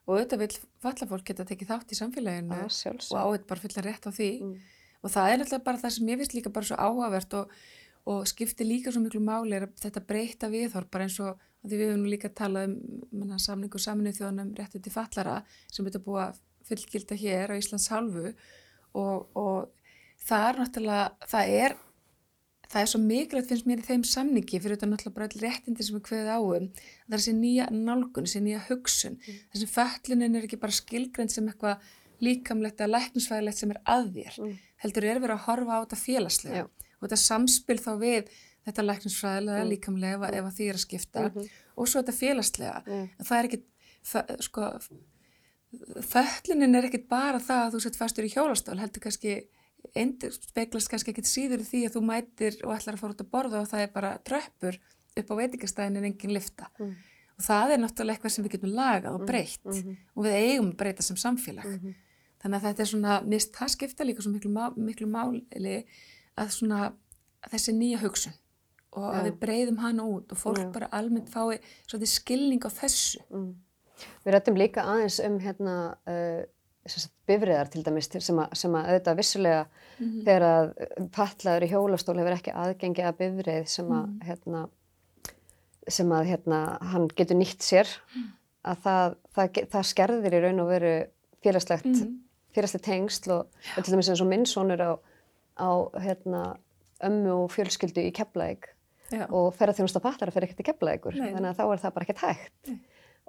Og 0.07 0.17
auðvitað 0.17 0.41
vil 0.43 0.55
fallafólk 0.83 1.25
geta 1.25 1.45
tekið 1.47 1.69
þátt 1.71 1.91
í 1.91 1.97
samfélaginu 1.99 2.55
Það 2.69 3.11
og 3.11 3.19
áður 3.19 3.47
bara 3.47 3.59
fulla 3.63 3.83
rétt 3.85 4.07
á 4.07 4.11
því. 4.11 4.29
Mm. 4.41 4.55
Og 5.01 5.11
það 5.13 5.29
er 5.31 5.37
náttúrulega 5.41 5.63
bara 5.67 5.81
það 5.81 5.93
sem 5.95 6.09
ég 6.11 6.19
finnst 6.21 6.35
líka 6.35 6.53
bara 6.53 6.67
svo 6.67 6.77
áhugavert 6.77 7.33
og, 7.39 7.53
og 8.11 8.25
skiptir 8.29 8.67
líka 8.67 8.91
svo 8.91 9.01
miklu 9.03 9.21
máli 9.23 9.55
er 9.57 9.67
að 9.67 9.75
þetta 9.85 10.03
breyta 10.07 10.49
viðhorf 10.51 10.89
bara 10.91 11.07
eins 11.07 11.19
og 11.23 11.39
því 11.65 11.77
við 11.77 11.91
höfum 11.91 12.07
líka 12.09 12.31
talað 12.33 12.73
um 12.73 13.35
samningu 13.37 13.81
saminuð 13.81 14.17
þjóðanum 14.17 14.55
réttu 14.57 14.81
til 14.81 14.93
fallara 14.93 15.37
sem 15.69 15.85
þetta 15.85 16.01
búið 16.07 16.23
að 16.25 16.41
fullgilda 16.71 17.17
hér 17.21 17.53
á 17.53 17.59
Íslands 17.59 17.89
hálfu 17.91 18.33
og, 18.97 19.29
og 19.37 19.69
það 20.21 20.47
er 20.49 20.59
náttúrulega, 20.61 21.05
það 21.31 21.53
er 21.61 21.77
það 22.71 22.81
er 22.81 22.89
svo 22.91 23.01
mikilvægt 23.03 23.49
finnst 23.51 23.67
mér 23.67 23.81
í 23.81 23.87
þeim 23.87 24.03
samningi 24.07 24.59
fyrir 24.63 24.77
þetta 24.77 24.89
náttúrulega 24.91 25.17
bara 25.17 25.41
réttindi 25.43 25.83
sem 25.85 25.97
við 25.97 26.05
kveðið 26.07 26.29
á 26.31 26.39
um 26.39 26.67
það 26.71 27.15
er 27.15 27.17
þessi 27.17 27.33
nýja 27.37 27.65
nálgun, 27.75 28.27
þessi 28.29 28.43
nýja 28.45 28.61
hugsun 28.69 29.17
þessi 29.25 29.67
föllunin 29.73 30.37
er 30.39 30.47
ekki 30.47 30.59
bara 30.61 30.77
skilgrend 30.77 31.33
sem 31.33 31.49
eitthvað 31.51 31.89
líkamlegt 32.21 32.79
eða 32.79 32.93
læknisfæðilegt 32.95 33.59
sem 33.59 33.73
er 33.75 33.81
að 33.89 34.11
þér 34.15 34.37
Mm. 34.41 34.55
heldur 34.85 35.05
er 35.09 35.19
verið 35.19 35.35
að 35.35 35.45
horfa 35.49 35.73
á 35.77 35.81
þetta 35.83 35.99
félagslega 36.05 36.61
Já. 36.61 36.65
og 36.69 37.03
þetta 37.07 37.19
samspil 37.25 37.79
þá 37.81 37.91
við 37.99 38.31
þetta 38.67 38.85
læknisfræðilega, 38.85 39.63
Mm. 39.63 39.69
líkamlega 39.71 40.27
ef, 40.29 40.33
ef 40.33 40.45
að 40.45 40.55
því 40.57 40.69
er 40.69 40.73
að 40.75 40.85
skipta 40.85 41.21
Mhm. 41.29 41.49
og 41.77 41.87
svo 41.87 42.01
þetta 42.01 42.13
félagslega 42.21 42.83
Mm. 42.85 43.09
það 43.23 43.39
er 43.39 43.47
ekkit 43.47 43.65
fö- 44.03 44.41
sko, 44.41 44.79
föllunin 46.01 46.75
er 46.77 46.87
ekkit 46.89 47.07
bara 47.09 47.39
það 47.39 47.61
að 47.67 47.73
þú 47.75 47.81
sett 47.81 47.95
fastur 47.99 48.25
í 48.27 48.33
hjólastól 48.33 48.79
heldur 48.81 49.01
kannski 49.05 49.35
endur, 49.97 50.31
speglast 50.31 50.89
kannski 50.91 51.13
ekkit 51.13 51.29
síður 51.29 51.63
því 51.65 51.85
að 51.87 51.95
þú 51.95 52.01
mætir 52.05 52.57
og 52.65 52.75
ætlar 52.75 52.95
að 52.97 52.99
fara 52.99 53.13
út 53.15 53.23
að 53.23 53.31
borða 53.31 53.61
og 53.61 53.69
það 53.71 53.85
er 53.85 53.87
bara 53.95 54.11
tröppur 54.27 54.77
upp 55.17 55.31
á 55.31 55.35
veitingastæðin 55.39 55.97
en 55.97 56.05
engin 56.11 56.33
lifta 56.35 56.67
Mm. 56.79 56.95
og 57.37 57.45
það 57.47 57.71
er 57.73 57.77
náttúrulega 57.81 58.17
eitthvað 58.19 58.31
sem 58.31 58.45
við 58.45 58.51
getum 58.57 58.73
lagað 58.75 59.13
og 59.15 59.25
breytt 59.27 59.65
Mhm. 59.65 59.97
og 60.15 60.25
við 60.25 60.33
eigum 60.43 60.75
breyta 60.75 61.01
sem 61.01 61.15
samfélag 61.17 61.65
Mhm. 61.65 61.95
þannig 62.43 62.61
að 62.61 62.65
þetta 62.73 62.79
er 62.79 62.85
svona, 62.85 63.25
mist 63.25 63.53
það 63.53 63.69
skipta 63.75 64.03
líka 64.05 64.21
svo 64.21 64.31
miklu, 64.33 64.51
má, 64.51 64.75
miklu 64.77 65.07
máli 65.07 65.85
að 66.37 66.47
svona 66.51 66.93
að 67.43 67.49
þessi 67.53 67.73
nýja 67.73 67.99
hugsun 67.99 68.33
og 68.93 69.13
að 69.15 69.23
við 69.29 69.35
breyðum 69.39 69.77
hana 69.79 70.03
út 70.03 70.31
og 70.31 70.37
fólk 70.37 70.71
bara 70.73 70.87
almennt 70.91 71.29
fái 71.29 71.59
skilning 72.05 72.61
á 72.65 72.69
þessu 72.69 73.19
Mm. 73.31 73.53
Við 74.25 74.33
rættum 74.33 74.57
líka 74.57 74.81
aðeins 74.81 75.19
um 75.23 75.39
hérna 75.39 75.95
uh, 76.09 76.43
bifriðar 77.27 77.69
til 77.69 77.83
dæmis 77.85 78.09
sem, 78.09 78.35
að, 78.41 78.53
sem 78.57 78.71
að 78.73 78.87
auðvitað 78.89 79.17
vissulega 79.17 79.65
Mhm. 79.99 80.23
þegar 80.25 80.41
að 80.41 81.09
pallaður 81.11 81.63
í 81.63 81.69
hjólastól 81.69 82.17
hefur 82.17 82.33
ekki 82.33 82.53
aðgengi 82.57 83.03
að 83.05 83.17
bifrið 83.19 83.67
sem 83.67 83.85
að 83.85 84.07
Mhm. 84.07 84.21
hérna 84.25 84.69
sem 85.87 86.09
að 86.09 86.25
hérna 86.31 86.59
hann 86.91 87.07
getur 87.15 87.35
nýtt 87.37 87.61
sér 87.61 87.87
að 88.65 88.77
það, 88.83 89.15
það, 89.35 89.47
það 89.71 89.85
skerðir 89.91 90.33
í 90.33 90.41
raun 90.43 90.59
og 90.59 90.67
veru 90.69 91.05
félagslegt 91.43 91.85
Mhm. 91.85 92.17
félagslegt 92.55 92.83
tengsl 92.85 93.31
og, 93.31 93.47
og 93.77 93.83
til 93.83 93.93
dæmis 93.93 94.09
eins 94.09 94.21
og 94.21 94.27
minn 94.27 94.45
sonur 94.45 94.81
á, 94.81 94.91
á 95.57 95.69
hérna 96.01 96.57
ömmu 97.03 97.31
og 97.45 97.51
fjölskyldu 97.51 98.01
í 98.01 98.11
Keflæk 98.13 98.65
Já. 99.11 99.25
og 99.29 99.51
ferðarþjónusta 99.59 100.01
pallara 100.03 100.31
fyrir 100.33 100.47
ekkert 100.49 100.63
í 100.63 100.67
Keflækur 100.71 101.17
Nei. 101.19 101.31
þannig 101.35 101.51
að 101.53 101.61
þá 101.61 101.63
er 101.75 101.83
það 101.85 101.95
bara 101.97 102.07
ekkert 102.07 102.23
hægt 102.25 102.71
Nei. 102.71 102.77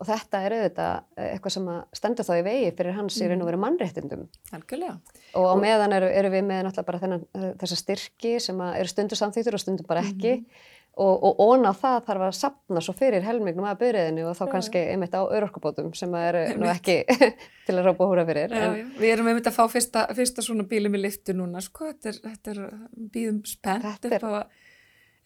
og 0.02 0.06
þetta 0.08 0.42
er 0.46 0.56
auðvitað 0.56 0.92
eh, 1.16 1.30
eitthvað 1.36 1.54
sem 1.56 1.70
að 1.74 1.80
stendur 2.00 2.28
þá 2.28 2.34
í 2.38 2.44
vegi 2.48 2.68
fyrir 2.78 2.96
hans 2.98 3.20
í 3.22 3.30
raun 3.30 3.42
og 3.44 3.50
veru 3.52 3.62
mannréttindum 3.64 4.22
algjörlega 4.56 4.98
og 5.40 5.48
á 5.50 5.54
meðan 5.62 5.96
eru, 5.98 6.12
eru 6.20 6.30
við 6.36 6.46
með 6.48 6.62
náttúrulega 6.68 6.88
bara 6.92 7.02
þennan, 7.06 7.26
eh, 7.38 7.50
þessa 7.64 7.80
styrki 7.82 8.36
sem 8.40 8.62
að 8.62 8.78
eru 8.82 8.94
stundu 8.94 9.18
samþýttur 9.18 9.58
og 9.58 9.64
stundu 9.66 9.88
bara 9.88 10.04
ekki 10.06 10.36
Mhm. 10.42 10.70
og, 11.00 11.22
og 11.24 11.38
ón 11.40 11.62
á 11.64 11.72
það 11.72 11.94
þarf 12.04 12.22
að 12.26 12.34
sapna 12.36 12.80
svo 12.84 12.92
fyrir 12.92 13.22
helmingnum 13.24 13.64
að 13.64 13.78
byrðinu 13.80 14.26
og 14.28 14.34
þá 14.36 14.42
Já, 14.44 14.50
kannski 14.52 14.80
einmitt 14.92 15.14
á 15.16 15.24
örorkubótum 15.24 15.94
sem 15.96 16.12
að 16.12 16.26
eru 16.28 16.42
nú 16.60 16.66
ekki 16.68 16.96
til 17.66 17.76
að 17.78 17.86
rópa 17.86 18.08
húra 18.10 18.26
fyrir 18.28 18.52
já, 18.52 18.58
en, 18.66 18.74
já. 18.76 18.84
við 19.00 19.12
erum 19.14 19.30
einmitt 19.32 19.48
að 19.48 19.56
fá 19.56 19.64
fyrsta, 19.72 20.02
fyrsta 20.18 20.44
svona 20.44 20.66
bíli 20.68 20.92
með 20.92 21.06
liftu 21.06 21.32
núna 21.32 21.62
sko, 21.64 21.94
þetta 21.94 22.12
er, 22.12 22.20
þetta 22.26 22.52
er 22.52 22.60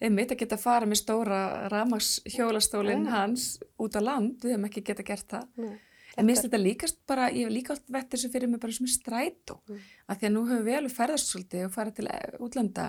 einmitt 0.01 0.31
að 0.31 0.41
geta 0.43 0.57
fara 0.61 0.85
með 0.85 1.01
stóra 1.01 1.41
ramags 1.73 2.17
hjólastólinn 2.29 3.05
Já. 3.07 3.11
hans 3.15 3.45
út 3.81 3.97
á 3.97 4.01
land, 4.03 4.37
við 4.43 4.53
hefum 4.55 4.67
ekki 4.69 4.83
geta 4.91 5.05
gert 5.07 5.27
það 5.31 5.47
Nei, 5.57 5.75
En 6.17 6.25
mér 6.25 6.33
finnst 6.33 6.47
þetta 6.47 6.59
líkast 6.63 6.99
bara, 7.05 7.27
ég 7.29 7.45
hef 7.45 7.53
líka 7.53 7.73
allt 7.75 7.89
vett 7.93 8.07
þessu 8.09 8.29
fyrir 8.33 8.49
mig 8.49 8.59
bara 8.61 8.73
sem 8.73 8.87
strætó. 8.89 9.59
Mm. 9.69 9.81
Af 10.09 10.17
því 10.17 10.25
að 10.25 10.31
nú 10.33 10.41
höfum 10.49 10.63
við 10.65 10.77
alveg 10.79 10.93
ferðast 10.95 11.29
svolítið 11.29 11.65
og 11.67 11.73
farið 11.75 11.97
til 11.99 12.07
eh, 12.09 12.37
útlanda 12.41 12.85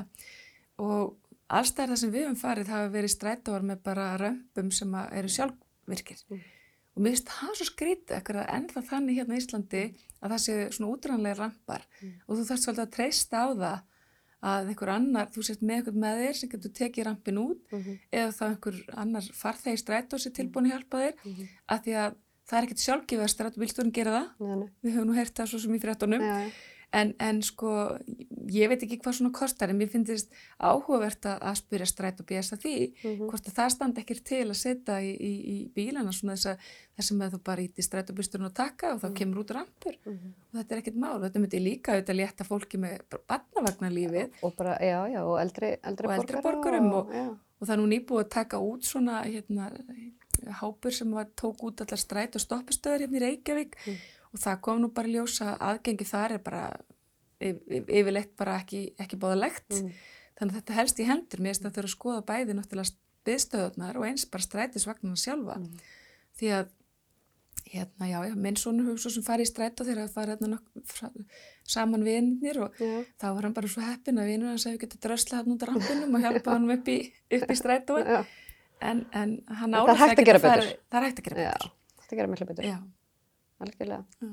og 0.81 1.18
allstæðar 1.59 1.92
það 1.92 2.01
sem 2.01 2.14
við 2.14 2.25
höfum 2.25 2.38
farið 2.40 2.71
hafa 2.73 2.92
verið 2.94 3.12
strætóar 3.12 3.66
með 3.68 3.83
bara 3.85 4.07
römpum 4.23 4.71
sem 4.73 4.97
að 4.97 5.12
eru 5.21 5.33
sjálfvirkir. 5.35 6.23
Mm. 6.33 6.40
Og 6.97 7.05
mér 7.05 7.14
finnst 7.14 7.29
það 7.35 7.53
svo 7.61 7.68
skrítið 7.68 8.16
ekkert 8.16 8.40
að 8.42 8.51
ennþá 8.57 8.85
þannig 8.88 9.21
hérna 9.21 9.37
í 9.37 9.42
Íslandi 9.42 9.85
að 10.18 10.33
það 10.33 10.42
séu 10.47 10.64
svona 10.79 10.92
útrænlega 10.94 11.38
rampar 11.42 11.85
Mm. 12.01 12.14
og 12.25 12.33
þú 12.38 12.49
þarfst 12.49 12.64
svolítið 12.64 12.87
að 12.87 12.94
treysta 12.97 13.44
á 13.44 13.49
það 13.53 13.79
að 14.38 14.70
einhver 14.70 14.92
annar, 14.94 15.29
þú 15.35 15.42
sért 15.48 15.62
með 15.66 15.81
einhvern 15.81 16.01
með 16.05 16.22
þér 16.22 16.38
sem 16.38 16.51
getur 16.53 16.74
tekið 16.79 17.07
rampin 17.09 17.40
út 17.42 17.74
mhm, 17.74 17.98
eða 18.14 18.31
þá 18.37 18.44
einhver 18.48 18.81
annar 18.94 19.29
farþegi 19.35 19.83
strætó 19.83 20.19
sem 20.19 20.31
er 20.31 20.37
tilbúin 20.38 20.69
að 20.69 20.75
hjálpa 20.77 21.02
þér. 21.02 21.15
Mhm. 21.25 21.48
af 21.69 21.85
því 21.85 21.96
að 22.04 22.19
það 22.48 22.58
er 22.58 22.67
ekkert 22.69 22.85
sjálfgefið 22.85 23.25
að 23.27 23.33
strætóbílstjórin 23.35 23.94
gera 23.98 24.15
það? 24.15 24.29
Nei, 24.48 24.69
við 24.85 24.94
höfum 24.94 25.10
nú 25.10 25.17
heyrt 25.19 25.35
það 25.37 25.50
svo 25.50 25.62
sem 25.65 25.75
í 25.75 25.83
fréttunum. 25.83 26.23
Já, 26.23 26.37
já. 26.46 26.50
En, 26.92 27.14
en 27.20 27.42
sko 27.42 27.98
ég 28.48 28.68
veit 28.70 28.82
ekki 28.82 28.96
hvað 29.02 29.12
svona 29.18 29.32
kostar 29.36 29.68
en 29.68 29.76
mér 29.76 29.90
finnst 29.92 30.30
áhugavert 30.58 31.26
að, 31.28 31.42
að 31.50 31.56
spyrja 31.60 31.86
stræt 31.86 32.20
og 32.22 32.26
bjæsa 32.26 32.56
því 32.56 32.74
Mhm. 33.04 33.28
hvort 33.28 33.46
að 33.50 33.56
það 33.58 33.70
standi 33.74 34.00
ekkert 34.00 34.24
til 34.24 34.44
að 34.48 34.56
setja 34.56 34.96
í, 35.04 35.10
í, 35.12 35.32
í 35.52 35.56
bílana 35.74 36.12
svona 36.12 36.32
þess 36.36 36.46
að 36.46 36.58
þess 36.96 37.12
að 37.12 37.34
þú 37.34 37.40
bara 37.44 37.62
íti 37.62 37.82
stræt 37.84 38.10
og 38.10 38.16
bílstjórn 38.16 38.46
og 38.48 38.54
taka 38.54 38.94
og 38.94 39.00
þá 39.02 39.08
kemur 39.20 39.42
út 39.44 39.50
rampur 39.58 39.94
Mhm. 40.06 40.32
og 40.52 40.60
þetta 40.60 40.72
er 40.74 40.78
ekkert 40.82 40.96
mál, 40.96 41.20
þetta 41.20 41.38
myndi 41.44 41.60
líka 41.60 41.92
auðvitað 41.92 42.20
létta 42.22 42.48
fólki 42.48 42.78
með 42.78 42.98
barnavagnarlífið 43.28 44.30
og 44.42 44.56
bara, 44.56 44.78
já, 44.80 44.98
já, 45.12 45.20
og 45.24 45.38
eldri, 45.40 45.76
eldri, 45.84 46.06
Og 46.08 46.12
eldri 46.14 46.40
borgara 46.40 46.42
borgurum 46.62 46.92
og- 46.92 47.12
já, 47.12 47.28
og 47.60 47.68
það 47.68 47.72
er 47.72 47.82
nú 47.82 47.86
nýbúið 47.92 48.24
að 48.24 48.28
taka 48.30 48.56
út 48.58 48.82
svona 48.84 49.22
hérna, 49.24 49.70
hápur 50.60 50.92
sem 50.94 51.10
var, 51.10 51.26
tók 51.36 51.56
út 51.66 51.80
allar 51.82 51.98
stræt 51.98 52.36
og 52.36 52.40
stoppistöður 52.40 53.00
hérna 53.06 53.18
í 53.18 53.22
Reykjavík 53.24 53.74
Mm. 53.86 53.96
Og 54.33 54.38
það 54.40 54.60
kom 54.60 54.81
nú 54.83 54.92
bara 54.94 55.08
í 55.08 55.12
ljós 55.16 55.40
að 55.42 55.58
aðgengi 55.70 56.06
þar 56.08 56.33
er 56.37 56.38
bara 56.38 56.62
yf- 57.40 57.66
yf- 57.68 57.88
yfirleitt 57.88 58.37
bara 58.37 58.58
ekki, 58.60 58.94
ekki 58.98 59.16
bóðalegt 59.18 59.68
Mm. 59.83 59.92
þannig 60.38 60.54
að 60.54 60.58
þetta 60.62 60.74
helst 60.79 60.98
í 61.00 61.04
hendur 61.08 61.40
mér 61.40 61.58
að 61.58 61.70
þau 61.72 61.79
eru 61.79 61.88
að 61.88 61.96
skoða 61.96 62.24
bæði 62.26 62.54
náttúrulega 62.54 62.96
byðstöðunar 63.29 63.96
og 63.96 64.04
eins 64.06 64.24
bara 64.31 64.42
strætisvagnarna 64.42 65.16
sjálfa 65.16 65.56
Mm. 65.58 65.79
því 66.38 66.46
að 66.58 66.68
hérna, 67.68 68.06
já, 68.08 68.18
já, 68.31 68.35
minn 68.35 68.56
sonur 68.56 68.87
hugsa 68.92 69.10
sem 69.10 69.22
fari 69.22 69.42
í 69.44 69.46
strætt 69.50 69.81
og 69.81 69.87
þegar 69.87 70.06
það 70.08 70.14
fari 70.14 70.31
hérna 70.33 70.48
nokk- 70.54 70.85
fra- 70.87 71.10
saman 71.68 72.04
vinnir 72.04 72.56
og 72.62 72.72
Já. 72.81 73.04
þá 73.20 73.35
var 73.35 73.42
hann 73.42 73.52
bara 73.52 73.68
svo 73.68 73.83
heppin 73.83 74.16
að 74.18 74.26
vinnur 74.31 74.48
hans 74.48 74.64
hefði 74.64 74.79
getið 74.87 75.00
drösla 75.04 75.37
hann 75.42 75.52
út 75.52 75.62
af 75.62 75.68
rampinum 75.68 76.14
og 76.14 76.20
hjálpa 76.22 76.50
hann 76.54 76.70
upp 76.70 76.88
í, 76.88 77.12
upp 77.31 77.50
í 77.50 77.56
strætt 77.58 77.87
Já. 78.06 78.24
en, 78.81 79.06
en 79.12 79.42
hann 79.48 79.72
Það 79.72 79.83
er 79.83 79.88
áður 79.88 79.98
að 80.18 80.24
gera 80.24 80.38
betur. 80.38 80.79
það 80.88 81.02
er 81.02 81.06
hægt 81.10 81.18
að 81.18 81.29
gera 81.29 82.44
betur 82.46 82.64
Algjörlega. 83.61 84.04
já. 84.23 84.29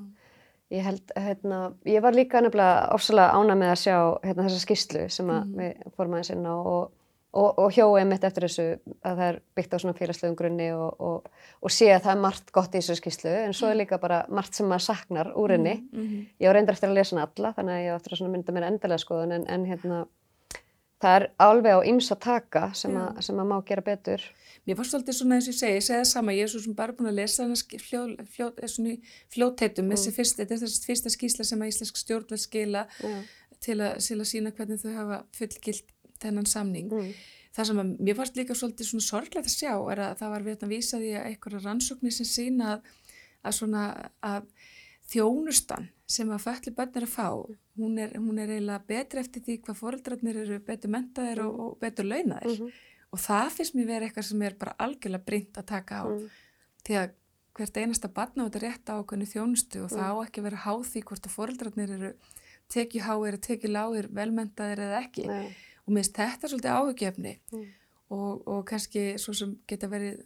Ég 0.72 0.82
held, 0.82 1.12
hérna, 1.16 1.74
ég 1.86 2.02
var 2.02 2.14
líka 2.18 2.42
nefnilega 2.42 2.90
ofsalega 2.96 3.34
ána 3.38 3.54
með 3.56 3.72
að 3.72 3.82
sjá 3.84 3.98
hérna, 4.26 4.46
þessa 4.48 4.62
skýslu 4.66 5.10
sem 5.14 5.28
að 5.30 5.44
Mhm. 5.46 5.56
við 5.60 5.92
fórum 5.96 6.14
aðeins 6.18 6.32
inn 6.34 6.46
á 6.46 6.56
og, 6.58 6.92
og, 7.34 7.60
og 7.60 7.72
hjóið 7.76 8.08
mitt 8.08 8.24
eftir 8.24 8.44
þessu 8.48 8.66
að 9.06 9.18
það 9.20 9.28
er 9.30 9.40
byggt 9.56 9.74
á 9.76 9.78
svona 9.78 9.94
félagslegum 10.00 10.36
grunni 10.36 10.72
og, 10.74 10.96
og, 11.00 11.30
og 11.62 11.70
sé 11.70 11.92
að 11.94 12.02
það 12.08 12.16
er 12.16 12.22
margt 12.22 12.52
gott 12.52 12.74
í 12.74 12.80
þessu 12.82 12.96
skýslu 12.98 13.30
en 13.46 13.54
svo 13.54 13.68
er 13.70 13.76
líka 13.78 14.00
bara 14.02 14.26
margt 14.30 14.54
sem 14.56 14.66
maður 14.68 14.88
saknar 14.88 15.32
úr 15.36 15.52
henni. 15.52 15.76
Mm 15.94 16.02
-hmm. 16.08 16.26
Ég 16.42 16.48
var 16.48 16.56
reyndar 16.56 16.74
eftir 16.74 16.90
að 16.90 16.94
lesa 16.98 17.16
hana 17.16 17.28
alla 17.38 17.54
þannig 17.54 17.74
að 17.76 17.84
ég 17.86 17.92
var 17.92 18.00
eftir 18.02 18.14
að 18.26 18.32
mynda 18.32 18.52
mér 18.54 18.64
endalega 18.68 18.98
skoðun 19.06 19.32
en, 19.34 19.46
en 19.48 19.66
hérna, 19.66 20.06
það 21.02 21.22
er 21.22 21.30
alveg 21.40 21.74
á 21.78 21.82
ýmsa 21.86 22.16
taka 22.20 22.74
sem, 22.74 22.92
að, 22.98 23.22
sem 23.22 23.36
að 23.40 23.46
má 23.48 23.62
gera 23.66 23.82
betur. 23.82 24.22
Mér 24.66 24.78
var 24.80 24.88
svolítið 24.90 25.14
svona 25.20 25.36
eins 25.38 25.48
og 25.48 25.54
ég 25.54 25.60
segi, 25.60 25.76
ég 25.78 25.84
segi 25.86 26.00
það 26.00 26.08
sama, 26.10 26.34
ég 26.34 26.44
er 26.48 26.52
svo 26.52 26.60
sem 26.64 26.74
bara 26.78 26.94
búin 26.98 27.10
að 27.12 27.18
lesa 27.20 27.44
hana 27.46 27.54
sk- 27.60 27.78
fljó, 27.82 28.00
fljó, 28.34 28.48
svona 28.74 28.94
í 28.96 29.00
fljótteitum, 29.36 29.92
þessi 29.94 30.14
fyrst, 30.16 30.40
þetta 30.40 30.56
er 30.58 30.62
þessi 30.64 30.86
fyrsta 30.90 31.12
skýsla 31.14 31.46
sem 31.46 31.62
að 31.62 31.72
íslensk 31.74 32.00
stjórnveld 32.02 32.42
skila 32.42 32.82
Já. 33.04 33.12
til 33.62 33.78
að, 33.86 34.00
til 34.08 34.18
að 34.20 34.30
sína 34.32 34.52
hvernig 34.58 34.82
þau 34.82 34.94
hafa 34.98 35.20
fullgilt 35.38 35.94
þennan 36.24 36.50
samning. 36.50 36.90
Mm. 36.90 37.12
Það 37.56 37.68
sem 37.70 37.80
að 37.84 37.92
mér 38.10 38.18
varst 38.18 38.36
líka 38.36 38.56
svolítið 38.58 38.90
svona 38.90 39.06
sorglegt 39.06 39.46
að 39.48 39.54
sjá 39.54 39.74
er 39.94 40.02
að 40.10 40.18
það 40.20 40.34
var 40.34 40.44
við 40.50 40.64
að 40.66 40.74
vísa 40.74 40.98
því 41.00 41.12
að 41.16 41.28
einhverja 41.30 41.62
rannsóknir 41.68 42.12
sem 42.18 42.26
sína 42.28 42.72
að, 42.74 42.90
að 43.46 43.54
svona 43.62 43.84
að 44.26 44.50
þjónustan 45.12 45.88
sem 46.10 46.30
að 46.34 46.44
föllu 46.46 46.74
börn 46.78 46.98
er 47.00 47.06
að 47.06 47.14
fá, 47.14 47.28
hún 47.80 47.98
er, 48.02 48.12
hún 48.18 48.40
er 48.42 48.52
eiginlega 48.56 48.84
betri 48.90 49.22
eftir 49.22 49.44
því 49.46 49.56
hvað 49.66 49.80
foreldrarnir 49.80 50.40
eru 50.44 50.60
betur 50.66 50.92
mentaðir 50.94 51.42
og, 51.46 51.60
og 51.68 51.80
betur 51.82 52.08
launaðir 52.10 52.60
Mhm. 52.66 52.76
Og 53.16 53.22
það 53.24 53.52
finnst 53.56 53.76
mér 53.80 53.88
verið 53.94 54.10
eitthvað 54.10 54.28
sem 54.30 54.42
er 54.50 54.58
bara 54.60 54.76
algjörlega 54.84 55.26
brint 55.30 55.60
að 55.62 55.66
taka 55.72 56.02
á 56.04 56.06
Mm. 56.12 56.28
því 56.86 56.98
að 57.02 57.14
hvert 57.56 57.78
einasta 57.80 58.10
barn 58.12 58.42
á 58.44 58.46
þetta 58.50 58.62
rétt 58.66 58.90
á 58.92 58.96
okkurni 59.00 59.26
þjónustu 59.32 59.84
og 59.86 59.90
það 59.96 60.12
á 60.12 60.16
ekki 60.28 60.42
að 60.42 60.48
vera 60.50 60.64
háð 60.66 60.84
því 60.92 61.04
hvort 61.08 61.26
að 61.30 61.36
foreldrarnir 61.38 61.94
eru 61.96 62.10
tekjuháir 62.68 63.38
eða 63.38 63.46
tekjuláir, 63.48 64.08
velmentaðir 64.12 64.82
eða 64.84 65.00
ekki 65.06 65.26
Nei. 65.30 65.56
og 65.86 65.94
mér 65.94 66.04
finnst 66.04 66.18
þetta 66.20 66.50
svolítið 66.52 66.76
áhugjefni 66.76 67.34
Mm. 67.54 67.66
og, 68.12 68.48
og 68.48 68.66
kannski 68.70 69.06
svo 69.18 69.34
sem 69.34 69.56
geta 69.68 69.88
verið 69.88 70.26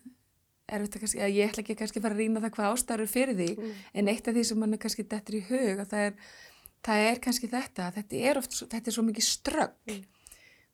erfitt 0.70 0.96
að 0.96 1.02
kannski, 1.04 1.20
að 1.26 1.34
ég 1.38 1.50
ætla 1.50 1.64
ekki 1.64 1.76
kannski 1.80 2.00
að 2.00 2.04
fara 2.06 2.16
að 2.16 2.22
rýna 2.24 2.42
það 2.44 2.54
hvað 2.58 2.72
ástæður 2.74 3.08
fyrir 3.14 3.36
því 3.40 3.50
Mm. 3.58 3.74
en 3.94 4.08
eitt 4.08 4.28
af 4.28 4.34
því 4.36 4.44
sem 4.46 4.60
mann 4.60 4.74
er 4.74 4.78
kannski 4.84 5.04
dettur 5.08 5.36
í 5.36 5.44
hug 5.50 5.80
að 5.84 5.90
það 5.94 6.06
er, 6.08 6.14
það 6.84 6.98
er 7.12 7.20
kannski 7.20 7.48
þetta 7.50 7.88
að 7.90 7.94
þetta 8.00 8.16
er 8.30 8.38
oft, 8.42 8.52
þetta 8.70 8.88
er 8.88 8.96
svo 8.98 9.04
mikið 9.04 9.26
ströggl 9.30 9.74
Mm. 9.88 10.04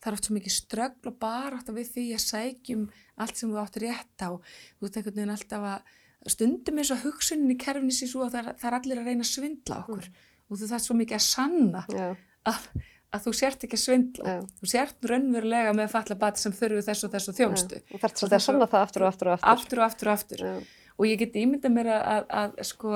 Það 0.06 0.12
er 0.12 0.18
oft 0.20 0.28
svo 0.30 0.36
mikið 0.38 0.54
ströggl 0.56 1.10
og 1.10 1.20
bara 1.26 1.58
átt 1.60 1.72
við 1.74 1.92
því 1.96 2.06
að 2.14 2.24
sækjum 2.30 2.84
allt 3.26 3.40
sem 3.42 3.50
þú 3.52 3.62
áttur 3.64 3.86
rétt 3.88 4.22
á 4.22 4.30
þú 4.38 4.88
ert 4.90 5.00
einhvern 5.02 5.18
veginn 5.18 5.34
alltaf 5.36 5.66
að 5.74 5.94
stundum 6.36 6.82
eins 6.82 6.92
og 6.94 7.04
hugsunin 7.06 7.54
í 7.54 7.58
kerfni 7.62 7.94
sér 7.94 8.12
svo 8.12 8.26
að 8.26 8.36
það 8.38 8.42
er, 8.52 8.58
það 8.62 8.70
er 8.70 8.78
allir 8.80 9.02
að 9.02 9.10
reyna 9.10 9.26
að 9.26 9.32
svindla 9.32 9.80
okkur 9.84 10.08
og 10.46 10.60
þú 10.62 10.70
þarf 10.72 10.86
svo 10.86 10.98
mikið 11.02 11.18
að 11.18 11.26
sanna 11.26 11.84
Já. 11.90 12.08
að, 12.50 12.70
að 13.18 13.26
þú 13.26 13.34
sért 13.40 13.66
ekki 13.68 13.78
að 13.78 13.84
svindla 13.84 14.34
Já. 14.36 14.40
þú 14.62 14.70
sért 14.72 15.10
raunverulega 15.12 15.76
með 15.78 15.92
falla 15.94 16.18
bat 16.26 16.42
sem 16.42 16.56
þurfi 16.56 16.86
þess 16.88 17.06
og 17.08 17.14
þess 17.14 17.32
og 17.32 17.38
þjónustu 17.40 17.82
Og 17.82 18.02
þarf 18.06 18.18
svolítið 18.22 18.38
að 18.40 18.46
sanna 18.48 18.70
það 18.74 18.86
aftur 18.88 19.06
og 19.06 19.12
aftur 19.12 19.32
og 19.32 19.36
aftur. 19.38 19.82
og 19.82 19.86
aftur 19.86 20.12
og 20.12 20.16
aftur 20.16 20.46
Já. 20.46 20.54
og 20.98 21.10
ég 21.10 21.22
get 21.22 21.38
ímyndað 21.42 21.76
mér 21.78 21.92
að, 21.94 22.04
að, 22.10 22.58
að 22.62 22.70
sko, 22.72 22.96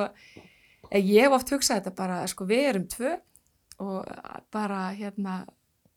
að 0.89 1.13
ég 1.13 1.25
hef 1.27 1.37
oft 1.37 1.53
hugsað 1.53 1.81
þetta 1.81 1.95
bara, 2.01 2.19
sko, 2.33 2.49
við 2.49 2.65
erum 2.71 2.89
tvö 2.89 3.15
og 3.79 4.09
bara 4.51 4.81
hérna 4.97 5.39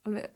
alveg, 0.05 0.29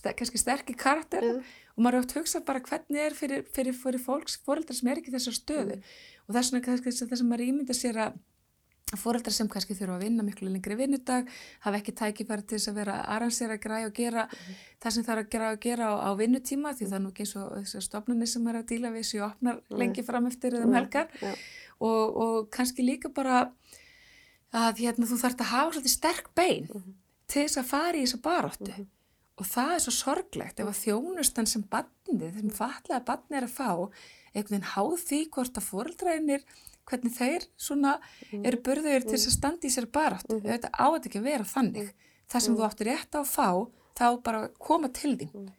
kannski 0.00 0.40
sterkir 0.40 0.76
karakter 0.78 1.24
Já. 1.24 1.38
og 1.76 1.84
maður 1.84 1.98
er 1.98 2.04
oft 2.04 2.16
hugsað 2.16 2.44
bara 2.48 2.64
hvernig 2.64 3.00
er 3.00 3.16
fyrir, 3.16 3.46
fyrir, 3.54 3.76
fyrir 3.76 4.02
fólks, 4.02 4.38
fóreldrar 4.46 4.78
sem 4.78 4.90
er 4.92 5.00
ekki 5.02 5.14
þessar 5.14 5.38
stöðu. 5.38 5.80
Og 6.28 6.36
þess 6.36 6.52
vegna 6.52 6.66
kannski 6.66 6.92
þess 6.92 7.20
að 7.20 7.28
maður 7.28 7.48
ímynda 7.48 7.76
sér 7.76 8.00
að 8.06 8.20
fóreldrar 9.00 9.32
sem 9.32 9.48
kannski 9.48 9.76
þurfa 9.76 9.96
að 9.96 10.04
vinna 10.04 10.24
miklu 10.26 10.50
lengri 10.50 10.76
vinnudag, 10.76 11.28
hafa 11.64 11.78
ekki 11.78 11.94
tækifæri 11.96 12.44
til 12.44 12.58
þess 12.58 12.70
að 12.72 12.78
vera 12.80 12.96
að 12.98 13.10
arransera, 13.14 13.56
græja 13.60 13.88
og 13.88 13.94
gera 13.96 14.26
það 14.82 14.96
sem 14.96 15.06
er 15.06 15.22
að 15.22 15.30
gera, 15.32 15.50
gera 15.62 15.88
á, 15.88 15.94
á 16.04 16.10
vinnutíma 16.18 16.74
því 16.76 16.88
það 16.90 16.98
er 16.98 17.04
nú 17.04 17.12
ekki 17.12 17.24
eins 17.24 17.34
og 17.40 17.54
þessar 17.56 17.86
stofnunni 17.88 18.28
sem 18.28 18.48
er 18.52 18.60
að 18.60 18.68
díla 18.72 18.92
við 18.92 19.06
sér 19.08 19.26
opnar 19.30 19.62
lengi 19.72 20.04
fram 20.04 20.28
eftir 20.28 20.58
eða 20.58 20.68
um 20.68 20.76
helgar. 20.76 21.08
og, 21.80 22.16
og 22.24 22.50
kannski 22.52 22.84
líka 22.84 23.08
bara 23.08 23.46
að 24.52 24.84
hérna, 24.84 25.08
þú 25.08 25.22
þarft 25.22 25.46
að 25.46 25.52
hafa 25.54 25.70
svolítið 25.72 25.96
sterk 25.96 26.32
bein 26.36 26.68
til 26.68 27.46
þess 27.46 27.62
að 27.62 27.70
fara 27.70 27.96
í 27.96 28.04
þessa 28.04 28.20
baróttu 28.26 28.86
og 29.40 29.48
það 29.48 29.74
er 29.74 29.84
svo 29.84 29.94
sorglegt 29.96 30.60
ef 30.60 30.68
að 30.68 30.80
þjónustan 30.82 31.48
sem 31.48 31.64
barnið, 31.72 32.34
þessum 32.36 32.52
fatlaða 32.56 33.06
barnið 33.08 33.38
er 33.38 33.46
að 33.48 33.54
fá 33.56 33.70
einhvern 34.32 34.54
veginn 34.54 34.70
háð 34.74 34.94
því 35.06 35.20
hvort 35.32 35.58
að 35.58 35.68
fóreldrænir 35.68 36.44
hvernig 36.88 37.14
þeir 37.14 37.46
svona 37.60 37.96
eru 38.32 38.60
burður 38.64 39.06
til 39.06 39.14
þess 39.14 39.30
að 39.30 39.36
standa 39.36 39.68
í 39.68 39.72
sér 39.72 39.88
baróttu 39.92 40.40
þetta 40.44 40.72
á 40.72 40.86
þetta 40.94 41.10
ekki 41.10 41.20
að 41.20 41.28
vera 41.28 41.48
þannig. 41.48 41.92
Það 42.32 42.44
sem 42.44 42.56
þú 42.56 42.66
áttir 42.66 42.90
rétt 42.90 43.16
á 43.16 43.20
að 43.20 43.32
fá 43.32 43.48
þá 43.98 44.06
bara 44.24 44.42
koma 44.58 44.90
til 44.92 45.14
þín. 45.20 45.50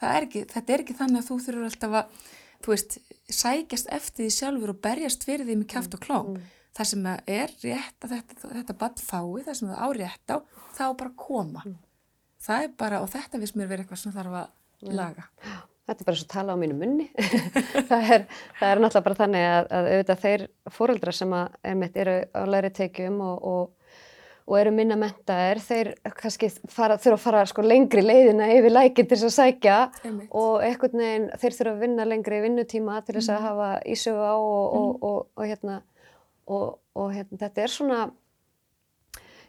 Það 0.00 0.16
er 0.16 0.26
ekki, 0.26 0.44
þetta 0.50 0.74
er 0.74 0.84
ekki 0.84 0.98
þannig 0.98 1.20
að 1.20 1.28
þú 1.28 1.38
þurfur 1.46 1.68
alltaf 1.68 1.96
að 2.00 2.16
þú 2.62 2.72
veist, 2.72 2.98
sækjast 3.42 3.92
eftir 3.94 4.24
því 4.24 4.34
sjálfur 4.38 4.72
og 4.72 4.82
berjast 4.82 5.26
fyrir 5.26 5.46
því 5.46 5.58
með 5.60 5.70
kjáft 5.74 5.96
og 5.98 6.02
klóm. 6.02 6.36
Það 6.72 6.88
sem 6.88 7.08
er 7.12 7.54
rétt 7.62 8.06
að 8.06 8.14
þetta, 8.16 8.52
þetta 8.56 8.76
bann 8.80 9.00
fái, 9.02 9.42
það 9.44 9.56
sem 9.58 9.72
það 9.72 9.82
á 9.82 9.88
rétt 9.98 10.32
á 10.32 10.36
þá 10.72 10.84
bara 11.02 11.16
koma 11.18 11.64
það 12.42 12.64
er 12.66 12.72
bara, 12.84 13.02
og 13.02 13.12
þetta 13.12 13.42
finnst 13.42 13.58
mér 13.58 13.70
verið 13.70 13.86
eitthvað 13.86 14.02
sem 14.04 14.16
þarf 14.16 14.40
að 14.42 14.96
laga 14.98 15.28
Þetta 15.82 16.04
er 16.04 16.06
bara 16.06 16.18
svo 16.18 16.26
að 16.28 16.32
tala 16.32 16.54
á 16.54 16.60
mínu 16.62 16.74
munni. 16.78 17.04
það, 17.90 18.10
er, 18.14 18.24
það 18.60 18.68
er 18.68 18.80
náttúrulega 18.80 19.06
bara 19.08 19.18
þannig 19.18 19.46
að, 19.48 19.64
að 19.74 19.88
auðvitað 19.90 20.20
þeir 20.22 20.44
fóreldrar 20.76 21.16
sem 21.18 21.32
að, 21.34 21.56
einmitt, 21.72 21.96
eru 21.98 22.14
á 22.30 22.42
læri 22.54 22.70
tekjum 22.76 23.16
og, 23.26 23.48
og, 23.50 23.96
og 24.46 24.58
eru 24.60 24.72
minna 24.76 24.98
mentaðir, 25.00 25.60
þeir 25.66 25.90
kannski 26.20 26.52
fara, 26.70 27.00
þurfa 27.02 27.18
að 27.18 27.24
fara 27.24 27.42
sko 27.50 27.66
lengri 27.66 28.04
leiðina 28.06 28.48
yfir 28.54 28.76
lækinn 28.76 29.10
til 29.10 29.18
þess 29.18 29.28
að 29.32 29.34
sækja 29.40 29.78
Einmitt. 30.04 30.30
og 30.30 30.64
einhvern 30.68 31.02
veginn 31.02 31.28
þeir 31.42 31.58
þurfa 31.58 31.74
að 31.74 31.84
vinna 31.88 32.08
lengri 32.12 32.40
vinnutíma 32.46 33.02
til 33.02 33.18
þess 33.18 33.34
að 33.34 33.44
hafa 33.48 33.70
ísögu 33.96 34.22
á 34.22 34.36
og, 34.38 34.78
og, 34.78 35.06
og, 35.10 35.20
og 35.34 35.50
hérna, 35.50 35.80
og, 36.46 36.66
og 36.94 37.14
hérna, 37.16 37.42
þetta 37.42 37.66
er 37.66 37.74
svona, 37.74 38.04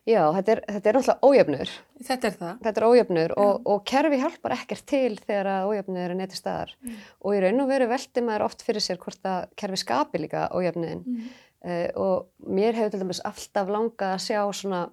já, 0.05 0.21
þetta 0.35 0.51
er, 0.51 0.61
þetta 0.67 0.89
er 0.89 0.97
náttúrulega 0.97 1.29
ójöfnur 1.29 1.69
þetta 2.03 2.27
er 2.27 2.35
það 2.39 2.57
þetta 2.65 2.81
er 2.81 2.87
ójöfnur 2.89 3.33
og, 3.39 3.61
og 3.71 3.83
kerfi 3.87 4.19
hjálpar 4.19 4.55
ekkert 4.57 4.85
til 4.89 5.13
þegar 5.21 5.49
að 5.53 5.69
ójöfnur 5.71 6.03
er 6.09 6.15
neitt 6.19 6.35
í 6.35 6.39
staðar 6.39 6.73
og 7.21 7.37
í 7.37 7.39
raun 7.45 7.63
og 7.63 7.71
veru 7.71 7.87
veldi 7.93 8.25
maður 8.25 8.45
oft 8.49 8.65
fyrir 8.67 8.83
sér 8.83 8.99
hvort 8.99 9.23
að 9.29 9.47
kerfi 9.55 9.79
skapi 9.83 10.19
líka 10.25 10.49
ójöfnuðin 10.51 11.03
mm. 11.05 11.31
uh, 11.63 11.87
og 11.95 12.51
mér 12.59 12.75
hefur 12.75 12.91
til 12.97 13.03
dæmis 13.05 13.23
alltaf 13.23 13.71
langað 13.71 14.17
að 14.17 14.23
sjá 14.27 14.41
svona 14.59 14.83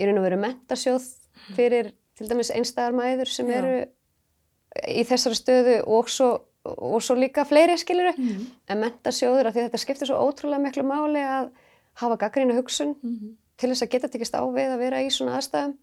í 0.00 0.08
raun 0.08 0.18
og 0.18 0.26
veru 0.26 0.40
mentasjóð 0.42 1.06
fyrir 1.56 1.92
til 2.18 2.28
dæmis 2.28 2.50
einstæðar 2.52 2.96
mæður 2.98 3.30
sem 3.30 3.48
Já. 3.50 3.58
eru 3.60 3.74
í 4.90 5.02
þessari 5.08 5.38
stöðu 5.38 5.76
og 5.90 6.08
svo, 6.12 6.28
og 6.66 7.00
svo 7.02 7.14
líka 7.18 7.44
fleiri 7.48 7.78
skiluru 7.80 8.12
Mm. 8.18 8.46
en 8.68 8.80
mentasjóður 8.82 9.48
af 9.48 9.54
því 9.54 9.64
þetta 9.68 9.80
skiptir 9.82 10.10
svo 10.10 10.18
ótrúlega 10.26 10.62
miklu 10.62 10.84
máli 10.86 11.22
að 11.22 11.48
hafa 12.02 12.16
gaggrína 12.20 12.54
hugsun 12.58 12.96
Mm. 13.02 13.36
Til 13.60 13.70
þess 13.70 13.84
að 13.86 13.92
geta 13.94 14.08
tekist 14.14 14.34
á 14.36 14.42
við 14.48 14.72
að 14.74 14.80
vera 14.80 15.02
í 15.04 15.10
svona 15.12 15.36
aðstæðum 15.38 15.76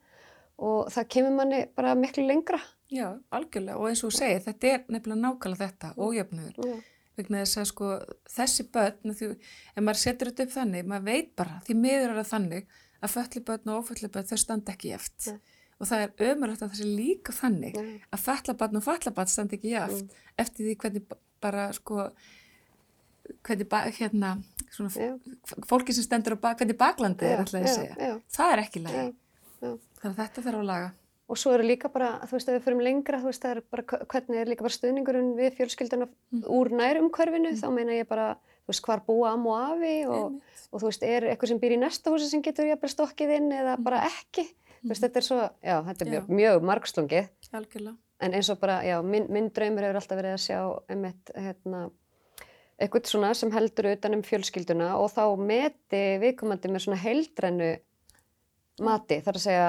og 0.67 0.87
það 0.93 1.07
kemur 1.13 1.35
manni 1.37 1.59
bara 1.77 1.93
miklu 1.95 2.23
lengra. 2.25 2.57
já, 2.89 3.07
algjörlega, 3.35 3.77
og 3.77 3.89
eins 3.91 4.01
og 4.03 4.09
þú 4.13 4.17
segir 4.17 4.45
þetta 4.47 4.69
er 4.73 4.85
nefnilega 4.89 5.21
nákvæmlega 5.21 5.65
þetta, 5.67 5.89
ójöfnuður 5.99 6.55
Já. 6.65 6.77
vegna 7.17 7.41
þess 7.43 7.57
að 7.61 7.65
sko 7.71 7.89
þessi 8.37 8.63
börn, 8.73 9.13
því, 9.19 9.27
ef 9.75 9.83
maður 9.83 9.99
setur 10.01 10.31
þetta 10.31 10.45
upp 10.47 10.53
þannig 10.55 10.87
maður 10.87 11.05
veit 11.11 11.29
bara, 11.35 11.59
því 11.67 11.75
miður 11.83 12.09
er 12.13 12.19
það 12.21 12.31
þannig 12.31 12.65
að 13.03 13.13
fölli 13.17 13.43
börn 13.51 13.69
og 13.73 13.83
ófölli 13.83 14.09
börn 14.15 14.29
þau 14.31 14.37
standa 14.41 14.73
ekki 14.73 14.93
jæft 14.95 15.27
Nei. 15.27 15.37
og 15.77 15.89
það 15.91 16.05
er 16.07 16.31
ömurlegt 16.31 16.63
að 16.63 16.71
það 16.71 16.79
sé 16.81 16.89
líka 16.97 17.35
þannig 17.37 17.75
Nei. 17.77 18.01
að 18.15 18.23
falla 18.25 18.57
barn 18.63 18.79
og 18.79 18.85
falla 18.87 19.13
barn 19.19 19.27
standa 19.35 19.57
ekki 19.59 19.75
jæft 19.75 20.15
eftir 20.41 20.65
því 20.71 20.77
hvernig 20.81 21.05
ba- 21.11 21.19
bara 21.43 21.67
sko 21.75 22.07
hvernig 23.43 23.67
ba, 23.69 23.83
hérna 23.91 24.31
svona, 24.73 25.09
fólki 25.69 25.95
sem 25.95 26.05
stendur 26.05 26.35
á 26.35 26.43
bak, 26.43 26.59
hvernig 26.61 26.77
baklandið 26.79 27.33
er 27.33 27.43
alltaf 27.43 27.61
að 27.61 27.75
segja. 27.75 28.13
það 28.37 28.53
er 28.53 28.63
ekki 28.63 28.83
lægi, 28.85 29.03
þannig 29.61 30.09
að 30.11 30.17
þetta 30.21 30.45
þarf 30.47 30.61
að 30.61 30.67
laga. 30.71 30.89
Og 31.27 31.35
svo 31.35 31.51
eru 31.57 31.65
líka 31.67 31.89
bara, 31.91 32.13
þú 32.23 32.37
veist, 32.37 32.49
ef 32.49 32.55
við 32.55 32.63
förum 32.63 32.81
lengra, 32.85 33.17
þú 33.19 33.27
veist, 33.27 33.41
það 33.43 33.57
er 33.57 33.63
bara, 33.73 33.83
hvernig 34.13 34.37
er 34.39 34.47
líka 34.47 34.63
bara 34.63 34.75
stuðningurinn 34.77 35.33
við 35.35 35.57
fjölskylduna 35.57 36.07
úr 36.55 36.69
nærumhverfinu, 36.71 37.51
þá 37.59 37.67
meina 37.75 37.97
ég 37.97 38.07
bara, 38.07 38.29
þú 38.63 38.71
veist, 38.71 38.83
hvar 38.85 39.03
búa 39.03 39.33
amma 39.33 39.51
og 39.51 39.73
afi 39.73 39.91
og, 40.07 40.21
Einmitt. 40.21 40.61
og 40.71 40.83
þú 40.83 40.87
veist, 40.87 41.03
er 41.03 41.27
eitthvað 41.27 41.51
sem 41.51 41.59
býr 41.59 41.75
í 41.75 41.81
næsta 41.81 42.13
húsi 42.13 42.29
sem 42.31 42.43
getur 42.45 42.69
jafnvel 42.69 42.93
stokkið 42.93 43.35
inn 43.41 43.51
eða 43.57 43.75
bara 43.83 44.05
ekki. 44.07 44.47
Þú 44.77 44.93
veist, 44.93 45.03
þetta 45.03 45.19
er 45.19 45.27
svo, 45.27 45.41
já, 45.67 45.75
þetta 45.89 46.05
er 46.05 46.13
mjög, 46.13 46.31
mjög 46.39 46.67
margslungið, 46.71 47.29
algjörlega. 47.51 47.97
En 48.23 48.33
eins 48.33 48.47
og 48.49 48.61
bara, 48.63 48.79
já, 48.87 48.95
minn, 49.03 49.27
minn 49.29 49.51
draumur 49.53 49.83
hefur 49.83 49.99
alltaf 49.99 50.17
verið 50.17 50.37
að 50.37 50.43
sjá, 50.47 50.61
einmitt, 50.89 51.33
hérna, 51.35 51.83
eitthvað 52.77 53.09
svona 53.09 53.33
sem 53.37 53.51
heldur 53.53 53.91
utan 53.91 54.17
um 54.17 54.23
fjölskylduna 54.25 54.93
og 55.01 55.11
þá 55.13 55.23
meti 55.41 56.03
viðkomandi 56.21 56.71
með 56.71 56.85
svona 56.85 57.01
heildrænu 57.01 57.69
mati, 58.85 59.19
þar 59.25 59.39
að 59.39 59.45
segja 59.47 59.67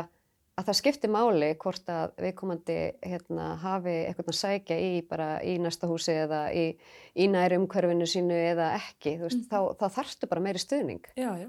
að 0.58 0.66
það 0.66 0.78
skiptir 0.80 1.12
máli 1.14 1.48
hvort 1.62 1.90
að 1.92 2.16
viðkomandi 2.24 2.76
hérna, 3.06 3.52
hafi 3.62 3.94
eitthvað 4.08 4.32
að 4.32 4.38
sækja 4.40 4.78
í 4.82 4.90
bara 5.06 5.28
í 5.46 5.54
næsta 5.62 5.88
húsi 5.90 6.16
eða 6.18 6.48
í, 6.50 6.66
í 7.14 7.28
næri 7.30 7.60
umhverfinu 7.60 8.08
sínu 8.10 8.36
eða 8.50 8.72
ekki, 8.80 9.14
þú 9.20 9.28
veist, 9.28 9.44
mm. 9.44 9.48
þá, 9.52 9.58
þá 9.78 9.98
þarfstu 10.00 10.30
bara 10.30 10.44
meiri 10.44 10.62
stuðning. 10.62 11.10
Já, 11.14 11.30
já. 11.44 11.48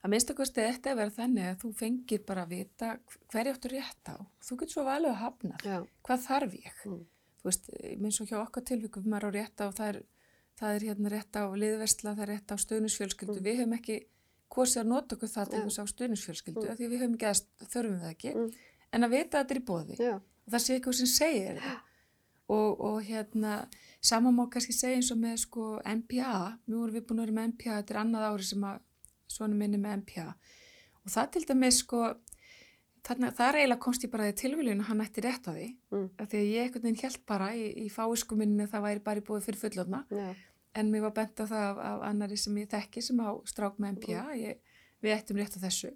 Að 0.00 0.12
minnst 0.14 0.30
okkur 0.32 0.48
stið 0.48 0.68
þetta 0.68 0.92
að 0.92 1.00
vera 1.02 1.12
þannig 1.16 1.46
að 1.46 1.56
þú 1.60 1.70
fengir 1.76 2.20
bara 2.28 2.44
að 2.46 2.52
vita 2.54 2.92
hverju 3.32 3.52
áttu 3.56 3.72
rétt 3.72 4.12
á. 4.12 4.16
Þú 4.46 4.56
getur 4.62 4.76
svo 4.76 4.84
valið 4.86 5.10
að 5.10 5.18
hafna. 5.20 5.58
Hvað 6.08 6.22
þarf 6.24 6.54
ég? 6.56 6.78
Mm. 6.88 7.02
Þú 7.40 7.48
veist, 7.48 7.68
minnst 8.00 8.20
svo 8.20 8.28
hjá 8.28 8.38
okkar 8.40 8.64
tilvíkum 8.68 9.08
maður 9.08 9.28
á 9.28 9.36
rétt 9.36 9.60
á, 9.60 9.66
það 9.76 9.90
er, 9.90 9.98
það 10.60 10.76
er 10.76 10.88
hérna 10.90 11.12
rétt 11.12 11.36
á 11.40 11.44
liðvestla, 11.64 12.14
það 12.14 12.24
er 12.26 12.32
rétt 12.34 12.52
á 12.52 12.56
stöðnisfjölskyldu. 12.60 13.38
Mm. 13.40 13.46
Við 13.48 13.60
höfum 13.62 13.76
ekki 13.80 14.00
kosið 14.50 14.82
að 14.82 14.90
nota 14.90 15.16
okkur 15.16 15.30
það 15.30 15.52
til 15.52 15.62
þess 15.66 15.82
á 15.82 15.84
stuðnisfjölskyldu 15.92 16.64
mm. 16.64 16.78
því 16.78 16.88
við 16.90 17.04
höfum 17.04 17.14
ekki 17.16 17.28
að 17.30 17.68
þörfum 17.70 18.00
það 18.02 18.14
ekki 18.14 18.32
mm. 18.32 18.48
en 18.96 19.06
að 19.06 19.14
vita 19.14 19.30
að 19.30 19.44
þetta 19.44 19.54
er 19.54 19.60
í 19.60 19.66
bóði 19.70 19.98
Já. 20.00 20.14
og 20.18 20.54
það 20.54 20.64
sé 20.64 20.76
eitthvað 20.76 20.98
sem 20.98 21.10
segir 21.12 21.60
og, 22.50 22.70
og 22.88 22.96
hérna 23.06 23.52
saman 24.10 24.34
má 24.36 24.42
kannski 24.50 24.74
segja 24.74 24.98
eins 24.98 25.12
og 25.14 25.20
með 25.22 25.36
sko 25.44 25.66
MPA, 25.84 26.32
mjög 26.66 26.80
voru 26.80 26.96
við 26.96 27.06
búin 27.06 27.22
að 27.22 27.28
vera 27.28 27.36
með 27.38 27.52
MPA 27.52 27.76
þetta 27.76 27.94
er 27.94 28.00
annað 28.02 28.26
ári 28.30 28.48
sem 28.50 28.66
að 28.66 28.82
svona 29.30 29.60
minni 29.60 29.78
með 29.78 30.02
MPA 30.02 30.26
og 31.00 31.14
það 31.14 31.32
til 31.36 31.44
dæmis 31.46 31.80
sko 31.84 32.02
þarna, 33.06 33.30
það 33.30 33.46
er 33.46 33.60
eiginlega 33.60 33.84
komst 33.86 34.04
ég 34.04 34.10
bara 34.12 34.26
því 34.26 34.38
tilvílinu 34.42 34.88
hann 34.90 35.04
ætti 35.04 35.22
rétt 35.24 35.46
á 35.46 35.54
því 35.54 35.68
mm. 35.94 36.08
því 36.26 36.42
að 36.42 36.50
ég 36.50 36.66
ekkert 36.66 36.88
en 40.74 40.90
mér 40.92 41.06
var 41.08 41.14
bent 41.16 41.42
á 41.42 41.44
það 41.44 41.66
af, 41.66 41.78
af 41.90 42.06
annari 42.10 42.38
sem 42.38 42.56
ég 42.60 42.70
þekki 42.70 43.02
sem 43.02 43.20
á 43.22 43.30
strák 43.48 43.78
með 43.82 43.98
MPA 43.98 44.22
mm. 44.22 44.40
ég, 44.40 44.80
við 45.02 45.16
ættum 45.16 45.40
rétt 45.40 45.56
á 45.58 45.64
þessu 45.66 45.92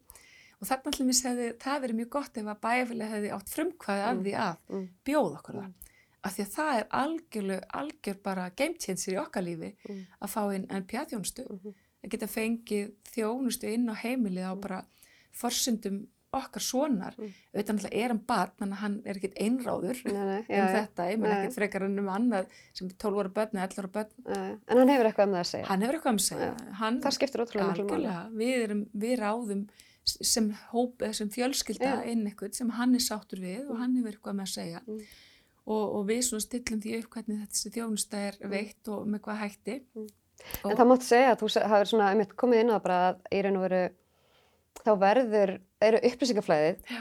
og 0.60 0.68
þarna 0.68 0.92
allir 0.92 1.08
mér 1.08 1.18
segði 1.18 1.48
það 1.62 1.80
verið 1.84 2.00
mjög 2.00 2.10
gott 2.16 2.40
ef 2.40 2.50
að 2.50 2.62
bæjarfélagi 2.66 3.14
hefði 3.14 3.32
átt 3.36 3.54
frumkvæði 3.54 4.04
af 4.04 4.14
mm. 4.14 4.22
því 4.24 4.36
að 4.44 4.54
mm. 4.74 4.86
bjóða 5.08 5.40
okkur 5.40 5.60
það 5.60 5.92
af 6.24 6.34
því 6.34 6.44
að 6.44 6.52
það 6.54 6.74
er 6.78 6.86
algjör, 6.98 7.48
algjör 7.80 8.20
bara 8.24 8.50
game 8.56 8.80
changer 8.80 9.12
í 9.12 9.20
okkar 9.20 9.44
lífi 9.44 9.70
að 9.92 10.32
fá 10.32 10.42
inn 10.56 10.66
MPA 10.72 11.04
þjónustu 11.10 11.44
-hmm. 11.44 11.74
að 12.00 12.14
geta 12.14 12.28
fengið 12.32 12.94
þjónustu 13.12 13.72
inn 13.76 13.90
á 13.92 13.94
heimilið 14.00 14.48
á 14.48 14.54
bara 14.56 14.80
forsundum 15.34 16.06
okkar 16.38 16.64
sonar, 16.64 17.16
mm. 17.18 17.32
auðvitað 17.54 17.78
náttúrulega 17.78 18.02
er 18.02 18.12
hann 18.14 18.22
barn, 18.28 18.52
þannig 18.60 18.76
að 18.76 18.82
hann 18.82 18.96
er 19.04 19.20
ekkit 19.20 19.40
einráður 19.44 20.02
nei, 20.08 20.18
nei, 20.18 20.40
um 20.42 20.56
já, 20.56 20.64
þetta, 20.74 21.08
ég 21.10 21.22
menn 21.22 21.34
ekkit 21.36 21.56
frekar 21.58 21.86
en 21.86 22.02
um 22.02 22.10
annað 22.14 22.52
sem 22.76 22.90
12 22.90 23.22
ára 23.22 23.32
börn 23.38 23.58
eða 23.58 23.68
11 23.70 23.82
ára 23.82 23.92
börn. 23.98 24.12
Nei. 24.28 24.52
En 24.68 24.80
hann 24.80 24.92
hefur 24.94 25.10
eitthvað 25.10 25.28
um 25.30 25.36
það 25.36 25.44
að 25.44 25.50
segja. 25.50 25.68
Hann 25.70 25.84
hefur 25.84 25.98
eitthvað 25.98 26.14
um 26.14 26.20
að 26.20 26.28
segja. 26.28 26.52
Hann, 26.80 27.00
það 27.04 27.16
skiptir 27.18 27.44
ótrúlega 27.44 27.74
mjög 27.74 27.92
mjög. 28.04 28.38
Við, 28.40 28.54
erum, 28.64 28.82
við 29.04 29.14
ráðum 29.22 29.66
sem, 30.04 30.50
hóp, 30.72 31.04
sem 31.16 31.30
fjölskylda 31.32 31.94
inn 32.10 32.26
eitthvað 32.28 32.58
sem 32.58 32.72
hann 32.76 32.96
er 32.96 33.04
sáttur 33.04 33.40
við 33.44 33.70
og 33.70 33.80
hann 33.80 33.96
hefur 33.98 34.16
eitthvað 34.16 34.36
með 34.40 34.48
að 34.48 34.52
segja 34.52 34.82
mm. 34.84 35.00
og, 35.64 35.84
og 35.84 36.02
við 36.10 36.20
svona 36.28 36.44
stillum 36.44 36.82
því 36.84 36.98
upp 37.00 37.16
hvernig 37.16 37.40
þetta 37.44 37.72
þjónusta 37.78 38.22
er 38.28 38.38
mm. 38.40 38.52
veitt 38.52 38.92
og 38.92 39.08
með 39.08 39.24
hvað 39.24 39.40
hætti. 39.44 39.78
Mm. 39.96 40.10
En 40.64 40.76
það 40.76 40.88
máttu 40.90 41.08
segja 41.08 41.32
að 41.32 41.38
þú 41.40 41.50
hafið 41.72 41.90
svona, 41.92 42.26
komið 42.42 42.64
inn 42.64 42.74
á 42.74 42.78
bara 42.84 42.98
að 43.08 43.22
í 43.32 43.44
raun 43.46 43.60
og 43.60 43.64
veru 43.64 43.84
þá 44.84 44.92
verður, 45.00 45.52
eru 45.90 46.02
upplýsingaflæðið 46.10 46.94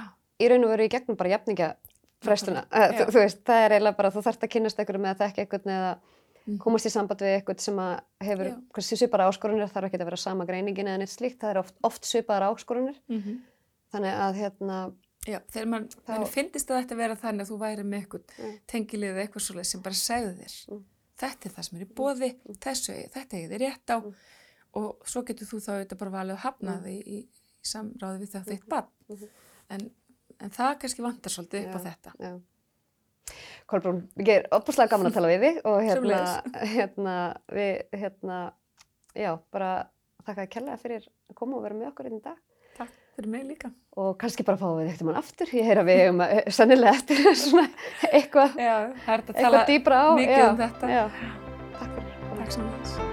í 0.43 0.49
raun 0.51 0.67
og 0.67 0.73
veru 0.73 0.87
í 0.87 0.91
gegnum 0.93 1.19
bara 1.19 1.33
jafningafræstuna, 1.35 2.65
þú, 2.71 3.05
þú 3.11 3.21
veist, 3.21 3.43
það 3.47 3.65
er 3.65 3.77
eiginlega 3.77 3.99
bara 3.99 4.11
þú 4.13 4.25
þarfst 4.27 4.47
að 4.47 4.53
kynast 4.55 4.81
einhverju 4.81 5.03
með 5.03 5.13
að 5.13 5.21
þekka 5.23 5.45
einhvern 5.45 5.73
eða 5.77 5.93
mm. 6.47 6.57
komast 6.63 6.89
í 6.89 6.93
samband 6.93 7.23
við 7.23 7.37
einhvern 7.37 7.63
sem 7.63 7.81
hefur 8.27 8.51
svipara 8.89 9.29
áskorunir, 9.29 9.71
þarf 9.71 9.89
ekki 9.89 10.01
að 10.01 10.09
vera 10.11 10.21
sama 10.23 10.47
greiningin 10.49 10.89
eða 10.91 11.03
neitt 11.03 11.13
slíkt, 11.13 11.39
það 11.43 11.55
er 11.55 11.61
oft, 11.63 11.79
oft 11.89 12.09
svipara 12.09 12.51
áskorunir, 12.51 12.99
mm 13.07 13.21
-hmm. 13.21 13.39
þannig 13.93 14.21
að 14.25 14.41
hérna 14.41 14.79
Já, 15.23 15.37
þegar 15.53 15.67
mann 15.71 15.85
þá... 15.87 16.25
finnist 16.27 16.71
að 16.71 16.81
þetta 16.81 16.95
vera 16.99 17.15
þannig 17.19 17.45
að 17.45 17.51
þú 17.53 17.57
væri 17.61 17.83
með 17.87 18.01
einhvern 18.01 18.25
mm. 18.35 18.55
tengilið 18.67 19.11
eða 19.13 19.21
eitthvað 19.23 19.45
svolítið 19.45 19.69
sem 19.69 19.83
bara 19.85 19.99
segðu 19.99 20.33
þér 20.39 20.55
mm. 20.73 20.81
þetta 21.23 21.47
er 21.47 21.53
það 21.53 21.67
sem 21.67 21.77
er 21.77 21.85
í 21.85 21.93
bóði, 21.99 22.29
mm. 22.33 22.57
þessu, 22.65 22.95
þetta 23.13 23.37
er 23.37 23.53
þið 23.53 23.61
rétt 23.63 23.93
á 23.95 23.97
mm. 23.99 24.17
og 24.81 25.07
svo 25.13 25.23
getur 25.29 25.47
þú 25.47 25.61
þá 25.63 25.71
auðvitað 25.77 26.01
bara 26.01 26.15
valið 26.17 26.35
að 26.35 26.43
hafna 26.43 26.75
þig 26.83 27.07
í, 27.07 27.21
í 27.63 27.67
í 27.67 27.71
samráði 27.71 28.23
við 28.23 28.33
þetta 28.35 28.55
eitt 28.55 28.65
barn. 28.69 28.89
Mm 29.07 29.19
-hmm. 29.19 29.29
en, 29.75 29.85
en 30.39 30.53
það 30.53 30.73
kannski 30.83 31.05
vantar 31.05 31.31
svolítið 31.31 31.67
upp 31.67 31.79
á 31.79 31.81
þetta. 31.87 32.15
já. 32.19 32.33
Kolbrún, 33.65 34.01
við 34.17 34.25
gerum 34.27 34.57
opuslega 34.57 34.91
gaman 34.91 35.07
að 35.07 35.13
tala 35.17 35.29
við 35.31 35.45
þig 35.45 35.59
og 35.69 35.77
hérna, 35.81 36.17
hérna 36.75 37.13
við 37.47 37.99
hérna, 38.01 38.39
já, 39.15 39.31
bara 39.51 39.69
þakka 40.25 40.41
að 40.41 40.49
kella 40.49 40.75
fyrir 40.81 41.07
að 41.07 41.37
koma 41.39 41.57
og 41.57 41.63
vera 41.63 41.79
með 41.79 41.93
okkur 41.93 42.09
einn 42.09 42.19
dag. 42.25 42.41
Takk 42.77 42.91
fyrir 43.15 43.29
mig 43.29 43.47
líka. 43.47 43.71
Og 43.95 44.17
kannski 44.19 44.43
bara 44.43 44.59
fáum 44.59 44.81
við 44.81 44.91
eitt 44.91 45.01
um 45.05 45.13
hann 45.13 45.21
aftur. 45.21 45.55
Ég 45.55 45.69
heyr 45.69 45.83
að 45.83 45.89
við 45.91 46.03
hefum 46.03 46.25
að, 46.25 46.35
sannilega 46.59 46.99
eftir 46.99 47.23
svona 47.45 47.69
eitthvað 48.11 48.59
eitthvað 48.59 49.65
dýbra 49.71 50.03
á 50.03 50.09
mikið 50.19 50.37
já, 50.37 50.51
um 50.51 50.61
þetta. 50.65 50.93
já. 50.97 51.03
Takk 51.79 51.97
fyrir. 51.97 52.13
Takk. 52.27 52.53
Mjög 52.59 53.12